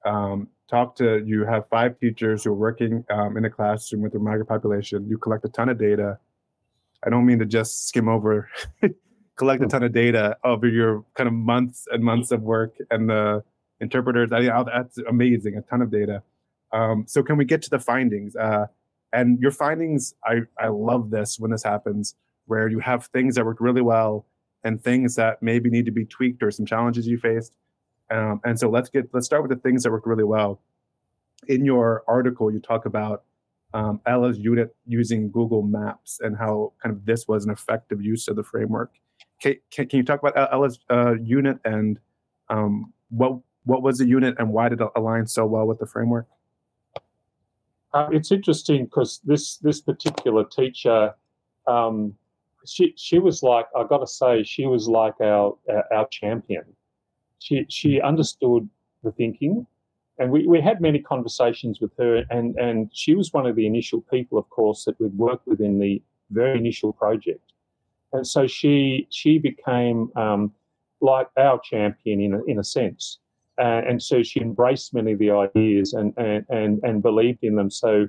um, 0.05 0.48
talk 0.68 0.96
to. 0.96 1.22
You 1.24 1.44
have 1.44 1.68
five 1.68 1.98
teachers 2.00 2.44
who 2.44 2.50
are 2.50 2.55
working 2.55 3.05
um, 3.11 3.37
in 3.37 3.44
a 3.44 3.50
classroom 3.50 4.03
with 4.03 4.14
a 4.14 4.18
migrant 4.18 4.48
population. 4.48 5.07
You 5.09 5.18
collect 5.18 5.44
a 5.44 5.48
ton 5.48 5.68
of 5.68 5.79
data. 5.79 6.18
I 7.05 7.11
don't 7.11 7.24
mean 7.24 7.38
to 7.38 7.46
just 7.46 7.88
skim 7.88 8.09
over. 8.09 8.48
collect 9.37 9.62
a 9.62 9.66
ton 9.66 9.83
of 9.83 9.92
data 9.92 10.37
over 10.44 10.68
your 10.68 11.03
kind 11.14 11.26
of 11.26 11.33
months 11.33 11.87
and 11.90 12.05
months 12.05 12.31
of 12.31 12.42
work 12.42 12.74
and 12.90 13.09
the 13.09 13.42
interpreters. 13.81 14.33
I, 14.33 14.43
that's 14.64 14.99
amazing, 15.09 15.57
a 15.57 15.62
ton 15.62 15.83
of 15.83 15.90
data. 15.90 16.23
Um, 16.73 17.05
so 17.07 17.23
can 17.23 17.37
we 17.37 17.45
get 17.45 17.62
to 17.62 17.71
the 17.71 17.79
findings? 17.79 18.37
Uh, 18.37 18.66
and 19.12 19.38
your 19.40 19.51
findings, 19.51 20.14
I, 20.25 20.43
I 20.59 20.69
love 20.69 21.11
this 21.11 21.38
when 21.38 21.51
this 21.51 21.64
happens, 21.64 22.14
where 22.47 22.69
you 22.69 22.79
have 22.81 23.07
things 23.07 23.35
that 23.35 23.45
worked 23.45 23.61
really 23.61 23.81
well 23.81 24.27
and 24.62 24.83
things 24.83 25.16
that 25.16 25.43
maybe 25.43 25.71
need 25.71 25.87
to 25.87 25.90
be 25.93 26.05
tweaked 26.05 26.43
or 26.43 26.51
some 26.51 26.66
challenges 26.66 27.07
you 27.07 27.19
faced. 27.19 27.53
Um, 28.11 28.40
and 28.45 28.59
so 28.59 28.69
let's 28.69 28.88
get 28.88 29.09
let's 29.12 29.27
start 29.27 29.43
with 29.43 29.51
the 29.51 29.57
things 29.57 29.85
that 29.85 29.93
worked 29.93 30.07
really 30.07 30.25
well. 30.25 30.61
In 31.49 31.64
your 31.64 32.03
article, 32.07 32.53
you 32.53 32.61
talk 32.61 32.85
about 32.85 33.22
um, 33.72 34.01
Ella's 34.07 34.39
unit 34.39 34.74
using 34.87 35.31
Google 35.31 35.62
Maps 35.62 36.18
and 36.20 36.37
how 36.37 36.72
kind 36.83 36.95
of 36.95 37.07
this 37.07 37.28
was 37.28 37.45
an 37.45 37.53
effective 37.53 38.03
use 38.03 38.28
of 38.28 38.37
the 38.37 38.43
framework. 38.43 38.93
Can, 39.41 39.57
can, 39.70 39.89
can 39.89 39.99
you 39.99 40.05
talk 40.05 40.22
about 40.22 40.53
Ella's 40.53 40.81
uh, 40.91 41.14
unit 41.22 41.59
and 41.64 41.99
um, 42.49 42.93
what 43.11 43.39
what 43.64 43.82
was 43.82 43.98
the 43.98 44.06
unit 44.06 44.34
and 44.38 44.52
why 44.52 44.68
did 44.68 44.80
it 44.80 44.88
align 44.96 45.26
so 45.26 45.46
well 45.46 45.66
with 45.66 45.78
the 45.78 45.86
framework? 45.86 46.26
Uh, 47.92 48.08
it's 48.12 48.30
interesting 48.30 48.84
because 48.84 49.20
this 49.24 49.56
this 49.58 49.80
particular 49.80 50.44
teacher, 50.44 51.12
um, 51.66 52.14
she 52.64 52.94
she 52.96 53.18
was 53.18 53.42
like 53.42 53.66
I 53.76 53.84
got 53.84 53.98
to 53.98 54.06
say 54.06 54.44
she 54.44 54.66
was 54.66 54.88
like 54.88 55.14
our, 55.20 55.56
our, 55.92 56.06
champion. 56.08 56.64
She 57.40 57.66
she 57.68 58.00
understood 58.00 58.68
the 59.02 59.11
thinking, 59.11 59.66
and 60.18 60.30
we, 60.30 60.46
we 60.46 60.61
had 60.61 60.80
many 60.80 61.00
conversations 61.00 61.80
with 61.80 61.90
her, 61.98 62.24
and 62.30 62.54
and 62.56 62.90
she 62.92 63.16
was 63.16 63.32
one 63.32 63.46
of 63.46 63.56
the 63.56 63.66
initial 63.66 64.02
people, 64.02 64.38
of 64.38 64.48
course, 64.50 64.84
that 64.84 64.98
we'd 65.00 65.16
worked 65.18 65.48
with 65.48 65.61
in 65.61 65.80
the 65.80 66.00
very 66.30 66.58
initial 66.58 66.92
project, 66.92 67.52
and 68.12 68.24
so 68.24 68.46
she 68.46 69.08
she 69.11 69.38
became 69.38 70.12
um, 70.14 70.52
like 71.00 71.28
our 71.36 71.58
champion 71.61 72.20
in 72.20 72.34
a, 72.34 72.44
in 72.44 72.61
a 72.61 72.64
sense. 72.64 73.18
Uh, 73.61 73.82
and 73.86 74.02
so 74.02 74.22
she 74.22 74.40
embraced 74.40 74.94
many 74.94 75.12
of 75.12 75.18
the 75.18 75.30
ideas 75.30 75.92
and, 75.92 76.14
and, 76.16 76.46
and, 76.48 76.80
and 76.82 77.02
believed 77.02 77.40
in 77.42 77.56
them. 77.56 77.70
So, 77.70 78.08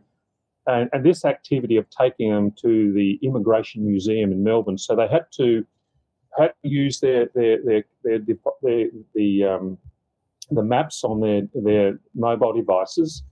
and, 0.66 0.90
and, 0.94 1.04
this 1.04 1.26
activity 1.26 1.76
of 1.76 1.86
taking 1.90 2.32
them 2.32 2.54
to 2.62 2.94
the 2.94 3.20
Immigration 3.22 3.86
Museum 3.86 4.32
in 4.32 4.44
Melbourne, 4.44 4.78
so 4.78 4.96
they 4.96 5.08
had 5.08 5.26
to 5.38 5.66
had 6.38 6.54
to 6.64 6.70
use 6.70 7.00
their 7.00 7.30
their 7.36 7.58
their 7.64 7.84
their, 8.04 8.20
their, 8.20 8.36
their 8.62 8.86
the 9.16 9.44
um, 9.44 9.78
the 10.52 10.64
maps 10.64 11.04
on 11.04 11.22
their, 11.22 11.42
their 11.56 12.00
mobile 12.14 12.54
devices 12.54 13.24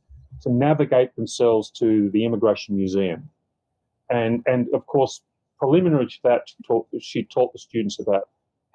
to 0.42 0.52
navigate 0.52 1.16
themselves 1.16 1.70
to 1.72 2.10
the 2.12 2.26
Immigration 2.26 2.76
Museum. 2.76 3.30
And, 4.10 4.42
and 4.46 4.68
of 4.74 4.86
course, 4.88 5.22
preliminary 5.58 6.08
to 6.08 6.20
that, 6.24 6.42
she 6.48 6.56
taught, 6.66 6.88
she 7.00 7.24
taught 7.24 7.54
the 7.54 7.60
students 7.60 8.00
about 8.00 8.30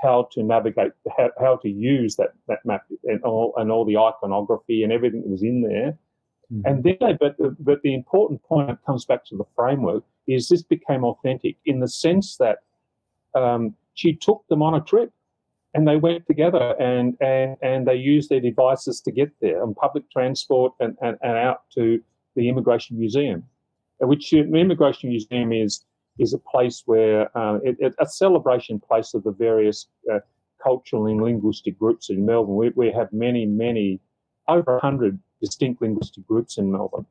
how 0.04 0.28
to 0.32 0.42
navigate, 0.42 0.92
how, 1.16 1.30
how 1.40 1.56
to 1.56 1.68
use 1.68 2.16
that, 2.16 2.34
that 2.48 2.64
map 2.64 2.84
and 3.04 3.22
all, 3.22 3.54
and 3.56 3.72
all 3.72 3.84
the 3.84 3.96
iconography 3.96 4.82
and 4.82 4.92
everything 4.92 5.22
that 5.22 5.30
was 5.30 5.42
in 5.42 5.62
there. 5.62 5.98
Mm-hmm. 6.52 6.66
And 6.66 6.84
then, 6.84 6.96
they, 7.00 7.16
but, 7.18 7.36
the, 7.38 7.56
but 7.58 7.82
the 7.82 7.94
important 7.94 8.42
point 8.42 8.68
that 8.68 8.84
comes 8.84 9.04
back 9.04 9.24
to 9.26 9.36
the 9.36 9.44
framework 9.56 10.04
is 10.26 10.48
this 10.48 10.62
became 10.62 11.04
authentic 11.04 11.56
in 11.64 11.80
the 11.80 11.88
sense 11.88 12.36
that 12.36 12.58
um, 13.34 13.74
she 13.94 14.14
took 14.14 14.44
them 14.48 14.62
on 14.62 14.74
a 14.74 14.80
trip 14.80 15.10
and 15.74 15.88
they 15.88 15.96
went 15.96 16.26
together 16.26 16.74
and, 16.78 17.16
and, 17.20 17.56
and 17.62 17.86
they 17.88 17.96
used 17.96 18.30
their 18.30 18.40
devices 18.40 19.00
to 19.00 19.10
get 19.10 19.30
there 19.40 19.62
on 19.62 19.74
public 19.74 20.08
transport 20.10 20.72
and, 20.80 20.96
and, 21.02 21.16
and 21.22 21.36
out 21.36 21.62
to 21.74 22.00
the 22.36 22.48
Immigration 22.48 22.98
Museum, 22.98 23.44
which 24.00 24.30
the 24.30 24.40
Immigration 24.40 25.08
Museum 25.10 25.52
is 25.52 25.84
is 26.18 26.32
a 26.32 26.38
place 26.38 26.82
where 26.86 27.36
uh, 27.36 27.56
it, 27.64 27.76
it, 27.80 27.94
a 27.98 28.06
celebration 28.06 28.80
place 28.80 29.14
of 29.14 29.24
the 29.24 29.32
various 29.32 29.88
uh, 30.12 30.20
cultural 30.62 31.06
and 31.06 31.20
linguistic 31.22 31.78
groups 31.78 32.10
in 32.10 32.24
Melbourne. 32.24 32.56
We, 32.56 32.70
we 32.74 32.92
have 32.92 33.12
many, 33.12 33.46
many, 33.46 34.00
over 34.48 34.74
100 34.74 35.18
distinct 35.40 35.82
linguistic 35.82 36.26
groups 36.26 36.58
in 36.58 36.70
Melbourne 36.70 37.06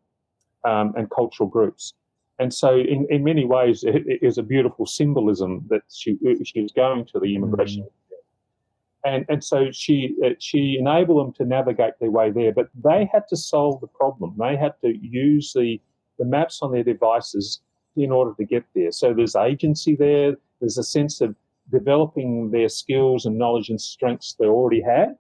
um, 0.64 0.93
and 0.95 1.10
cultural 1.10 1.49
groups. 1.49 1.93
And 2.39 2.54
so, 2.54 2.78
in, 2.78 3.06
in 3.10 3.24
many 3.24 3.45
ways, 3.45 3.84
it, 3.84 4.08
it 4.08 4.20
is 4.24 4.38
a 4.38 4.43
beautiful 4.43 4.86
symbolism 4.86 5.66
that 5.70 5.84
she, 5.93 6.18
she 6.43 6.62
was 6.62 6.72
going 6.72 7.06
to 7.06 7.20
the 7.20 7.36
immigration. 7.36 7.84
Mm-hmm 7.84 7.97
and 9.06 9.26
and 9.30 9.43
so 9.43 9.72
she 9.72 10.16
uh, 10.26 10.30
she 10.39 10.78
enabled 10.80 11.20
them 11.20 11.34
to 11.34 11.45
navigate 11.45 11.93
their 11.99 12.12
way 12.12 12.32
there. 12.32 12.54
But 12.54 12.70
they 12.84 13.10
had 13.12 13.28
to 13.30 13.36
solve 13.36 13.82
the 13.82 13.88
problem. 13.88 14.36
They 14.38 14.56
had 14.56 14.74
to 14.82 14.97
use 14.97 15.54
the 15.54 15.82
the 16.18 16.26
maps 16.26 16.60
on 16.62 16.72
their 16.72 16.84
devices 16.84 17.62
in 17.96 18.12
order 18.12 18.34
to 18.38 18.46
get 18.46 18.66
there. 18.76 18.91
So 18.91 19.14
there's 19.14 19.36
agency 19.36 19.96
there. 19.96 20.36
There's 20.60 20.78
a 20.78 20.84
sense 20.84 21.22
of 21.22 21.36
developing 21.72 22.52
their 22.52 22.70
skills 22.70 23.26
and 23.26 23.38
knowledge 23.38 23.70
and 23.70 23.80
strengths 23.80 24.34
they 24.34 24.46
already 24.46 24.82
had, 24.82 25.18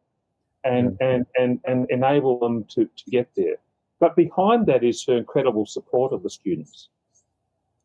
and 0.63 0.97
and 1.01 1.25
and 1.37 1.59
and 1.65 1.85
enable 1.89 2.39
them 2.39 2.65
to 2.75 2.85
to 2.85 3.11
get 3.11 3.29
there. 3.35 3.57
But 3.99 4.15
behind 4.15 4.65
that 4.67 4.83
is 4.83 5.05
her 5.05 5.17
incredible 5.17 5.65
support 5.65 6.11
of 6.13 6.23
the 6.23 6.29
students. 6.29 6.89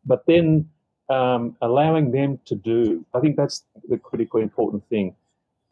But 0.04 0.24
then 0.26 0.68
um, 1.08 1.56
allowing 1.62 2.10
them 2.10 2.40
to 2.46 2.54
do. 2.54 3.04
I 3.14 3.20
think 3.20 3.36
that's 3.36 3.64
the 3.88 3.98
critically 3.98 4.42
important 4.42 4.86
thing 4.88 5.14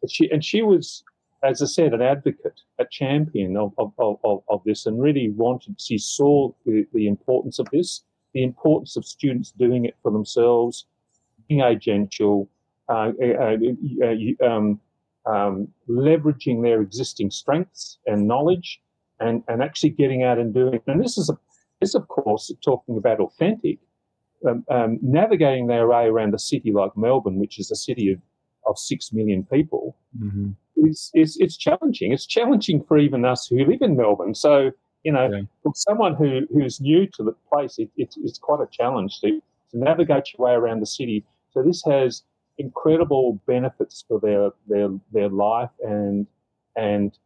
she 0.07 0.29
and 0.29 0.43
she 0.43 0.61
was, 0.61 1.03
as 1.43 1.61
I 1.61 1.65
said, 1.65 1.93
an 1.93 2.01
advocate, 2.01 2.61
a 2.79 2.85
champion 2.85 3.57
of 3.57 3.73
of, 3.77 3.93
of, 3.97 4.43
of 4.47 4.61
this, 4.65 4.85
and 4.85 5.01
really 5.01 5.29
wanted. 5.29 5.79
She 5.81 5.97
saw 5.97 6.51
the, 6.65 6.85
the 6.93 7.07
importance 7.07 7.59
of 7.59 7.67
this, 7.71 8.03
the 8.37 8.43
importance 8.43 8.95
of 8.95 9.03
students 9.03 9.51
doing 9.51 9.85
it 9.85 9.95
for 10.03 10.11
themselves, 10.11 10.85
being 11.47 11.61
agential, 11.61 12.47
uh, 12.87 13.11
uh, 13.19 13.57
uh, 14.05 14.45
um, 14.45 14.79
um, 15.25 15.67
leveraging 15.89 16.61
their 16.61 16.81
existing 16.81 17.31
strengths 17.31 17.97
and 18.05 18.27
knowledge, 18.27 18.79
and 19.19 19.43
and 19.47 19.63
actually 19.63 19.89
getting 19.89 20.23
out 20.23 20.37
and 20.37 20.53
doing. 20.53 20.75
It. 20.75 20.83
And 20.85 21.03
this 21.03 21.17
is 21.17 21.31
a 21.31 21.37
this, 21.81 21.95
of 21.95 22.07
course, 22.07 22.51
talking 22.63 22.97
about 22.97 23.19
authentic. 23.19 23.79
Um, 24.47 24.63
um, 24.69 24.99
navigating 25.01 25.65
their 25.65 25.87
way 25.87 26.05
around 26.05 26.35
a 26.35 26.39
city 26.39 26.71
like 26.71 26.95
Melbourne, 26.95 27.39
which 27.39 27.57
is 27.57 27.71
a 27.71 27.75
city 27.75 28.11
of 28.11 28.19
of 28.67 28.77
six 28.77 29.11
million 29.11 29.43
people 29.51 29.95
mm-hmm. 30.15 30.51
is, 30.87 31.09
is 31.15 31.37
it's 31.39 31.57
challenging. 31.57 32.11
It's 32.11 32.27
challenging 32.27 32.83
for 32.83 32.99
even 32.99 33.25
us 33.25 33.47
who 33.47 33.65
live 33.65 33.81
in 33.81 33.97
Melbourne. 33.97 34.35
So 34.35 34.71
you 35.07 35.13
know, 35.13 35.29
yeah. 35.31 35.43
for 35.63 35.71
someone 35.73 36.15
who 36.15 36.41
who's 36.53 36.81
new 36.81 37.07
to 37.15 37.23
the 37.23 37.31
place, 37.49 37.79
it, 37.79 37.89
it, 37.95 38.13
it's 38.25 38.37
quite 38.37 38.59
a 38.59 38.67
challenge 38.69 39.21
to 39.21 39.29
to 39.71 39.75
navigate 39.89 40.25
your 40.33 40.45
way 40.45 40.53
around 40.53 40.81
the 40.81 40.91
city. 40.99 41.23
So 41.51 41.63
this 41.63 41.81
has 41.85 42.23
incredible 42.57 43.39
benefits 43.47 44.03
for 44.05 44.19
their 44.19 44.49
their 44.67 44.89
their 45.13 45.29
life 45.29 45.69
and 45.81 46.27
and 46.75 47.17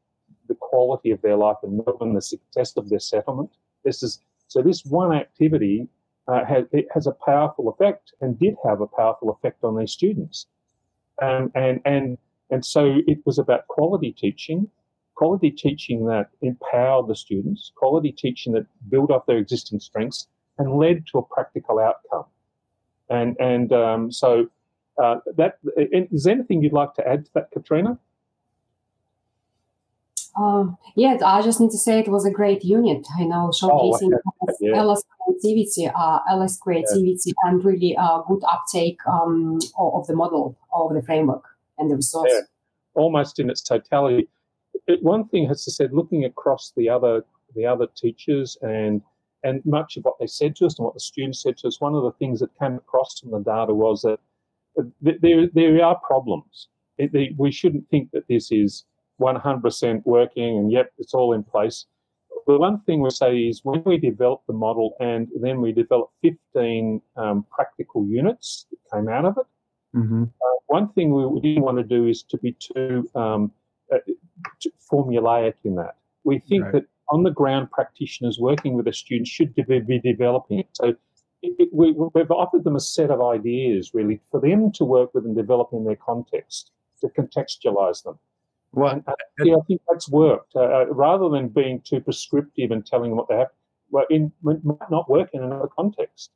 the 0.47 0.53
quality 0.53 1.09
of 1.09 1.19
their 1.23 1.37
life 1.37 1.57
and 1.63 1.81
the 2.15 2.21
success 2.21 2.77
of 2.77 2.87
their 2.89 2.99
settlement. 2.99 3.49
This 3.83 4.03
is 4.03 4.19
so. 4.47 4.61
This 4.61 4.85
one 4.85 5.11
activity 5.11 5.87
uh, 6.27 6.45
has 6.45 6.65
it 6.71 6.85
has 6.93 7.07
a 7.07 7.15
powerful 7.25 7.67
effect 7.69 8.13
and 8.21 8.37
did 8.37 8.53
have 8.63 8.81
a 8.81 8.91
powerful 8.99 9.31
effect 9.31 9.63
on 9.63 9.75
these 9.75 9.91
students. 9.91 10.45
Um, 11.19 11.51
and 11.55 11.81
and 11.85 12.19
and 12.51 12.63
so 12.63 12.99
it 13.07 13.19
was 13.25 13.39
about 13.39 13.67
quality 13.69 14.11
teaching, 14.11 14.69
quality 15.21 15.51
teaching 15.51 16.07
that 16.07 16.29
empowered 16.41 17.07
the 17.07 17.15
students, 17.15 17.71
quality 17.75 18.11
teaching 18.11 18.53
that 18.53 18.65
built 18.89 19.11
up 19.11 19.27
their 19.27 19.37
existing 19.37 19.79
strengths 19.79 20.25
and 20.57 20.79
led 20.79 21.05
to 21.05 21.19
a 21.19 21.21
practical 21.21 21.77
outcome. 21.77 22.25
And 23.07 23.37
and 23.39 23.71
um, 23.71 24.11
so 24.11 24.49
uh, 25.01 25.17
that 25.37 25.59
is 25.77 26.23
there 26.23 26.33
anything 26.33 26.63
you'd 26.63 26.73
like 26.73 26.95
to 26.95 27.07
add 27.07 27.25
to 27.25 27.31
that, 27.35 27.51
Katrina? 27.51 27.99
Um, 30.35 30.77
yeah, 30.95 31.17
I 31.23 31.43
just 31.43 31.59
need 31.61 31.69
to 31.71 31.77
say 31.77 31.99
it 31.99 32.07
was 32.07 32.25
a 32.25 32.31
great 32.31 32.63
unit. 32.63 33.05
I 33.19 33.25
know 33.25 33.51
oh, 33.53 33.57
showcasing 33.59 34.13
oh, 34.15 34.53
yeah. 34.59 34.77
Ella's 34.77 35.03
creativity, 35.19 35.87
uh, 35.93 36.19
Ella's 36.31 36.57
creativity, 36.57 37.29
yeah. 37.29 37.33
and 37.43 37.63
really 37.63 37.95
uh, 37.95 38.21
good 38.27 38.41
uptake 38.49 38.97
um, 39.05 39.59
of 39.77 40.07
the 40.07 40.15
model, 40.15 40.57
of 40.73 40.95
the 40.95 41.03
framework, 41.03 41.43
and 41.77 41.91
the 41.91 41.95
resource. 41.95 42.31
Yeah. 42.33 42.41
Almost 42.95 43.39
in 43.39 43.51
its 43.51 43.61
totality. 43.61 44.27
It, 44.87 45.01
one 45.03 45.27
thing 45.27 45.47
has 45.47 45.63
to 45.65 45.71
said, 45.71 45.93
looking 45.93 46.25
across 46.25 46.73
the 46.75 46.89
other 46.89 47.23
the 47.55 47.65
other 47.65 47.87
teachers 47.95 48.57
and 48.61 49.01
and 49.43 49.65
much 49.65 49.97
of 49.97 50.03
what 50.05 50.19
they 50.19 50.27
said 50.27 50.55
to 50.55 50.65
us 50.65 50.77
and 50.77 50.85
what 50.85 50.93
the 50.93 50.99
students 50.99 51.41
said 51.41 51.57
to 51.57 51.67
us, 51.67 51.81
one 51.81 51.95
of 51.95 52.03
the 52.03 52.11
things 52.13 52.39
that 52.39 52.57
came 52.59 52.75
across 52.75 53.19
from 53.19 53.31
the 53.31 53.39
data 53.39 53.73
was 53.73 54.01
that 54.03 54.19
there 55.01 55.47
there 55.53 55.83
are 55.83 55.99
problems. 55.99 56.67
It, 56.97 57.35
we 57.37 57.51
shouldn't 57.51 57.89
think 57.89 58.11
that 58.11 58.27
this 58.27 58.51
is 58.51 58.85
100% 59.19 60.05
working 60.05 60.57
and 60.57 60.71
yep, 60.71 60.91
it's 60.97 61.13
all 61.13 61.33
in 61.33 61.43
place. 61.43 61.85
The 62.47 62.57
one 62.57 62.81
thing 62.81 63.01
we 63.01 63.11
say 63.11 63.37
is 63.37 63.61
when 63.63 63.83
we 63.85 63.97
develop 63.97 64.41
the 64.47 64.53
model 64.53 64.95
and 64.99 65.27
then 65.39 65.61
we 65.61 65.71
developed 65.71 66.13
15 66.23 67.01
um, 67.15 67.45
practical 67.51 68.05
units 68.07 68.65
that 68.71 68.97
came 68.97 69.09
out 69.09 69.25
of 69.25 69.37
it, 69.37 69.97
mm-hmm. 69.97 70.23
uh, 70.23 70.57
one 70.67 70.89
thing 70.93 71.13
we 71.13 71.39
didn't 71.39 71.63
want 71.63 71.77
to 71.77 71.83
do 71.83 72.07
is 72.07 72.23
to 72.23 72.37
be 72.37 72.53
too, 72.53 73.09
um, 73.15 73.51
uh, 73.91 73.97
formulaic 74.91 75.53
in 75.63 75.75
that. 75.75 75.95
We 76.23 76.39
think 76.39 76.63
right. 76.65 76.73
that 76.73 76.85
on 77.09 77.23
the 77.23 77.31
ground 77.31 77.71
practitioners 77.71 78.39
working 78.39 78.73
with 78.73 78.85
the 78.85 78.93
students 78.93 79.29
should 79.29 79.53
be 79.53 79.99
developing 79.99 80.59
it. 80.59 80.69
So 80.73 80.95
it, 81.41 81.55
it, 81.59 81.69
we, 81.71 81.95
have 82.15 82.31
offered 82.31 82.63
them 82.63 82.75
a 82.75 82.79
set 82.79 83.09
of 83.09 83.21
ideas 83.21 83.91
really 83.93 84.19
for 84.31 84.39
them 84.39 84.71
to 84.73 84.85
work 84.85 85.13
with 85.13 85.25
and 85.25 85.35
develop 85.35 85.69
in 85.73 85.83
their 85.83 85.95
context, 85.95 86.71
to 87.01 87.07
contextualize 87.09 88.03
them. 88.03 88.17
Well, 88.73 89.03
uh, 89.05 89.13
yeah, 89.43 89.55
I 89.55 89.61
think 89.67 89.81
that's 89.89 90.09
worked. 90.09 90.55
Uh, 90.55 90.61
uh, 90.61 90.85
rather 90.89 91.29
than 91.29 91.49
being 91.49 91.81
too 91.81 91.99
prescriptive 91.99 92.71
and 92.71 92.85
telling 92.85 93.11
them 93.11 93.17
what 93.17 93.27
they 93.27 93.35
have, 93.35 93.49
well, 93.89 94.05
in 94.09 94.31
might 94.41 94.89
not 94.89 95.09
work 95.09 95.29
in 95.33 95.43
another 95.43 95.67
context. 95.67 96.31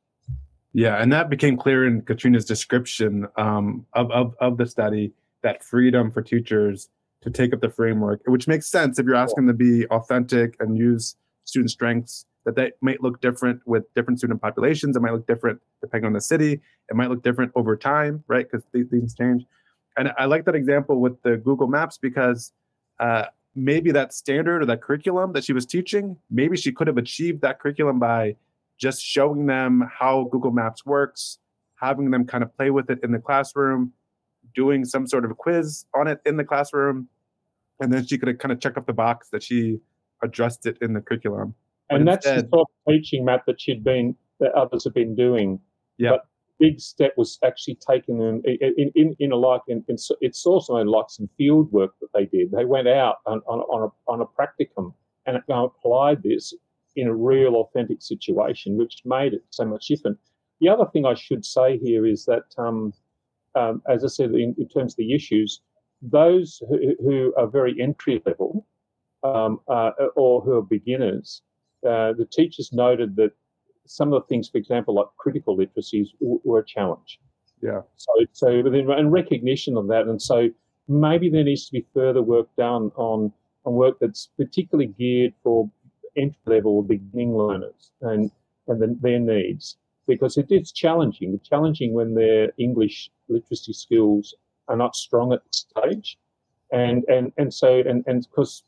Yeah, 0.74 1.02
and 1.02 1.14
that 1.14 1.30
became 1.30 1.56
clear 1.56 1.88
in 1.88 2.02
Katrina's 2.02 2.44
description 2.44 3.28
um, 3.38 3.86
of, 3.94 4.12
of 4.12 4.36
of 4.42 4.58
the 4.58 4.66
study. 4.66 5.14
That 5.44 5.64
freedom 5.64 6.12
for 6.12 6.22
teachers 6.22 6.90
to 7.26 7.32
take 7.32 7.54
up 7.54 7.62
the 7.62 7.70
framework, 7.70 8.22
which 8.26 8.48
makes 8.48 8.68
sense 8.68 8.98
if 8.98 9.06
you're 9.06 9.16
asking 9.16 9.48
them 9.48 9.58
to 9.58 9.64
be 9.64 9.86
authentic 9.88 10.56
and 10.60 10.78
use 10.78 11.16
student 11.44 11.72
strengths. 11.72 12.26
That 12.46 12.56
they 12.56 12.74
might 12.80 13.02
look 13.02 13.22
different 13.22 13.62
with 13.66 13.92
different 13.96 14.20
student 14.20 14.40
populations. 14.40 14.96
It 14.96 15.02
might 15.02 15.14
look 15.14 15.26
different 15.26 15.62
depending 15.82 16.06
on 16.06 16.14
the 16.14 16.22
city. 16.22 16.62
It 16.90 16.96
might 16.96 17.10
look 17.10 17.24
different 17.24 17.52
over 17.56 17.76
time, 17.76 18.24
right? 18.28 18.46
Because 18.50 18.64
these 18.72 18.88
things 18.88 19.16
change 19.16 19.46
and 19.98 20.12
I 20.18 20.26
like 20.26 20.46
that 20.46 20.56
example 20.56 21.00
with 21.00 21.22
the 21.24 21.38
Google 21.38 21.68
Maps 21.68 21.98
because 21.98 22.52
uh, 23.00 23.26
maybe 23.56 23.92
that 23.92 24.14
standard 24.14 24.62
or 24.62 24.66
that 24.66 24.82
curriculum 24.82 25.34
that 25.34 25.44
she 25.44 25.54
was 25.54 25.66
teaching, 25.66 26.18
maybe 26.30 26.58
she 26.58 26.72
could 26.72 26.88
have 26.88 26.98
achieved 26.98 27.42
that 27.42 27.60
curriculum 27.60 28.00
by 28.00 28.36
just 28.78 29.02
showing 29.02 29.46
them 29.46 29.90
how 29.92 30.28
Google 30.32 30.52
Maps 30.52 30.86
works, 30.86 31.40
having 31.76 32.12
them 32.12 32.26
kind 32.26 32.44
of 32.44 32.56
play 32.58 32.70
with 32.70 32.90
it 32.90 33.00
in 33.04 33.12
the 33.12 33.20
classroom, 33.20 33.94
doing 34.54 34.84
some 34.84 35.08
sort 35.08 35.24
of 35.24 35.36
quiz 35.38 35.86
on 35.96 36.08
it 36.08 36.20
in 36.26 36.36
the 36.36 36.44
classroom, 36.44 37.08
and 37.80 37.92
then 37.92 38.06
she 38.06 38.18
could 38.18 38.28
have 38.28 38.38
kind 38.38 38.52
of 38.52 38.60
checked 38.60 38.78
off 38.78 38.86
the 38.86 38.94
box 38.94 39.30
that 39.32 39.44
she 39.44 39.80
addressed 40.24 40.66
it 40.66 40.78
in 40.82 40.94
the 40.94 41.02
curriculum. 41.02 41.54
But 41.90 42.02
and 42.02 42.10
instead, 42.10 42.36
that's 42.36 42.44
the 42.44 42.50
sort 42.50 42.68
of 42.70 42.94
teaching, 42.94 43.26
Matt, 43.26 43.44
that 43.48 43.60
she'd 43.62 43.84
been 43.84 44.16
that 44.40 44.52
others 44.54 44.84
have 44.84 44.94
been 44.94 45.16
doing. 45.16 45.60
Yeah. 45.98 46.12
But 46.12 46.28
big 46.60 46.80
step 46.80 47.14
was 47.18 47.38
actually 47.44 47.78
taking 47.88 48.18
them 48.18 48.42
in, 48.46 48.92
in, 48.96 49.16
in 49.20 49.32
a 49.32 49.36
like, 49.36 49.62
in, 49.68 49.84
in, 49.88 49.98
it's 50.22 50.46
also 50.46 50.78
in 50.78 50.88
like 50.88 51.06
some 51.10 51.30
field 51.38 51.72
work 51.72 51.92
that 52.02 52.10
they 52.14 52.26
did. 52.26 52.52
They 52.52 52.66
went 52.66 52.88
out 52.88 53.18
on, 53.26 53.42
on, 53.48 53.60
on, 53.60 53.90
a, 53.90 54.12
on 54.12 54.22
a 54.22 54.26
practicum 54.26 54.94
and 55.26 55.42
applied 55.50 56.24
this 56.24 56.54
in 56.96 57.08
a 57.08 57.16
real 57.16 57.56
authentic 57.56 58.02
situation, 58.02 58.78
which 58.78 59.02
made 59.06 59.34
it 59.34 59.44
so 59.50 59.66
much 59.66 59.88
different. 59.88 60.18
The 60.62 60.70
other 60.70 60.86
thing 60.86 61.06
I 61.06 61.14
should 61.14 61.46
say 61.46 61.78
here 61.78 62.06
is 62.06 62.26
that, 62.26 62.46
um, 62.58 62.94
um, 63.56 63.82
as 63.90 64.04
I 64.04 64.08
said, 64.08 64.32
in, 64.32 64.56
in, 64.58 64.68
terms 64.70 64.94
of 64.94 64.98
the 64.98 65.14
issues, 65.14 65.62
those 66.02 66.62
who, 66.68 66.96
who, 67.00 67.34
are 67.38 67.48
very 67.48 67.80
entry 67.82 68.22
level 68.26 68.66
um, 69.24 69.60
uh, 69.68 69.92
or 70.16 70.42
who 70.42 70.54
are 70.54 70.62
beginners, 70.62 71.42
uh, 71.88 72.14
the 72.14 72.28
teachers 72.32 72.72
noted 72.74 73.16
that 73.16 73.32
some 73.86 74.14
of 74.14 74.22
the 74.22 74.28
things, 74.28 74.50
for 74.50 74.58
example, 74.58 74.96
like 74.96 75.08
critical 75.18 75.58
literacies, 75.58 76.08
w- 76.20 76.42
were 76.44 76.60
a 76.60 76.66
challenge. 76.66 77.20
Yeah. 77.62 77.82
So, 77.96 78.12
so 78.34 78.48
and 78.50 79.12
recognition 79.12 79.78
of 79.78 79.88
that, 79.88 80.08
and 80.08 80.22
so 80.22 80.50
maybe 80.88 81.30
there 81.30 81.44
needs 81.44 81.66
to 81.68 81.72
be 81.72 81.86
further 81.94 82.22
work 82.22 82.48
done 82.58 82.92
on 82.96 83.32
on 83.66 83.74
work 83.74 83.98
that's 84.00 84.30
particularly 84.38 84.94
geared 85.00 85.34
for 85.44 85.70
entry 86.16 86.38
level 86.46 86.78
or 86.78 86.84
beginning 86.84 87.36
learners 87.36 87.92
and 88.02 88.32
and 88.68 88.82
the, 88.82 88.98
their 89.02 89.20
needs 89.20 89.78
because 90.08 90.38
it 90.38 90.48
is 90.52 90.72
challenging. 90.72 91.34
It's 91.34 91.48
challenging 91.48 91.94
when 91.94 92.14
their 92.14 92.52
English 92.58 93.10
literacy 93.28 93.74
skills 93.74 94.36
are 94.68 94.76
not 94.76 94.96
strong 94.96 95.34
at 95.34 95.44
this 95.46 95.66
stage, 95.70 96.18
and 96.72 97.04
and 97.08 97.32
and 97.38 97.54
so 97.54 97.80
and 97.80 98.04
and 98.08 98.28
because 98.30 98.64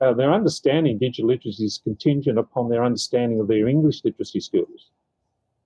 uh, 0.00 0.12
their 0.14 0.32
understanding 0.32 0.98
digital 0.98 1.28
literacy 1.28 1.64
is 1.64 1.80
contingent 1.82 2.38
upon 2.38 2.68
their 2.68 2.84
understanding 2.84 3.40
of 3.40 3.48
their 3.48 3.68
English 3.68 4.02
literacy 4.04 4.40
skills, 4.40 4.90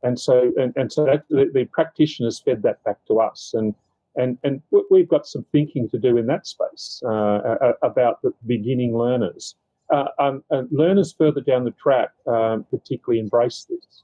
and 0.03 0.19
so 0.19 0.53
and, 0.57 0.73
and 0.77 0.93
so 0.93 1.05
that, 1.05 1.23
the, 1.31 1.51
the 1.53 1.65
practitioners 1.67 2.41
fed 2.41 2.63
that 2.63 2.83
back 2.85 2.99
to 3.07 3.21
us, 3.21 3.53
and 3.55 3.75
and 4.17 4.39
and 4.45 4.63
we've 4.91 5.09
got 5.09 5.27
some 5.27 5.45
thinking 5.53 5.89
to 5.91 5.99
do 5.99 6.17
in 6.17 6.27
that 6.27 6.47
space 6.47 7.03
uh, 7.07 7.73
about 7.83 8.23
the 8.23 8.33
beginning 8.47 8.97
learners. 8.97 9.57
Uh, 9.91 10.07
um, 10.19 10.43
learners 10.71 11.13
further 11.13 11.43
down 11.43 11.63
the 11.63 11.71
track 11.73 12.09
um, 12.27 12.65
particularly 12.71 13.21
embrace 13.21 13.67
this. 13.69 14.03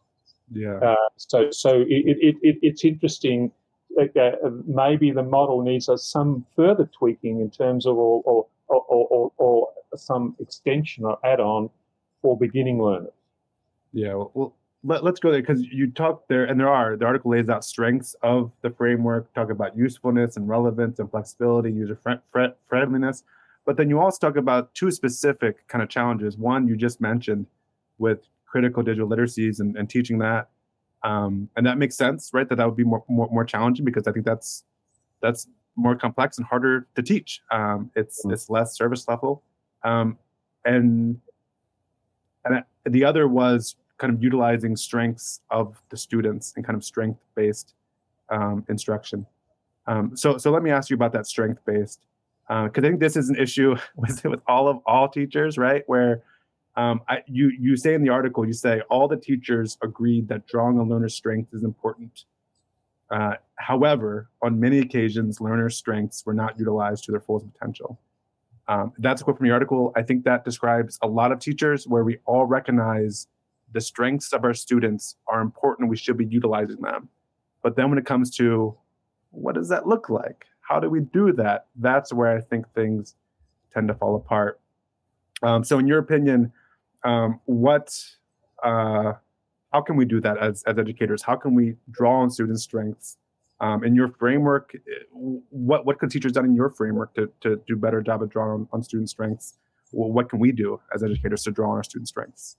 Yeah. 0.53 0.77
Uh, 0.77 0.95
so 1.17 1.51
so 1.51 1.81
it, 1.83 2.19
it, 2.21 2.37
it, 2.43 2.59
it's 2.63 2.85
interesting. 2.85 3.53
Uh, 3.99 4.31
maybe 4.67 5.11
the 5.11 5.23
model 5.23 5.63
needs 5.63 5.89
some 5.97 6.47
further 6.55 6.89
tweaking 6.97 7.41
in 7.41 7.51
terms 7.51 7.87
of 7.87 7.97
or 7.97 8.47
or, 8.69 8.85
or, 8.89 9.33
or, 9.37 9.69
some 9.97 10.37
extension 10.39 11.05
or 11.05 11.19
add-on 11.25 11.69
for 12.23 12.39
beginning 12.39 12.81
learners. 12.81 13.11
Yeah. 13.93 14.15
Well, 14.15 14.55
let, 14.85 15.05
us 15.05 15.19
go 15.19 15.31
there 15.33 15.41
because 15.41 15.63
you 15.65 15.91
talk 15.91 16.29
there, 16.29 16.45
and 16.45 16.59
there 16.59 16.69
are 16.69 16.97
the 16.97 17.05
article 17.05 17.33
lays 17.33 17.49
out 17.49 17.65
strengths 17.65 18.15
of 18.23 18.53
the 18.63 18.71
framework, 18.71 19.33
talk 19.35 19.51
about 19.51 19.77
usefulness 19.77 20.37
and 20.37 20.49
relevance 20.49 20.99
and 21.01 21.11
flexibility, 21.11 21.73
user 21.73 21.99
friendliness. 22.69 23.25
But 23.67 23.77
then 23.77 23.91
you 23.91 24.01
also 24.01 24.19
talk 24.19 24.37
about 24.37 24.75
two 24.75 24.91
specific 24.91 25.67
kind 25.69 25.83
of 25.83 25.89
challenges. 25.89 26.39
One 26.39 26.67
you 26.67 26.77
just 26.77 27.01
mentioned 27.01 27.47
with 27.99 28.21
critical 28.47 28.83
digital 28.83 29.09
literacies 29.09 29.61
and, 29.61 29.77
and 29.77 29.89
teaching 29.89 30.19
that. 30.19 30.49
Um, 31.03 31.49
and 31.57 31.67
that 31.67 31.79
makes 31.79 31.97
sense, 31.97 32.31
right? 32.33 32.49
That 32.49 32.57
that 32.57 32.67
would 32.67 32.77
be 32.77 32.85
more, 32.85 33.05
more, 33.09 33.29
more 33.31 33.45
challenging 33.45 33.85
because 33.85 34.07
I 34.07 34.13
think 34.13 34.27
that's 34.27 34.65
that's 35.23 35.49
more 35.77 35.97
complex 35.97 36.39
and 36.39 36.47
harder 36.47 36.87
to 36.95 37.03
teach. 37.03 37.43
Um, 37.51 37.91
it's 37.97 38.21
mm-hmm. 38.21 38.33
it's 38.33 38.51
less 38.51 38.77
service 38.77 39.09
level, 39.09 39.43
um, 39.83 40.19
and 40.65 41.21
and 42.45 42.65
the 42.85 43.05
other 43.05 43.29
was 43.29 43.77
kind 43.99 44.13
of 44.13 44.23
utilizing 44.23 44.77
strengths 44.77 45.41
of 45.51 45.81
the 45.91 45.97
students 45.97 46.55
and 46.57 46.65
kind 46.65 46.77
of 46.77 46.85
strength 46.85 47.21
based 47.35 47.75
um, 48.31 48.65
instruction. 48.69 49.27
Um, 49.87 50.17
so 50.17 50.39
so 50.39 50.51
let 50.51 50.63
me 50.63 50.71
ask 50.71 50.91
you 50.91 50.95
about 50.95 51.13
that 51.13 51.27
strength 51.27 51.65
based 51.65 52.07
because 52.49 52.71
uh, 52.75 52.79
I 52.79 52.81
think 52.81 53.01
this 53.01 53.17
is 53.17 53.29
an 53.29 53.37
issue 53.37 53.77
with 53.97 54.25
with 54.25 54.41
all 54.47 54.69
of 54.69 54.81
all 54.87 55.09
teachers, 55.09 55.57
right? 55.57 55.83
Where 55.87 56.23
um, 56.77 57.01
I, 57.09 57.23
you 57.27 57.51
you 57.59 57.77
say 57.77 57.95
in 57.95 58.03
the 58.03 58.11
article, 58.11 58.47
you 58.47 58.53
say 58.53 58.81
all 58.91 59.09
the 59.09 59.17
teachers 59.17 59.77
agreed 59.83 60.29
that 60.29 60.47
drawing 60.47 60.79
on 60.79 60.89
learner's 60.89 61.15
strength 61.15 61.53
is 61.53 61.65
important. 61.65 62.25
Uh, 63.11 63.35
however, 63.57 64.31
on 64.41 64.61
many 64.61 64.79
occasions, 64.79 65.41
learner 65.41 65.69
strengths 65.69 66.25
were 66.25 66.35
not 66.35 66.59
utilized 66.59 67.05
to 67.05 67.11
their 67.11 67.21
fullest 67.21 67.53
potential. 67.53 67.99
Um, 68.69 68.93
that's 68.99 69.21
a 69.21 69.25
quote 69.25 69.39
from 69.39 69.49
the 69.49 69.53
article. 69.53 69.93
I 69.97 70.03
think 70.03 70.25
that 70.25 70.45
describes 70.45 70.97
a 71.03 71.09
lot 71.09 71.33
of 71.33 71.41
teachers 71.41 71.89
where 71.89 72.05
we 72.05 72.19
all 72.25 72.47
recognize 72.47 73.27
the 73.73 73.81
strengths 73.81 74.33
of 74.33 74.45
our 74.45 74.55
students 74.55 75.17
are 75.27 75.41
important. 75.41 75.91
We 75.91 75.97
should 75.97 76.17
be 76.17 76.27
utilizing 76.27 76.81
them. 76.81 77.09
But 77.63 77.75
then 77.75 77.91
when 77.91 77.99
it 77.99 78.07
comes 78.07 78.31
to 78.37 78.77
what 79.31 79.57
does 79.57 79.69
that 79.69 79.89
look 79.89 80.09
like? 80.09 80.47
How 80.61 80.79
do 80.79 80.89
we 80.89 81.01
do 81.01 81.33
that? 81.33 81.67
That's 81.77 82.13
where 82.13 82.37
I 82.37 82.41
think 82.41 82.73
things 82.75 83.17
tend 83.73 83.89
to 83.89 83.95
fall 83.95 84.15
apart. 84.15 84.60
Um, 85.43 85.65
so, 85.65 85.79
in 85.79 85.87
your 85.87 85.99
opinion, 85.99 86.53
um, 87.05 87.41
what 87.47 87.99
uh, 88.63 89.15
how 89.73 89.81
can 89.81 89.97
we 89.97 90.05
do 90.05 90.21
that 90.21 90.39
as, 90.39 90.63
as 90.65 90.79
educators? 90.79 91.23
How 91.23 91.37
can 91.37 91.55
we 91.55 91.77
draw 91.91 92.21
on 92.21 92.31
student 92.31 92.61
strengths 92.61 93.17
um, 93.61 93.85
in 93.85 93.95
your 93.95 94.09
framework? 94.09 94.77
What 95.13 95.87
what 95.87 95.99
could 95.99 96.11
teachers 96.11 96.33
done 96.33 96.45
in 96.45 96.55
your 96.55 96.71
framework 96.71 97.15
to, 97.15 97.31
to 97.41 97.61
do 97.67 97.77
better 97.77 98.03
job 98.03 98.23
of 98.23 98.31
drawing 98.31 98.53
on, 98.53 98.69
on 98.73 98.83
student 98.83 99.09
strengths? 99.09 99.55
Well, 99.93 100.11
what 100.11 100.29
can 100.29 100.39
we 100.39 100.53
do 100.53 100.81
as 100.95 101.03
educators 101.03 101.43
to 101.45 101.51
draw 101.51 101.71
on 101.71 101.77
our 101.77 101.83
student 101.83 102.09
strengths? 102.09 102.57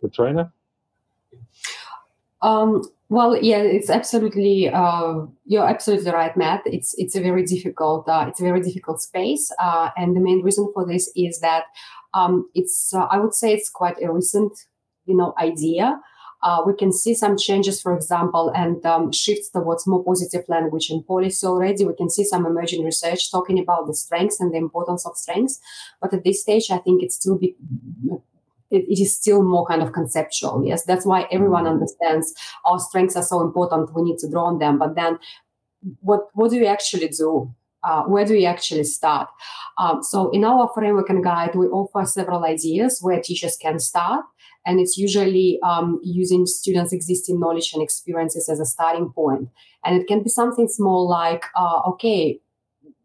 Katrina? 0.00 0.52
Um, 2.40 2.82
well, 3.10 3.36
yeah, 3.36 3.58
it's 3.58 3.90
absolutely 3.90 4.70
uh, 4.70 5.26
you're 5.44 5.68
absolutely 5.68 6.12
right, 6.12 6.34
Matt. 6.36 6.62
It's 6.64 6.94
it's 6.96 7.16
a 7.16 7.20
very 7.20 7.44
difficult 7.44 8.08
uh, 8.08 8.26
it's 8.28 8.40
a 8.40 8.44
very 8.44 8.60
difficult 8.60 9.02
space, 9.02 9.50
uh, 9.60 9.90
and 9.96 10.14
the 10.16 10.20
main 10.20 10.42
reason 10.42 10.70
for 10.72 10.86
this 10.86 11.10
is 11.16 11.40
that 11.40 11.64
um, 12.14 12.48
it's 12.54 12.94
uh, 12.94 13.06
I 13.10 13.18
would 13.18 13.34
say 13.34 13.52
it's 13.52 13.68
quite 13.68 14.00
a 14.00 14.12
recent 14.12 14.52
you 15.06 15.16
know 15.16 15.34
idea. 15.38 16.00
Uh, 16.42 16.62
we 16.64 16.72
can 16.72 16.92
see 16.92 17.12
some 17.12 17.36
changes, 17.36 17.82
for 17.82 17.94
example, 17.94 18.50
and 18.54 18.86
um, 18.86 19.12
shifts 19.12 19.50
towards 19.50 19.86
more 19.86 20.02
positive 20.02 20.44
language 20.48 20.88
and 20.88 21.06
policy 21.06 21.46
already. 21.46 21.84
We 21.84 21.94
can 21.94 22.08
see 22.08 22.24
some 22.24 22.46
emerging 22.46 22.82
research 22.84 23.30
talking 23.30 23.58
about 23.58 23.86
the 23.88 23.92
strengths 23.92 24.40
and 24.40 24.54
the 24.54 24.56
importance 24.56 25.04
of 25.04 25.18
strengths. 25.18 25.60
But 26.00 26.14
at 26.14 26.24
this 26.24 26.40
stage, 26.40 26.70
I 26.70 26.78
think 26.78 27.02
it's 27.02 27.16
still 27.16 27.36
be, 27.36 27.56
it, 28.70 28.84
it 28.88 29.00
is 29.00 29.14
still 29.14 29.42
more 29.42 29.66
kind 29.66 29.82
of 29.82 29.92
conceptual. 29.92 30.64
Yes, 30.64 30.84
that's 30.84 31.06
why 31.06 31.26
everyone 31.30 31.64
mm-hmm. 31.64 31.74
understands 31.74 32.34
our 32.64 32.78
strengths 32.78 33.16
are 33.16 33.22
so 33.22 33.40
important. 33.40 33.94
We 33.94 34.02
need 34.02 34.18
to 34.18 34.30
draw 34.30 34.44
on 34.44 34.58
them. 34.58 34.78
But 34.78 34.94
then, 34.94 35.18
what 36.00 36.28
what 36.34 36.50
do 36.50 36.60
we 36.60 36.66
actually 36.66 37.08
do? 37.08 37.54
Uh, 37.82 38.02
where 38.02 38.26
do 38.26 38.34
we 38.34 38.44
actually 38.44 38.84
start? 38.84 39.28
Um, 39.78 40.02
so 40.02 40.28
in 40.30 40.44
our 40.44 40.70
framework 40.74 41.08
and 41.08 41.24
guide, 41.24 41.54
we 41.54 41.66
offer 41.66 42.04
several 42.04 42.44
ideas 42.44 42.98
where 43.00 43.20
teachers 43.22 43.56
can 43.56 43.78
start. 43.78 44.24
And 44.66 44.78
it's 44.78 44.98
usually 44.98 45.58
um, 45.62 45.98
using 46.04 46.44
students' 46.44 46.92
existing 46.92 47.40
knowledge 47.40 47.72
and 47.72 47.82
experiences 47.82 48.50
as 48.50 48.60
a 48.60 48.66
starting 48.66 49.10
point. 49.10 49.48
And 49.82 49.98
it 49.98 50.06
can 50.06 50.22
be 50.22 50.28
something 50.28 50.68
small 50.68 51.08
like, 51.08 51.44
uh, 51.56 51.80
okay, 51.88 52.40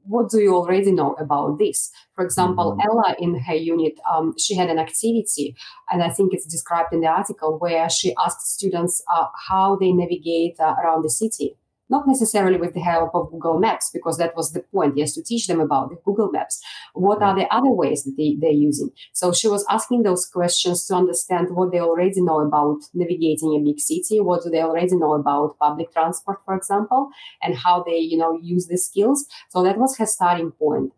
what 0.08 0.30
do 0.30 0.40
you 0.40 0.56
already 0.56 0.92
know 0.92 1.14
about 1.14 1.58
this? 1.60 1.92
For 2.14 2.24
example, 2.24 2.72
mm-hmm. 2.72 2.90
Ella 2.90 3.16
in 3.20 3.40
her 3.40 3.56
unit, 3.56 3.94
um, 4.12 4.34
she 4.38 4.56
had 4.56 4.70
an 4.70 4.80
activity, 4.80 5.56
and 5.92 6.04
I 6.04 6.10
think 6.10 6.34
it's 6.34 6.46
described 6.46 6.94
in 6.94 7.02
the 7.02 7.08
article 7.08 7.58
where 7.60 7.90
she 7.90 8.14
asked 8.24 8.42
students 8.42 9.04
uh, 9.14 9.26
how 9.48 9.76
they 9.76 9.92
navigate 9.92 10.60
uh, 10.60 10.76
around 10.82 11.04
the 11.04 11.10
city 11.10 11.58
not 11.90 12.08
necessarily 12.08 12.58
with 12.58 12.74
the 12.74 12.80
help 12.80 13.12
of 13.14 13.32
Google 13.32 13.60
Maps, 13.60 13.90
because 13.94 14.18
that 14.18 14.36
was 14.36 14.54
the 14.54 14.62
point, 14.62 14.98
yes, 14.98 15.14
to 15.14 15.24
teach 15.24 15.48
them 15.48 15.60
about 15.60 15.90
the 15.90 15.98
Google 16.06 16.32
Maps. 16.32 16.62
What 16.94 17.22
are 17.22 17.36
the 17.36 17.48
other 17.54 17.70
ways 17.70 18.04
that 18.04 18.16
they, 18.18 18.38
they're 18.40 18.52
using? 18.52 18.90
So 19.14 19.34
she 19.34 19.48
was 19.48 19.66
asking 19.70 20.04
those 20.04 20.26
questions 20.26 20.86
to 20.88 20.96
understand 20.96 21.48
what 21.52 21.72
they 21.72 21.80
already 21.80 22.22
know 22.22 22.40
about 22.40 22.82
navigating 22.94 23.56
a 23.56 23.64
big 23.64 23.80
city, 23.80 24.20
what 24.20 24.44
do 24.44 24.50
they 24.50 24.62
already 24.62 24.96
know 24.96 25.14
about 25.14 25.60
public 25.60 25.92
transport, 25.94 26.40
for 26.46 26.56
example, 26.56 27.10
and 27.42 27.56
how 27.56 27.84
they, 27.84 27.98
you 27.98 28.18
know, 28.18 28.40
use 28.42 28.68
the 28.68 28.78
skills. 28.78 29.26
So 29.50 29.64
that 29.64 29.78
was 29.78 29.98
her 29.98 30.06
starting 30.06 30.52
point. 30.52 30.94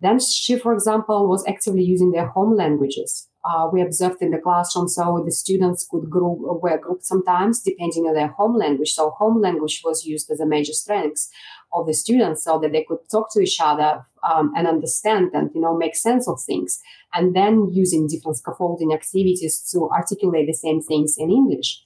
Then 0.00 0.20
she, 0.20 0.58
for 0.58 0.74
example, 0.74 1.28
was 1.28 1.46
actively 1.48 1.82
using 1.82 2.10
their 2.10 2.26
home 2.26 2.54
languages 2.54 3.28
uh, 3.48 3.68
we 3.72 3.80
observed 3.80 4.20
in 4.20 4.30
the 4.30 4.38
classroom. 4.38 4.88
So 4.88 5.22
the 5.24 5.30
students 5.30 5.86
could 5.88 6.10
group 6.10 6.38
were 6.40 6.78
grouped 6.78 7.04
sometimes 7.04 7.62
depending 7.62 8.04
on 8.06 8.14
their 8.14 8.28
home 8.28 8.56
language. 8.56 8.92
So 8.92 9.10
home 9.10 9.40
language 9.40 9.82
was 9.84 10.04
used 10.04 10.30
as 10.30 10.40
a 10.40 10.46
major 10.46 10.72
strength 10.72 11.28
of 11.72 11.86
the 11.86 11.94
students, 11.94 12.44
so 12.44 12.58
that 12.60 12.72
they 12.72 12.84
could 12.84 12.98
talk 13.10 13.32
to 13.32 13.40
each 13.40 13.58
other 13.60 14.04
um, 14.28 14.52
and 14.56 14.66
understand 14.66 15.30
and 15.34 15.50
you 15.54 15.60
know 15.60 15.76
make 15.76 15.96
sense 15.96 16.28
of 16.28 16.40
things. 16.40 16.80
And 17.14 17.34
then 17.34 17.70
using 17.72 18.08
different 18.08 18.38
scaffolding 18.38 18.92
activities 18.92 19.68
to 19.72 19.88
articulate 19.90 20.46
the 20.46 20.54
same 20.54 20.80
things 20.80 21.16
in 21.18 21.30
English. 21.30 21.82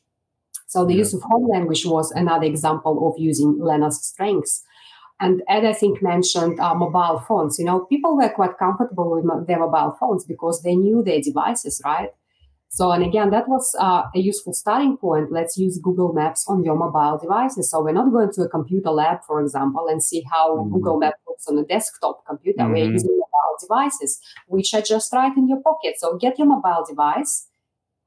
So 0.66 0.84
the 0.84 0.92
yeah. 0.92 0.98
use 0.98 1.12
of 1.14 1.22
home 1.22 1.48
language 1.50 1.84
was 1.84 2.12
another 2.12 2.46
example 2.46 3.08
of 3.08 3.20
using 3.20 3.58
learners' 3.58 4.00
strengths. 4.00 4.62
And 5.20 5.42
Ed, 5.48 5.66
I 5.66 5.74
think, 5.74 6.02
mentioned 6.02 6.58
uh, 6.58 6.74
mobile 6.74 7.22
phones. 7.28 7.58
You 7.58 7.66
know, 7.66 7.80
people 7.80 8.16
were 8.16 8.30
quite 8.30 8.58
comfortable 8.58 9.10
with 9.10 9.46
their 9.46 9.58
mobile 9.58 9.94
phones 10.00 10.24
because 10.24 10.62
they 10.62 10.74
knew 10.74 11.02
their 11.02 11.20
devices, 11.20 11.80
right? 11.84 12.10
So, 12.72 12.92
and 12.92 13.04
again, 13.04 13.30
that 13.30 13.48
was 13.48 13.74
uh, 13.80 14.04
a 14.14 14.18
useful 14.18 14.54
starting 14.54 14.96
point. 14.96 15.32
Let's 15.32 15.58
use 15.58 15.78
Google 15.78 16.12
Maps 16.12 16.46
on 16.48 16.64
your 16.64 16.76
mobile 16.76 17.18
devices. 17.18 17.68
So, 17.70 17.82
we're 17.82 17.92
not 17.92 18.12
going 18.12 18.32
to 18.32 18.42
a 18.42 18.48
computer 18.48 18.90
lab, 18.90 19.18
for 19.26 19.42
example, 19.42 19.88
and 19.88 20.02
see 20.02 20.22
how 20.30 20.56
mm-hmm. 20.56 20.72
Google 20.72 20.98
Maps 20.98 21.18
looks 21.26 21.48
on 21.48 21.58
a 21.58 21.64
desktop 21.64 22.24
computer. 22.26 22.60
Mm-hmm. 22.60 22.72
We're 22.72 22.92
using 22.92 23.10
mobile 23.10 23.56
devices, 23.60 24.20
which 24.46 24.72
are 24.72 24.82
just 24.82 25.12
right 25.12 25.36
in 25.36 25.48
your 25.48 25.60
pocket. 25.60 25.94
So, 25.98 26.16
get 26.16 26.38
your 26.38 26.46
mobile 26.46 26.84
device 26.88 27.49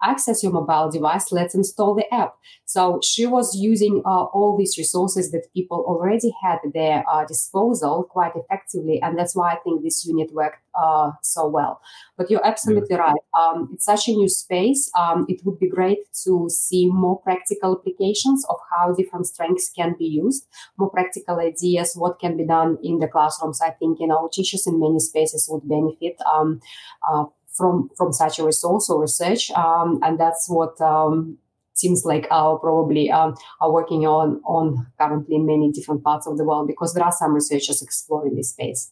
access 0.03 0.43
your 0.43 0.51
mobile 0.51 0.91
device, 0.91 1.31
let's 1.31 1.55
install 1.55 1.95
the 1.95 2.11
app. 2.13 2.35
So 2.65 2.99
she 3.03 3.25
was 3.25 3.55
using 3.55 4.01
uh, 4.05 4.23
all 4.25 4.57
these 4.57 4.77
resources 4.77 5.31
that 5.31 5.53
people 5.53 5.83
already 5.87 6.33
had 6.43 6.59
at 6.65 6.73
their 6.73 7.03
uh, 7.09 7.25
disposal 7.25 8.03
quite 8.03 8.33
effectively. 8.35 9.01
And 9.01 9.17
that's 9.17 9.35
why 9.35 9.53
I 9.53 9.57
think 9.63 9.83
this 9.83 10.05
unit 10.05 10.33
worked 10.33 10.59
uh, 10.79 11.11
so 11.21 11.47
well. 11.47 11.81
But 12.17 12.29
you're 12.29 12.45
absolutely 12.45 12.95
right. 12.95 13.21
Um, 13.37 13.69
it's 13.73 13.85
such 13.85 14.07
a 14.07 14.11
new 14.11 14.29
space. 14.29 14.91
Um, 14.99 15.25
it 15.29 15.41
would 15.45 15.59
be 15.59 15.69
great 15.69 15.99
to 16.23 16.49
see 16.49 16.89
more 16.89 17.19
practical 17.21 17.77
applications 17.77 18.45
of 18.49 18.57
how 18.71 18.93
different 18.93 19.27
strengths 19.27 19.69
can 19.69 19.95
be 19.97 20.05
used, 20.05 20.47
more 20.77 20.89
practical 20.89 21.39
ideas, 21.39 21.93
what 21.95 22.19
can 22.19 22.37
be 22.37 22.45
done 22.45 22.77
in 22.83 22.99
the 22.99 23.07
classrooms. 23.07 23.61
I 23.61 23.71
think 23.71 23.99
you 23.99 24.07
know 24.07 24.29
teachers 24.31 24.67
in 24.67 24.79
many 24.79 24.99
spaces 24.99 25.47
would 25.49 25.67
benefit 25.67 26.17
um, 26.31 26.61
uh, 27.07 27.25
from 27.53 27.89
from 27.97 28.11
such 28.11 28.39
a 28.39 28.43
resource 28.43 28.89
or 28.89 29.01
research, 29.01 29.51
um, 29.51 29.99
and 30.03 30.19
that's 30.19 30.49
what 30.49 30.79
um, 30.81 31.37
seems 31.73 32.05
like 32.05 32.27
our 32.31 32.57
probably 32.57 33.11
um, 33.11 33.35
are 33.61 33.71
working 33.71 34.05
on 34.05 34.41
on 34.45 34.87
currently 34.99 35.35
in 35.35 35.45
many 35.45 35.71
different 35.71 36.03
parts 36.03 36.27
of 36.27 36.37
the 36.37 36.43
world 36.43 36.67
because 36.67 36.93
there 36.93 37.03
are 37.03 37.11
some 37.11 37.33
researchers 37.33 37.81
exploring 37.81 38.35
this 38.35 38.49
space. 38.49 38.91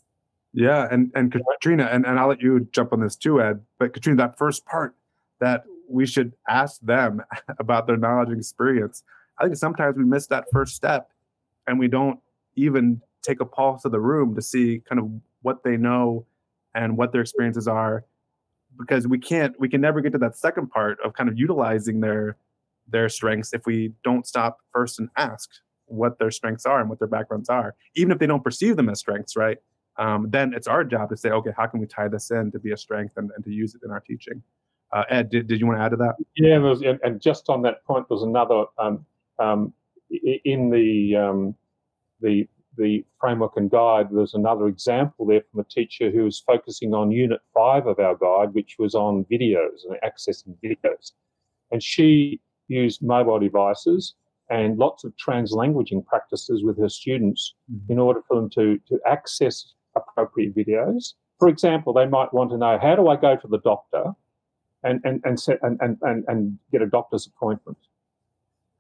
Yeah, 0.54 0.88
and 0.92 1.12
and 1.16 1.32
Katrina, 1.32 1.86
and, 1.86 2.06
and 2.06 2.20
I'll 2.20 2.28
let 2.28 2.42
you 2.42 2.68
jump 2.72 2.94
on 2.94 3.02
this 3.02 3.16
too, 3.16 3.42
Ed. 3.42 3.62
But 3.80 3.94
Katrina, 3.94 4.18
that 4.18 4.38
first 4.38 4.66
part 4.66 4.96
that 5.40 5.64
we 5.90 6.06
should 6.06 6.34
ask 6.48 6.80
them 6.82 7.22
about 7.60 7.88
their 7.88 7.98
knowledge 7.98 8.30
and 8.30 8.38
experience. 8.38 9.04
I 9.40 9.46
think 9.46 9.56
sometimes 9.56 9.98
we 9.98 10.04
miss 10.04 10.28
that 10.28 10.46
first 10.52 10.76
step 10.76 11.10
and 11.68 11.80
we 11.80 11.88
don't 11.88 12.20
even 12.56 13.02
take 13.22 13.40
a 13.40 13.46
pulse 13.46 13.86
of 13.86 13.92
the 13.92 14.00
room 14.00 14.36
to 14.36 14.42
see 14.42 14.82
kind 14.88 15.00
of 15.00 15.10
what 15.42 15.64
they 15.64 15.78
know 15.78 16.26
and 16.76 16.98
what 16.98 17.12
their 17.12 17.22
experiences 17.22 17.68
are 17.68 18.06
because 18.78 19.08
we 19.08 19.20
can't 19.20 19.54
we 19.60 19.70
can 19.70 19.82
never 19.82 20.02
get 20.02 20.12
to 20.14 20.18
that 20.18 20.38
second 20.38 20.70
part 20.70 20.98
of 21.04 21.14
kind 21.14 21.30
of 21.30 21.38
utilizing 21.38 22.00
their 22.00 22.38
their 22.88 23.10
strengths 23.10 23.54
if 23.54 23.66
we 23.66 23.94
don't 24.04 24.28
stop 24.28 24.58
first 24.74 25.00
and 25.00 25.10
ask 25.18 25.50
what 25.86 26.20
their 26.20 26.32
strengths 26.32 26.66
are 26.66 26.80
and 26.80 26.90
what 26.90 27.00
their 27.00 27.08
backgrounds 27.08 27.50
are. 27.50 27.76
Even 27.96 28.12
if 28.12 28.20
they 28.20 28.28
don't 28.28 28.44
perceive 28.44 28.76
them 28.76 28.90
as 28.90 29.00
strengths 29.00 29.36
right 29.36 29.58
um, 29.98 30.30
then 30.30 30.54
it's 30.54 30.68
our 30.68 30.84
job 30.84 31.10
to 31.10 31.18
say 31.18 31.30
okay 31.30 31.52
how 31.56 31.68
can 31.68 31.80
we 31.80 31.86
tie 31.86 32.08
this 32.08 32.32
in 32.32 32.52
to 32.52 32.60
be 32.60 32.72
a 32.72 32.78
strength 32.78 33.18
and, 33.18 33.30
and 33.36 33.44
to 33.44 33.52
use 33.52 33.76
it 33.76 33.82
in 33.84 33.92
our 33.92 34.00
teaching? 34.00 34.42
Uh, 34.94 35.04
ed 35.10 35.30
did, 35.30 35.48
did 35.48 35.60
you 35.60 35.68
want 35.68 35.80
to 35.80 35.84
add 35.84 35.90
to 35.90 35.98
that? 35.98 36.16
Yeah 36.36 36.58
was, 36.58 36.82
and 36.82 37.22
just 37.22 37.50
on 37.50 37.62
that 37.64 37.84
point 37.86 38.06
there's 38.10 38.24
another 38.24 38.66
um, 38.78 39.06
um, 39.40 39.74
in 40.10 40.70
the 40.70 41.16
um, 41.16 41.56
the 42.22 42.48
the 42.82 43.06
framework 43.20 43.54
and 43.56 43.70
guide, 43.70 44.08
there's 44.12 44.34
another 44.34 44.68
example 44.68 45.26
there 45.26 45.44
from 45.52 45.60
a 45.62 45.64
teacher 45.64 46.10
who 46.10 46.24
was 46.24 46.40
focusing 46.40 46.94
on 46.94 47.12
unit 47.12 47.42
five 47.54 47.86
of 47.88 48.00
our 48.00 48.16
guide, 48.16 48.54
which 48.54 48.78
was 48.80 48.96
on 48.96 49.26
videos 49.32 49.86
and 49.88 49.98
accessing 50.04 50.56
videos. 50.64 51.12
And 51.72 51.82
she 51.82 52.42
used 52.68 53.04
mobile 53.04 53.40
devices 53.40 54.16
and 54.50 54.78
lots 54.78 55.04
of 55.04 55.14
translanguaging 55.16 56.06
practices 56.06 56.64
with 56.64 56.78
her 56.80 56.90
students 56.90 57.54
mm-hmm. 57.72 57.94
in 57.94 58.00
order 58.00 58.22
for 58.28 58.36
them 58.36 58.50
to, 58.52 58.80
to 58.88 59.00
access 59.06 59.74
appropriate 59.96 60.56
videos. 60.56 61.14
For 61.40 61.48
example, 61.48 61.94
they 61.94 62.06
might 62.06 62.34
want 62.34 62.52
to 62.52 62.58
know 62.58 62.78
how 62.82 62.96
do 62.96 63.08
I 63.08 63.16
go 63.16 63.36
to 63.36 63.48
the 63.48 63.60
doctor 63.60 64.12
and, 64.84 65.00
and, 65.04 65.22
and, 65.24 65.40
set, 65.40 65.60
and, 65.62 65.80
and, 65.82 65.98
and, 66.02 66.26
and 66.28 66.60
get 66.72 66.82
a 66.82 66.86
doctor's 66.88 67.28
appointment? 67.28 67.78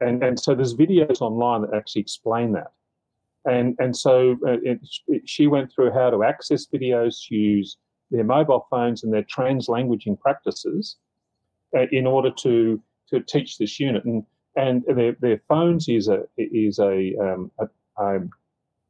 And, 0.01 0.23
and 0.23 0.39
so 0.39 0.55
there's 0.55 0.75
videos 0.75 1.21
online 1.21 1.61
that 1.61 1.73
actually 1.73 2.01
explain 2.01 2.51
that. 2.53 2.71
And, 3.45 3.75
and 3.79 3.95
so 3.95 4.37
uh, 4.47 4.57
it, 4.63 4.79
it, 5.07 5.27
she 5.27 5.47
went 5.47 5.71
through 5.73 5.91
how 5.91 6.09
to 6.09 6.23
access 6.23 6.67
videos, 6.67 7.29
use 7.29 7.77
their 8.11 8.23
mobile 8.23 8.67
phones 8.69 9.03
and 9.03 9.13
their 9.13 9.23
translanguaging 9.23 10.19
practices 10.19 10.97
uh, 11.75 11.85
in 11.91 12.05
order 12.05 12.29
to, 12.39 12.81
to 13.09 13.21
teach 13.21 13.57
this 13.57 13.79
unit. 13.79 14.03
And, 14.05 14.23
and 14.55 14.83
their, 14.95 15.15
their 15.19 15.41
phones 15.47 15.87
is 15.87 16.07
a, 16.07 16.23
is 16.37 16.77
a, 16.79 17.15
um, 17.19 17.51
a, 17.59 17.67
a, 18.03 18.19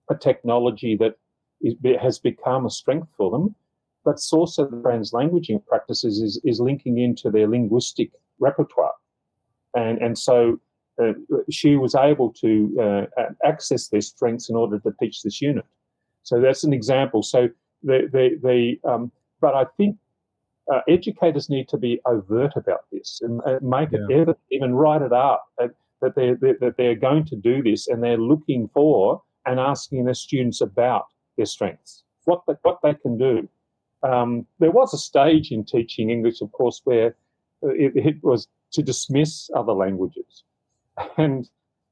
a 0.09 0.15
technology 0.15 0.97
that 0.97 1.15
is, 1.61 1.75
has 2.01 2.19
become 2.19 2.65
a 2.65 2.69
strength 2.69 3.07
for 3.15 3.31
them, 3.31 3.55
but 4.03 4.19
also 4.33 4.65
the 4.65 4.77
translanguaging 4.77 5.65
practices 5.65 6.19
is, 6.19 6.41
is 6.43 6.59
linking 6.59 6.97
into 6.97 7.29
their 7.29 7.47
linguistic 7.47 8.11
repertoire. 8.39 8.93
And, 9.75 9.99
and 9.99 10.17
so 10.17 10.59
uh, 11.01 11.13
she 11.49 11.75
was 11.75 11.95
able 11.95 12.31
to 12.33 13.07
uh, 13.17 13.23
access 13.43 13.87
their 13.87 14.01
strengths 14.01 14.49
in 14.49 14.55
order 14.55 14.79
to 14.79 14.93
teach 14.99 15.23
this 15.23 15.41
unit. 15.41 15.65
So 16.23 16.39
that's 16.39 16.63
an 16.63 16.73
example. 16.73 17.23
So 17.23 17.49
the 17.83 18.09
the, 18.11 18.39
the 18.41 18.89
um, 18.89 19.11
but 19.39 19.55
I 19.55 19.65
think 19.77 19.97
uh, 20.71 20.81
educators 20.87 21.49
need 21.49 21.67
to 21.69 21.77
be 21.77 21.99
overt 22.05 22.53
about 22.55 22.85
this 22.91 23.21
and, 23.21 23.41
make 23.61 23.91
yeah. 23.91 23.99
it 23.99 24.11
evident, 24.11 24.37
even 24.51 24.75
write 24.75 25.01
it 25.01 25.11
up 25.11 25.45
that, 25.57 25.71
that 26.01 26.15
they're, 26.15 26.35
that 26.35 26.75
they're 26.77 26.95
going 26.95 27.25
to 27.25 27.35
do 27.35 27.61
this 27.61 27.87
and 27.87 28.03
they're 28.03 28.17
looking 28.17 28.69
for 28.73 29.21
and 29.45 29.59
asking 29.59 30.05
their 30.05 30.13
students 30.13 30.61
about 30.61 31.07
their 31.35 31.45
strengths, 31.45 32.03
what 32.25 32.43
the, 32.47 32.57
what 32.61 32.79
they 32.83 32.93
can 32.93 33.17
do. 33.17 33.49
Um, 34.03 34.45
there 34.59 34.71
was 34.71 34.93
a 34.93 34.97
stage 34.97 35.51
in 35.51 35.63
teaching 35.63 36.09
English, 36.09 36.41
of 36.41 36.51
course, 36.51 36.81
where 36.83 37.15
it, 37.61 37.93
it 37.95 38.23
was 38.23 38.47
to 38.73 38.81
dismiss 38.81 39.49
other 39.55 39.73
languages 39.73 40.43
and 41.17 41.47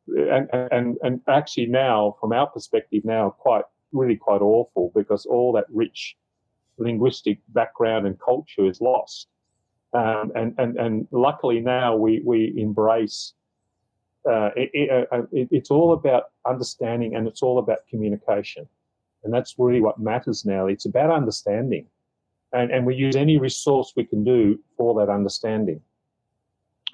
and 0.07 0.49
and 0.71 0.97
and 1.01 1.21
actually 1.27 1.67
now, 1.67 2.15
from 2.19 2.33
our 2.33 2.47
perspective, 2.47 3.03
now 3.05 3.29
quite 3.29 3.65
really 3.91 4.15
quite 4.15 4.41
awful 4.41 4.91
because 4.95 5.25
all 5.25 5.51
that 5.53 5.65
rich 5.71 6.15
linguistic 6.77 7.39
background 7.49 8.07
and 8.07 8.19
culture 8.19 8.65
is 8.65 8.81
lost. 8.81 9.27
Um, 9.93 10.31
and 10.35 10.53
and 10.57 10.77
and 10.77 11.07
luckily 11.11 11.59
now 11.59 11.95
we 11.95 12.21
we 12.25 12.53
embrace. 12.57 13.33
Uh, 14.29 14.49
it, 14.55 14.69
it, 14.73 15.07
uh, 15.11 15.21
it, 15.31 15.47
it's 15.49 15.71
all 15.71 15.93
about 15.93 16.25
understanding 16.45 17.15
and 17.15 17.27
it's 17.27 17.41
all 17.41 17.57
about 17.57 17.79
communication, 17.89 18.67
and 19.23 19.33
that's 19.33 19.55
really 19.57 19.81
what 19.81 19.99
matters 19.99 20.45
now. 20.45 20.67
It's 20.67 20.85
about 20.85 21.09
understanding, 21.09 21.87
and 22.53 22.69
and 22.69 22.85
we 22.85 22.95
use 22.95 23.15
any 23.15 23.39
resource 23.39 23.93
we 23.95 24.05
can 24.05 24.23
do 24.23 24.59
for 24.77 24.93
that 24.99 25.11
understanding. 25.11 25.81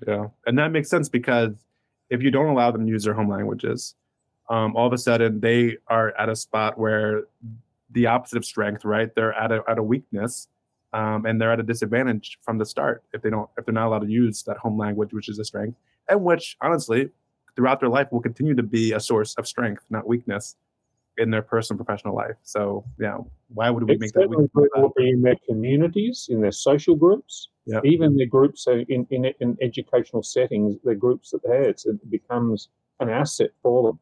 Yeah, 0.07 0.27
and 0.45 0.57
that 0.57 0.71
makes 0.71 0.89
sense 0.89 1.09
because 1.09 1.64
if 2.09 2.21
you 2.21 2.31
don't 2.31 2.47
allow 2.47 2.71
them 2.71 2.85
to 2.85 2.91
use 2.91 3.03
their 3.03 3.13
home 3.13 3.29
languages, 3.29 3.95
um, 4.49 4.75
all 4.75 4.87
of 4.87 4.93
a 4.93 4.97
sudden 4.97 5.39
they 5.39 5.77
are 5.87 6.13
at 6.17 6.29
a 6.29 6.35
spot 6.35 6.77
where 6.77 7.23
the 7.91 8.07
opposite 8.07 8.37
of 8.37 8.45
strength, 8.45 8.85
right? 8.85 9.13
They're 9.15 9.33
at 9.33 9.51
a 9.51 9.63
at 9.67 9.77
a 9.77 9.83
weakness, 9.83 10.47
um, 10.93 11.25
and 11.25 11.39
they're 11.39 11.51
at 11.51 11.59
a 11.59 11.63
disadvantage 11.63 12.39
from 12.43 12.57
the 12.57 12.65
start 12.65 13.03
if 13.13 13.21
they 13.21 13.29
don't 13.29 13.49
if 13.57 13.65
they're 13.65 13.73
not 13.73 13.87
allowed 13.87 13.99
to 14.03 14.11
use 14.11 14.43
that 14.43 14.57
home 14.57 14.77
language, 14.77 15.13
which 15.13 15.29
is 15.29 15.39
a 15.39 15.45
strength, 15.45 15.77
and 16.09 16.21
which 16.23 16.57
honestly, 16.61 17.09
throughout 17.55 17.79
their 17.79 17.89
life 17.89 18.11
will 18.11 18.21
continue 18.21 18.53
to 18.55 18.63
be 18.63 18.91
a 18.93 18.99
source 18.99 19.33
of 19.35 19.47
strength, 19.47 19.83
not 19.89 20.07
weakness, 20.07 20.55
in 21.17 21.31
their 21.31 21.41
personal 21.41 21.83
professional 21.83 22.15
life. 22.15 22.35
So 22.43 22.85
yeah, 22.99 23.17
why 23.53 23.69
would 23.69 23.83
we 23.83 23.93
it 23.93 23.99
make 23.99 24.13
that 24.13 24.29
weakness? 24.29 24.49
In 24.97 25.21
their 25.21 25.35
communities, 25.47 26.27
in 26.29 26.41
their 26.41 26.51
social 26.51 26.95
groups, 26.95 27.49
yeah. 27.65 27.79
Even 27.83 28.15
their 28.15 28.27
groups 28.27 28.67
in, 28.67 29.07
in, 29.09 29.25
in 29.39 29.57
educational 29.59 30.21
settings, 30.21 30.75
the 30.83 30.93
groups 30.93 31.31
that 31.31 31.41
they 31.43 31.65
have, 31.65 31.75
it 31.85 32.11
becomes 32.11 32.69
an 32.99 33.09
asset 33.09 33.49
for 33.63 33.91
them. 33.91 33.99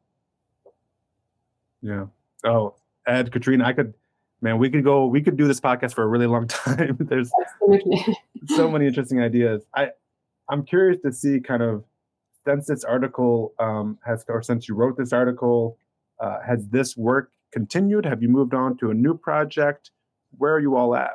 Yeah. 1.81 2.05
Oh, 2.43 2.75
Ed, 3.07 3.31
Katrina, 3.31 3.65
I 3.65 3.73
could, 3.73 3.93
man, 4.41 4.57
we 4.57 4.69
could 4.69 4.83
go, 4.83 5.05
we 5.05 5.21
could 5.21 5.37
do 5.37 5.47
this 5.47 5.61
podcast 5.61 5.93
for 5.93 6.03
a 6.03 6.07
really 6.07 6.27
long 6.27 6.47
time. 6.47 6.97
There's 6.99 7.31
so 8.47 8.69
many 8.69 8.85
interesting 8.85 9.21
ideas. 9.21 9.63
I, 9.73 9.91
I'm 10.49 10.65
curious 10.65 11.01
to 11.03 11.13
see 11.13 11.39
kind 11.39 11.63
of 11.63 11.85
since 12.45 12.67
this 12.67 12.83
article 12.83 13.53
um, 13.59 13.97
has, 14.05 14.25
or 14.27 14.41
since 14.41 14.67
you 14.67 14.75
wrote 14.75 14.97
this 14.97 15.13
article, 15.13 15.77
uh, 16.23 16.39
has 16.47 16.67
this 16.69 16.95
work 16.95 17.31
continued? 17.51 18.05
Have 18.05 18.21
you 18.23 18.29
moved 18.29 18.53
on 18.53 18.77
to 18.77 18.89
a 18.89 18.93
new 18.93 19.15
project? 19.15 19.91
Where 20.37 20.53
are 20.53 20.59
you 20.59 20.75
all 20.75 20.95
at? 20.95 21.11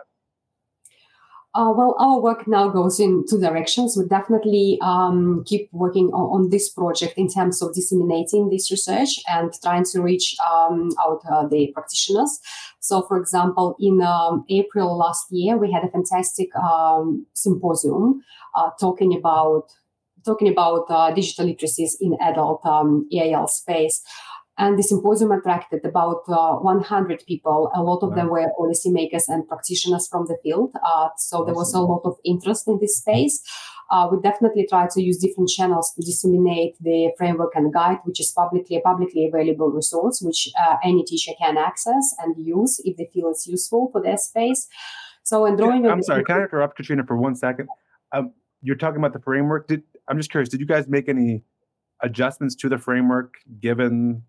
Uh, 1.54 1.72
well, 1.74 1.96
our 1.98 2.20
work 2.20 2.46
now 2.46 2.68
goes 2.68 3.00
in 3.00 3.24
two 3.28 3.40
directions. 3.40 3.96
We 3.96 4.06
definitely 4.06 4.78
um, 4.82 5.42
keep 5.46 5.70
working 5.72 6.08
on, 6.08 6.42
on, 6.42 6.50
this 6.50 6.68
project 6.68 7.14
in 7.16 7.26
terms 7.26 7.62
of 7.62 7.74
disseminating 7.74 8.50
this 8.50 8.70
research 8.70 9.18
and 9.26 9.50
trying 9.64 9.84
to 9.86 10.02
reach 10.02 10.36
um, 10.46 10.90
out 11.00 11.22
uh, 11.28 11.48
the 11.48 11.72
practitioners. 11.72 12.38
So, 12.80 13.02
for 13.02 13.18
example, 13.18 13.76
in 13.80 14.02
um, 14.02 14.44
April 14.50 14.96
last 14.98 15.24
year, 15.30 15.56
we 15.56 15.72
had 15.72 15.84
a 15.84 15.88
fantastic 15.88 16.54
um, 16.54 17.26
symposium 17.32 18.22
uh, 18.54 18.70
talking 18.78 19.16
about 19.16 19.72
talking 20.24 20.48
about 20.48 20.84
uh, 20.90 21.10
digital 21.12 21.46
literacies 21.46 21.92
in 22.00 22.16
adult 22.20 22.64
um, 22.66 23.08
EAL 23.10 23.48
space. 23.48 24.02
And 24.58 24.76
the 24.76 24.82
symposium 24.82 25.30
attracted 25.30 25.84
about 25.84 26.22
uh, 26.28 26.56
100 26.56 27.24
people. 27.26 27.70
A 27.74 27.82
lot 27.82 28.02
of 28.02 28.10
wow. 28.10 28.16
them 28.16 28.28
were 28.28 28.50
policymakers 28.58 29.28
and 29.28 29.46
practitioners 29.46 30.08
from 30.08 30.26
the 30.26 30.36
field. 30.42 30.74
Uh, 30.84 31.08
so 31.16 31.36
awesome. 31.36 31.46
there 31.46 31.54
was 31.54 31.72
a 31.74 31.80
lot 31.80 32.02
of 32.04 32.16
interest 32.24 32.66
in 32.66 32.78
this 32.80 32.98
space. 32.98 33.40
Uh, 33.90 34.08
we 34.10 34.20
definitely 34.20 34.66
try 34.68 34.86
to 34.90 35.00
use 35.00 35.18
different 35.18 35.48
channels 35.48 35.92
to 35.94 36.02
disseminate 36.02 36.76
the 36.80 37.10
framework 37.16 37.52
and 37.54 37.72
guide, 37.72 37.98
which 38.04 38.20
is 38.20 38.30
publicly 38.32 38.76
a 38.76 38.80
publicly 38.80 39.26
available 39.32 39.70
resource, 39.70 40.20
which 40.20 40.50
uh, 40.60 40.76
any 40.84 41.02
teacher 41.04 41.32
can 41.38 41.56
access 41.56 42.14
and 42.18 42.36
use 42.36 42.80
if 42.84 42.96
they 42.96 43.08
feel 43.14 43.30
it's 43.30 43.46
useful 43.46 43.88
for 43.92 44.02
their 44.02 44.18
space. 44.18 44.68
So, 45.22 45.46
in 45.46 45.56
drawing, 45.56 45.86
I'm 45.86 46.02
sorry, 46.02 46.24
can 46.24 46.40
I 46.40 46.42
interrupt 46.42 46.76
Katrina 46.76 47.04
for 47.06 47.16
one 47.16 47.34
second? 47.34 47.68
Um, 48.12 48.32
you're 48.60 48.76
talking 48.76 48.98
about 48.98 49.12
the 49.12 49.20
framework. 49.20 49.68
Did 49.68 49.82
I'm 50.08 50.16
just 50.18 50.30
curious, 50.30 50.48
did 50.48 50.60
you 50.60 50.66
guys 50.66 50.88
make 50.88 51.08
any 51.08 51.42
adjustments 52.02 52.54
to 52.56 52.68
the 52.68 52.78
framework 52.78 53.34
given 53.60 54.22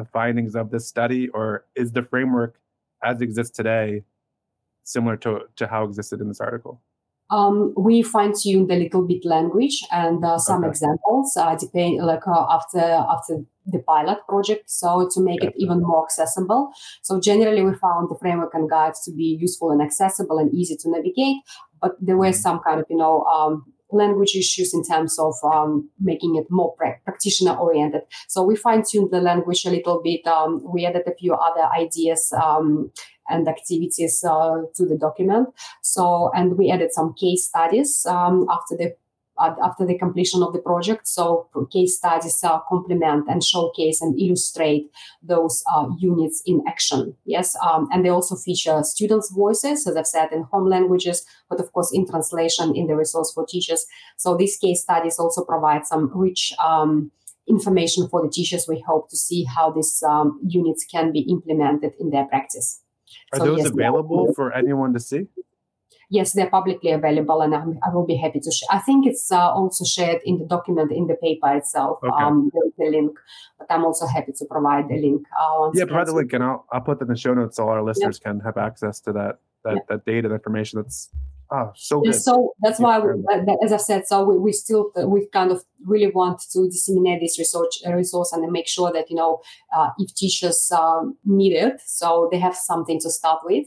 the 0.00 0.08
findings 0.12 0.54
of 0.54 0.70
this 0.70 0.86
study, 0.86 1.28
or 1.28 1.64
is 1.74 1.92
the 1.92 2.02
framework 2.02 2.60
as 3.02 3.20
it 3.20 3.24
exists 3.24 3.56
today 3.56 4.02
similar 4.84 5.16
to, 5.18 5.40
to 5.56 5.66
how 5.66 5.84
existed 5.84 6.20
in 6.20 6.28
this 6.28 6.40
article? 6.40 6.80
Um, 7.30 7.74
we 7.76 8.02
fine 8.02 8.32
tuned 8.32 8.70
a 8.72 8.76
little 8.76 9.06
bit 9.06 9.24
language 9.24 9.84
and 9.92 10.24
uh, 10.24 10.38
some 10.38 10.64
okay. 10.64 10.70
examples, 10.70 11.36
uh, 11.36 11.54
depend 11.54 12.04
like 12.04 12.26
uh, 12.26 12.46
after 12.50 12.80
after 12.80 13.44
the 13.66 13.78
pilot 13.78 14.18
project, 14.28 14.68
so 14.68 15.08
to 15.14 15.20
make 15.20 15.44
it 15.44 15.54
even 15.56 15.80
more 15.80 16.02
accessible. 16.04 16.72
So 17.02 17.20
generally, 17.20 17.62
we 17.62 17.74
found 17.74 18.10
the 18.10 18.18
framework 18.20 18.52
and 18.54 18.68
guides 18.68 19.04
to 19.04 19.12
be 19.12 19.38
useful 19.40 19.70
and 19.70 19.80
accessible 19.80 20.38
and 20.38 20.52
easy 20.52 20.76
to 20.82 20.90
navigate. 20.90 21.36
But 21.80 21.92
there 22.00 22.16
were 22.16 22.34
mm-hmm. 22.34 22.46
some 22.46 22.58
kind 22.66 22.80
of 22.80 22.86
you 22.90 22.96
know 22.96 23.22
um, 23.36 23.72
language 23.92 24.34
issues 24.36 24.74
in 24.74 24.82
terms 24.84 25.18
of 25.18 25.34
um, 25.44 25.88
making 26.00 26.36
it 26.36 26.46
more 26.50 26.74
pra- 26.76 26.98
practitioner 27.04 27.54
oriented. 27.56 28.02
So 28.28 28.42
we 28.42 28.56
fine 28.56 28.82
tuned 28.82 29.10
the 29.10 29.20
language 29.20 29.64
a 29.64 29.70
little 29.70 30.00
bit. 30.02 30.26
Um, 30.26 30.62
we 30.72 30.86
added 30.86 31.02
a 31.06 31.14
few 31.14 31.34
other 31.34 31.64
ideas 31.74 32.32
um, 32.32 32.92
and 33.28 33.48
activities 33.48 34.24
uh, 34.24 34.62
to 34.74 34.86
the 34.86 34.98
document. 34.98 35.48
So, 35.82 36.30
and 36.34 36.58
we 36.58 36.70
added 36.70 36.92
some 36.92 37.14
case 37.14 37.46
studies 37.48 38.04
um, 38.06 38.46
after 38.50 38.76
the 38.76 38.94
after 39.40 39.86
the 39.86 39.98
completion 39.98 40.42
of 40.42 40.52
the 40.52 40.58
project. 40.58 41.08
So 41.08 41.48
case 41.72 41.96
studies 41.96 42.42
uh, 42.44 42.60
complement 42.68 43.26
and 43.28 43.42
showcase 43.42 44.00
and 44.00 44.18
illustrate 44.20 44.90
those 45.22 45.62
uh, 45.74 45.88
units 45.98 46.42
in 46.46 46.62
action. 46.68 47.16
Yes, 47.24 47.56
um, 47.64 47.88
and 47.92 48.04
they 48.04 48.10
also 48.10 48.36
feature 48.36 48.82
students' 48.82 49.30
voices, 49.30 49.86
as 49.86 49.96
I've 49.96 50.06
said, 50.06 50.32
in 50.32 50.42
home 50.44 50.68
languages, 50.68 51.24
but 51.48 51.60
of 51.60 51.72
course 51.72 51.90
in 51.92 52.06
translation 52.06 52.76
in 52.76 52.86
the 52.86 52.96
resource 52.96 53.32
for 53.32 53.46
teachers. 53.46 53.86
So 54.16 54.36
these 54.36 54.56
case 54.56 54.82
studies 54.82 55.18
also 55.18 55.44
provide 55.44 55.86
some 55.86 56.10
rich. 56.14 56.52
Um, 56.62 57.10
information 57.48 58.08
for 58.08 58.22
the 58.22 58.30
teachers 58.30 58.66
we 58.68 58.78
hope 58.86 59.10
to 59.10 59.16
see 59.16 59.42
how 59.42 59.72
these 59.72 60.04
um, 60.08 60.38
units 60.46 60.84
can 60.84 61.10
be 61.10 61.20
implemented 61.22 61.92
in 61.98 62.10
their 62.10 62.24
practice 62.26 62.80
are 63.32 63.38
so, 63.38 63.44
those 63.44 63.58
yes, 63.58 63.70
available 63.70 64.32
for 64.34 64.52
anyone 64.52 64.92
to 64.92 65.00
see? 65.00 65.26
Yes, 66.10 66.32
they're 66.32 66.50
publicly 66.50 66.90
available, 66.90 67.40
and 67.40 67.54
I'm, 67.54 67.78
I 67.86 67.94
will 67.94 68.04
be 68.04 68.16
happy 68.16 68.40
to 68.40 68.50
share. 68.50 68.68
I 68.70 68.80
think 68.80 69.06
it's 69.06 69.30
uh, 69.30 69.50
also 69.50 69.84
shared 69.84 70.20
in 70.24 70.38
the 70.38 70.44
document 70.44 70.90
in 70.90 71.06
the 71.06 71.14
paper 71.14 71.54
itself. 71.56 72.00
Okay. 72.02 72.24
Um, 72.24 72.50
the, 72.52 72.72
the, 72.78 72.90
link, 72.90 73.16
but 73.58 73.68
I'm 73.70 73.84
also 73.84 74.06
happy 74.06 74.32
to 74.32 74.44
provide 74.44 74.88
the 74.88 74.96
link. 74.96 75.22
Uh, 75.40 75.70
yeah, 75.72 75.84
provide 75.84 76.08
the 76.08 76.14
link, 76.14 76.32
and 76.32 76.42
I'll 76.42 76.66
I'll 76.72 76.80
put 76.80 76.98
that 76.98 77.04
in 77.04 77.12
the 77.12 77.16
show 77.16 77.32
notes 77.32 77.56
so 77.56 77.64
all 77.64 77.70
our 77.70 77.82
listeners 77.82 78.18
can 78.18 78.40
have 78.40 78.56
access 78.56 79.00
to 79.02 79.12
that 79.12 79.38
that, 79.64 79.86
that 79.88 80.04
data, 80.04 80.32
information 80.32 80.80
that's 80.80 81.10
Oh, 81.52 81.72
so 81.74 82.00
good. 82.00 82.14
So 82.14 82.54
that's 82.60 82.78
why, 82.78 83.00
we, 83.00 83.12
as 83.64 83.72
I 83.72 83.76
said, 83.76 84.06
so 84.06 84.24
we, 84.24 84.38
we 84.38 84.52
still 84.52 84.92
we 85.04 85.26
kind 85.32 85.50
of 85.50 85.64
really 85.84 86.10
want 86.10 86.40
to 86.52 86.68
disseminate 86.68 87.20
this 87.20 87.40
research 87.40 87.80
uh, 87.84 87.92
resource 87.92 88.32
and 88.32 88.50
make 88.52 88.68
sure 88.68 88.92
that 88.92 89.10
you 89.10 89.16
know 89.16 89.40
uh, 89.76 89.88
if 89.98 90.14
teachers 90.14 90.70
um, 90.70 91.16
need 91.24 91.52
it, 91.52 91.80
so 91.84 92.28
they 92.30 92.38
have 92.38 92.54
something 92.54 93.00
to 93.00 93.10
start 93.10 93.40
with. 93.44 93.66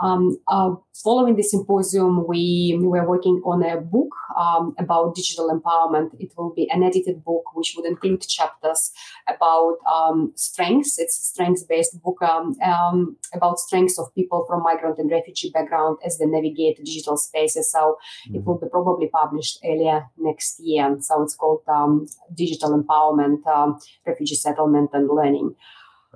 Um, 0.00 0.38
uh, 0.48 0.74
following 0.92 1.36
the 1.36 1.42
symposium, 1.42 2.26
we, 2.26 2.76
we 2.80 2.86
were 2.86 3.08
working 3.08 3.40
on 3.44 3.62
a 3.62 3.80
book 3.80 4.12
um, 4.36 4.74
about 4.78 5.14
digital 5.14 5.48
empowerment. 5.48 6.10
It 6.18 6.32
will 6.36 6.52
be 6.52 6.68
an 6.70 6.82
edited 6.82 7.24
book 7.24 7.54
which 7.54 7.74
would 7.76 7.86
include 7.86 8.22
chapters 8.22 8.92
about 9.28 9.76
um, 9.90 10.32
strengths. 10.34 10.98
It's 10.98 11.18
a 11.18 11.22
strengths-based 11.22 12.02
book 12.02 12.20
um, 12.22 12.56
um, 12.60 13.16
about 13.32 13.60
strengths 13.60 13.98
of 13.98 14.12
people 14.14 14.44
from 14.48 14.62
migrant 14.62 14.98
and 14.98 15.10
refugee 15.10 15.50
background 15.50 15.98
as 16.04 16.18
they 16.18 16.26
navigate 16.26 16.84
digital 16.84 17.16
spaces. 17.16 17.70
So 17.70 17.98
mm-hmm. 18.28 18.36
it 18.36 18.44
will 18.44 18.58
be 18.58 18.68
probably 18.68 19.08
published 19.08 19.60
earlier 19.64 20.06
next 20.18 20.58
year. 20.60 20.96
So 21.00 21.22
it's 21.22 21.36
called 21.36 21.62
um, 21.68 22.06
Digital 22.34 22.70
Empowerment, 22.76 23.78
Refugee 24.06 24.34
Settlement 24.34 24.90
and 24.92 25.08
Learning. 25.08 25.54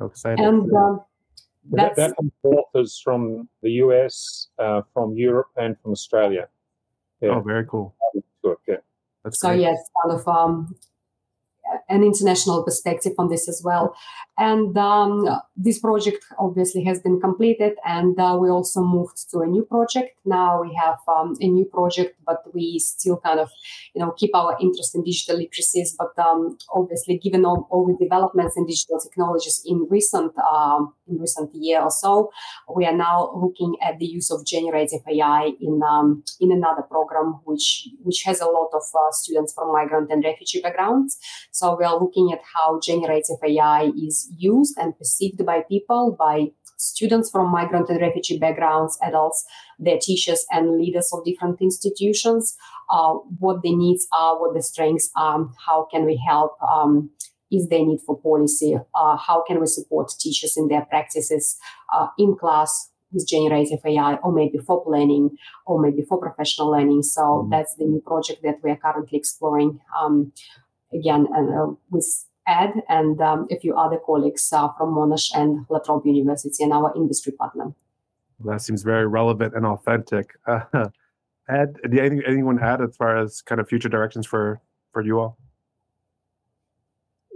excited. 0.07 0.41
And 0.41 0.71
that, 1.73 1.97
that 1.97 2.15
authors 2.43 3.01
from 3.03 3.49
the 3.63 3.71
US, 3.85 4.49
uh, 4.59 4.83
from 4.93 5.15
Europe, 5.17 5.49
and 5.57 5.79
from 5.81 5.93
Australia. 5.93 6.49
Yeah. 7.21 7.31
Oh, 7.31 7.41
very 7.41 7.67
cool. 7.67 7.95
Yeah. 8.67 8.77
That's 9.25 9.41
so 9.41 9.49
great. 9.49 9.61
yes, 9.61 9.79
kind 10.03 10.19
of 10.19 10.29
um, 10.29 10.75
an 11.89 12.03
international 12.03 12.63
perspective 12.63 13.13
on 13.19 13.29
this 13.29 13.49
as 13.49 13.63
well. 13.65 13.95
And 14.37 14.77
um, 14.79 15.29
this 15.57 15.81
project 15.81 16.25
obviously 16.39 16.85
has 16.85 17.01
been 17.01 17.21
completed, 17.21 17.73
and 17.85 18.19
uh, 18.21 18.39
we 18.41 18.49
also 18.49 18.83
moved 18.83 19.29
to 19.33 19.41
a 19.41 19.47
new 19.47 19.65
project. 19.65 20.17
Now 20.25 20.63
we 20.63 20.73
have 20.75 20.99
um, 21.09 21.35
a 21.41 21.49
new 21.49 21.65
project, 21.65 22.17
but 22.25 22.43
we 22.55 22.79
still 22.79 23.17
kind 23.17 23.41
of, 23.41 23.51
you 23.95 24.01
know, 24.01 24.13
keep 24.13 24.37
our 24.37 24.57
interest 24.61 24.95
in 24.95 25.03
digital 25.03 25.39
literacies. 25.39 25.89
But 25.99 26.17
um, 26.23 26.57
obviously, 26.73 27.19
given 27.19 27.45
all, 27.45 27.67
all, 27.71 27.87
the 27.87 27.97
developments 28.05 28.57
in 28.57 28.67
digital 28.67 29.01
technologies 29.01 29.63
in 29.67 29.89
recent 29.91 30.33
um, 30.39 30.95
in 31.09 31.19
recent 31.19 31.51
year 31.55 31.81
or 31.81 31.91
so, 31.91 32.31
we 32.73 32.87
are 32.87 32.97
now 32.97 33.33
looking 33.35 33.75
at 33.83 33.99
the 33.99 34.07
use 34.07 34.31
of 34.31 34.47
generative 34.47 35.01
AI 35.11 35.51
in 35.61 35.81
um, 35.83 36.23
in 36.39 36.53
another 36.53 36.83
program, 36.83 37.41
which 37.45 37.89
which 38.05 38.23
has 38.25 38.41
a 38.41 38.47
lot 38.47 38.69
of 38.73 38.83
uh, 38.95 39.11
students 39.11 39.53
from 39.53 39.73
migrant 39.73 40.13
and 40.13 40.23
refugee 40.23 40.61
backgrounds. 40.61 41.19
So 41.59 41.77
we 41.77 41.85
are 41.85 41.99
looking 41.99 42.31
at 42.33 42.41
how 42.55 42.79
generative 42.79 43.39
AI 43.43 43.91
is 44.01 44.31
used 44.37 44.79
and 44.79 44.97
perceived 44.97 45.45
by 45.45 45.63
people, 45.69 46.15
by 46.17 46.53
students 46.77 47.33
from 47.33 47.51
migrant 47.51 47.89
and 47.89 48.01
refugee 48.01 48.39
backgrounds, 48.39 48.97
adults, 49.03 49.45
their 49.77 49.99
teachers, 50.01 50.47
and 50.53 50.79
leaders 50.79 51.11
of 51.13 51.25
different 51.25 51.61
institutions, 51.61 52.57
uh, 52.91 53.15
what 53.41 53.63
the 53.63 53.75
needs 53.75 54.07
are, 54.13 54.41
what 54.41 54.55
the 54.55 54.63
strengths 54.63 55.11
are, 55.17 55.51
how 55.67 55.89
can 55.91 56.05
we 56.05 56.23
help. 56.29 56.53
Um, 56.63 57.11
is 57.51 57.67
there 57.67 57.85
need 57.85 58.03
for 58.07 58.17
policy? 58.21 58.79
Uh, 58.95 59.17
how 59.17 59.43
can 59.43 59.59
we 59.59 59.67
support 59.67 60.13
teachers 60.17 60.57
in 60.57 60.69
their 60.69 60.85
practices 60.85 61.59
uh, 61.93 62.07
in 62.19 62.37
class 62.37 62.91
with 63.11 63.27
generative 63.27 63.81
AI, 63.85 64.15
or 64.23 64.33
maybe 64.33 64.59
for 64.59 64.85
planning, 64.85 65.37
or 65.67 65.81
maybe 65.83 66.03
for 66.03 66.21
professional 66.21 66.71
learning? 66.71 67.03
So 67.03 67.23
mm-hmm. 67.23 67.51
that's 67.51 67.75
the 67.75 67.85
new 67.85 68.01
project 68.01 68.45
that 68.45 68.61
we 68.63 68.71
are 68.71 68.77
currently 68.77 69.19
exploring. 69.19 69.81
Um, 69.99 70.31
again 70.93 71.27
uh, 71.37 71.67
with 71.91 72.27
Ed 72.47 72.73
and 72.89 73.21
um, 73.21 73.47
a 73.51 73.59
few 73.59 73.77
other 73.77 73.99
colleagues 74.05 74.51
uh, 74.53 74.69
from 74.77 74.95
Monash 74.95 75.31
and 75.35 75.67
La 75.69 75.79
Trobe 75.81 76.07
University 76.07 76.65
and 76.65 76.73
our 76.73 76.93
industry 76.97 77.33
partner. 77.33 77.75
Well, 78.41 78.55
that 78.55 78.63
seems 78.63 78.83
very 78.83 79.07
relevant 79.07 79.55
and 79.55 79.67
authentic. 79.67 80.31
Uh, 80.47 80.61
Ed, 81.49 81.77
do 81.89 81.97
you 81.97 82.01
anything, 82.01 82.23
anyone 82.27 82.63
add 82.63 82.81
as 82.83 82.97
far 82.97 83.17
as 83.19 83.43
kind 83.43 83.61
of 83.61 83.69
future 83.69 83.89
directions 83.89 84.27
for, 84.27 84.61
for 84.93 85.03
you 85.03 85.19
all? 85.19 85.39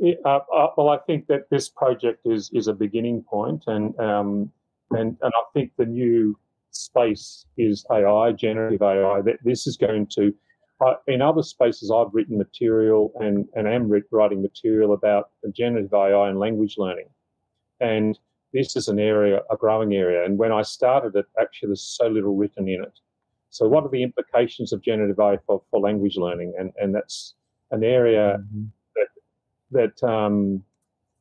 Yeah, 0.01 0.15
uh, 0.25 0.41
uh, 0.55 0.69
well, 0.77 0.89
I 0.89 0.99
think 0.99 1.27
that 1.29 1.49
this 1.51 1.69
project 1.69 2.27
is 2.27 2.51
is 2.53 2.67
a 2.67 2.73
beginning 2.73 3.23
point, 3.23 3.63
and 3.69 3.97
um, 4.01 4.51
and 4.91 5.17
and 5.23 5.33
I 5.33 5.43
think 5.55 5.71
the 5.77 5.87
new 5.87 6.37
space 6.73 7.47
is 7.57 7.87
AI, 7.89 8.33
generative 8.33 8.83
AI. 8.83 9.21
That 9.21 9.37
this 9.45 9.69
is 9.69 9.77
going 9.77 10.09
to 10.15 10.35
in 11.07 11.23
other 11.23 11.43
spaces, 11.43 11.91
I've 11.91 12.13
written 12.13 12.39
material 12.39 13.13
and, 13.21 13.49
and 13.55 13.69
am 13.69 13.91
writing 14.11 14.43
material 14.43 14.93
about 14.93 15.31
generative 15.53 15.93
AI 15.93 16.29
and 16.29 16.39
language 16.39 16.77
learning. 16.79 17.09
And 17.81 18.19
this 18.53 18.77
is 18.77 18.89
an 18.89 18.99
area, 18.99 19.41
a 19.51 19.57
growing 19.57 19.95
area. 19.95 20.25
And 20.25 20.39
when 20.39 20.53
I 20.53 20.63
started 20.63 21.17
it, 21.17 21.27
actually, 21.41 21.69
there's 21.69 21.83
so 21.83 22.07
little 22.09 22.37
written 22.37 22.69
in 22.69 22.83
it. 22.83 22.99
So, 23.51 23.69
what 23.69 23.85
are 23.85 23.91
the 23.91 24.03
implications 24.03 24.73
of 24.73 24.83
generative 24.83 25.19
AI 25.19 25.39
for, 25.47 25.63
for 25.71 25.81
language 25.81 26.17
learning? 26.17 26.55
And, 26.59 26.73
and 26.81 26.95
that's 26.95 27.35
an 27.71 27.85
area 27.85 28.39
mm-hmm. 28.39 28.65
that, 28.97 30.01
that, 30.01 30.09
um, 30.09 30.65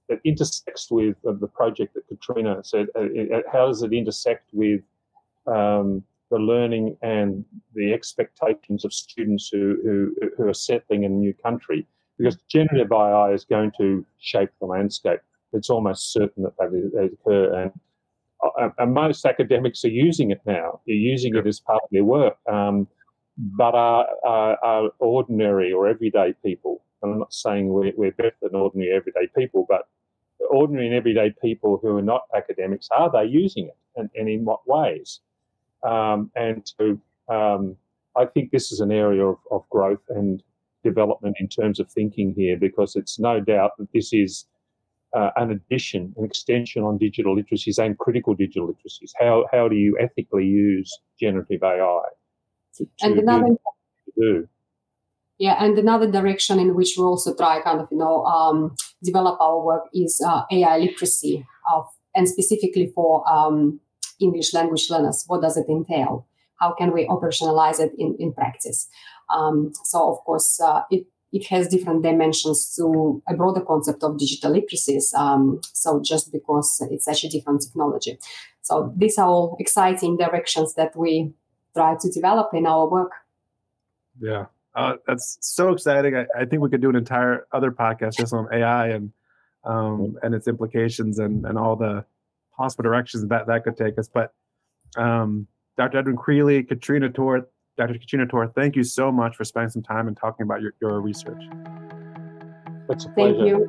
that 0.08 0.20
intersects 0.24 0.90
with 0.90 1.16
the 1.24 1.48
project 1.48 1.94
that 1.94 2.08
Katrina 2.08 2.64
said. 2.64 2.88
Uh, 2.96 3.08
how 3.52 3.68
does 3.68 3.82
it 3.82 3.94
intersect 3.94 4.50
with 4.54 4.82
um, 5.48 6.04
the 6.32 6.38
learning 6.38 6.98
and 7.02 7.46
the 7.76 7.94
expectations 7.94 8.84
of 8.86 8.94
students 8.94 9.50
who, 9.52 9.78
who, 9.84 10.16
who 10.38 10.48
are 10.48 10.54
settling 10.54 11.04
in 11.04 11.12
a 11.12 11.16
new 11.16 11.34
country 11.34 11.86
because 12.18 12.38
generative 12.50 12.92
AI 12.92 13.32
is 13.32 13.44
going 13.46 13.72
to 13.78 14.06
shape 14.20 14.50
the 14.60 14.66
landscape. 14.66 15.20
It's 15.54 15.70
almost 15.70 16.14
certain 16.14 16.44
that 16.44 16.58
that 16.58 16.72
will 16.72 17.06
occur. 17.06 17.64
And, 17.64 17.72
uh, 18.44 18.70
and, 18.78 18.94
most 18.94 19.26
academics 19.26 19.84
are 19.84 19.90
using 19.90 20.32
it 20.32 20.42
now. 20.46 20.80
They're 20.88 20.96
using 20.96 21.36
it 21.36 21.46
as 21.46 21.60
part 21.60 21.82
of 21.84 21.90
their 21.92 22.06
work. 22.06 22.38
Um, 22.50 22.88
but 23.38 23.76
are, 23.76 24.08
are, 24.24 24.58
are, 24.64 24.90
ordinary 25.00 25.74
or 25.74 25.88
everyday 25.88 26.34
people, 26.44 26.84
and 27.02 27.14
I'm 27.14 27.20
not 27.20 27.34
saying 27.34 27.70
we're, 27.70 27.94
we're 27.98 28.12
better 28.12 28.36
than 28.42 28.56
ordinary 28.56 28.92
everyday 28.92 29.28
people, 29.36 29.66
but 29.68 29.88
ordinary 30.50 30.88
and 30.88 30.96
everyday 30.96 31.34
people 31.42 31.80
who 31.82 31.98
are 31.98 32.02
not 32.02 32.24
academics, 32.36 32.88
are 32.92 33.12
they 33.12 33.26
using 33.26 33.68
it? 33.68 33.78
And, 33.96 34.10
and 34.16 34.30
in 34.30 34.46
what 34.46 34.68
ways? 34.68 35.22
Um, 35.84 36.32
and 36.36 36.64
so 36.66 36.98
um, 37.34 37.76
I 38.16 38.26
think 38.26 38.52
this 38.52 38.72
is 38.72 38.80
an 38.80 38.92
area 38.92 39.26
of, 39.26 39.38
of 39.52 39.68
growth 39.70 40.04
and 40.10 40.44
development 40.84 41.38
in 41.40 41.48
terms 41.48 41.80
of 41.80 41.92
thinking 41.92 42.34
here 42.36 42.58
because 42.58 42.96
it's 42.96 43.20
no 43.20 43.40
doubt 43.40 43.72
that 43.78 43.88
this 43.94 44.14
is 44.14 44.46
uh, 45.16 45.30
an 45.36 45.52
addition, 45.52 46.14
an 46.18 46.26
extension 46.26 46.84
on 46.84 46.98
digital 46.98 47.36
literacies 47.36 47.84
and 47.84 47.98
critical 47.98 48.34
digital 48.34 48.68
literacies. 48.68 49.12
How, 49.20 49.46
how 49.52 49.68
do 49.68 49.76
you 49.76 49.98
ethically 50.00 50.46
use 50.46 50.92
generative 51.20 51.64
AI 51.64 52.02
to, 52.76 52.86
to 52.86 52.90
and 53.02 53.20
another, 53.20 53.48
do, 54.18 54.48
Yeah, 55.38 55.64
and 55.64 55.78
another 55.78 56.10
direction 56.10 56.60
in 56.60 56.76
which 56.76 56.96
we 56.98 57.04
also 57.04 57.36
try 57.36 57.62
kind 57.62 57.82
of 57.82 57.88
you 57.92 57.98
know 57.98 58.24
um, 58.24 58.76
develop 59.04 59.40
our 59.42 59.64
work 59.64 59.84
is 59.94 60.24
uh, 60.26 60.44
AI 60.52 60.78
literacy 60.78 61.46
of 61.74 61.86
and 62.16 62.28
specifically 62.28 62.92
for 62.94 63.28
um, 63.30 63.80
English 64.22 64.54
language 64.54 64.90
learners. 64.90 65.24
What 65.28 65.42
does 65.42 65.58
it 65.58 65.68
entail? 65.70 66.28
How 66.60 66.74
can 66.74 66.94
we 66.94 67.08
operationalize 67.08 67.80
it 67.80 67.92
in, 67.98 68.16
in 68.20 68.34
practice? 68.34 68.88
Um, 69.34 69.72
so, 69.84 70.12
of 70.12 70.20
course, 70.24 70.60
uh, 70.60 70.84
it, 70.92 71.08
it 71.32 71.46
has 71.48 71.68
different 71.68 72.04
dimensions 72.04 72.76
to 72.76 73.24
a 73.28 73.34
broader 73.34 73.62
concept 73.62 74.04
of 74.04 74.20
digital 74.20 74.54
literacies. 74.54 75.14
Um, 75.16 75.62
so, 75.74 76.02
just 76.02 76.32
because 76.32 76.86
it's 76.92 77.06
such 77.06 77.24
a 77.24 77.30
different 77.30 77.62
technology. 77.62 78.20
So, 78.62 78.94
these 78.96 79.18
are 79.18 79.28
all 79.28 79.58
exciting 79.60 80.18
directions 80.18 80.76
that 80.76 80.96
we 80.96 81.34
try 81.74 81.96
to 82.00 82.10
develop 82.10 82.54
in 82.54 82.66
our 82.66 82.88
work. 82.90 83.12
Yeah, 84.20 84.46
uh, 84.76 84.96
that's 85.08 85.38
so 85.42 85.72
exciting. 85.72 86.16
I, 86.16 86.26
I, 86.38 86.46
think 86.46 86.62
we 86.62 86.70
could 86.70 86.82
do 86.82 86.90
an 86.90 86.96
entire 86.96 87.48
other 87.52 87.72
podcast 87.72 88.18
just 88.18 88.34
on 88.34 88.48
AI 88.54 88.90
and 88.90 89.12
um, 89.64 90.18
and 90.24 90.34
its 90.34 90.48
implications 90.48 91.20
and, 91.20 91.46
and 91.46 91.58
all 91.58 91.76
the 91.76 92.06
possible 92.56 92.84
directions 92.84 93.26
that 93.28 93.48
that 93.48 93.64
could 93.64 93.78
take 93.78 93.98
us. 93.98 94.10
But 94.14 94.34
um, 94.98 95.48
Dr. 95.78 96.00
Edwin 96.00 96.18
Creely, 96.18 96.64
Katrina 96.64 97.10
Tour, 97.10 97.48
Dr. 97.78 97.94
Katrina 97.94 98.28
Tour, 98.28 98.52
thank 98.56 98.76
you 98.76 98.84
so 98.84 99.12
much 99.12 99.36
for 99.36 99.44
spending 99.44 99.70
some 99.70 99.84
time 99.84 100.08
and 100.08 100.18
talking 100.18 100.44
about 100.44 100.62
your, 100.62 100.74
your 100.82 101.02
research. 101.02 101.42
It's 102.90 103.06
a 103.06 103.10
pleasure. 103.10 103.36
Thank 103.36 103.48
you. 103.48 103.68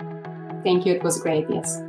Thank 0.64 0.86
you. 0.86 0.94
It 0.94 1.02
was 1.02 1.20
great. 1.20 1.46
Yes. 1.48 1.82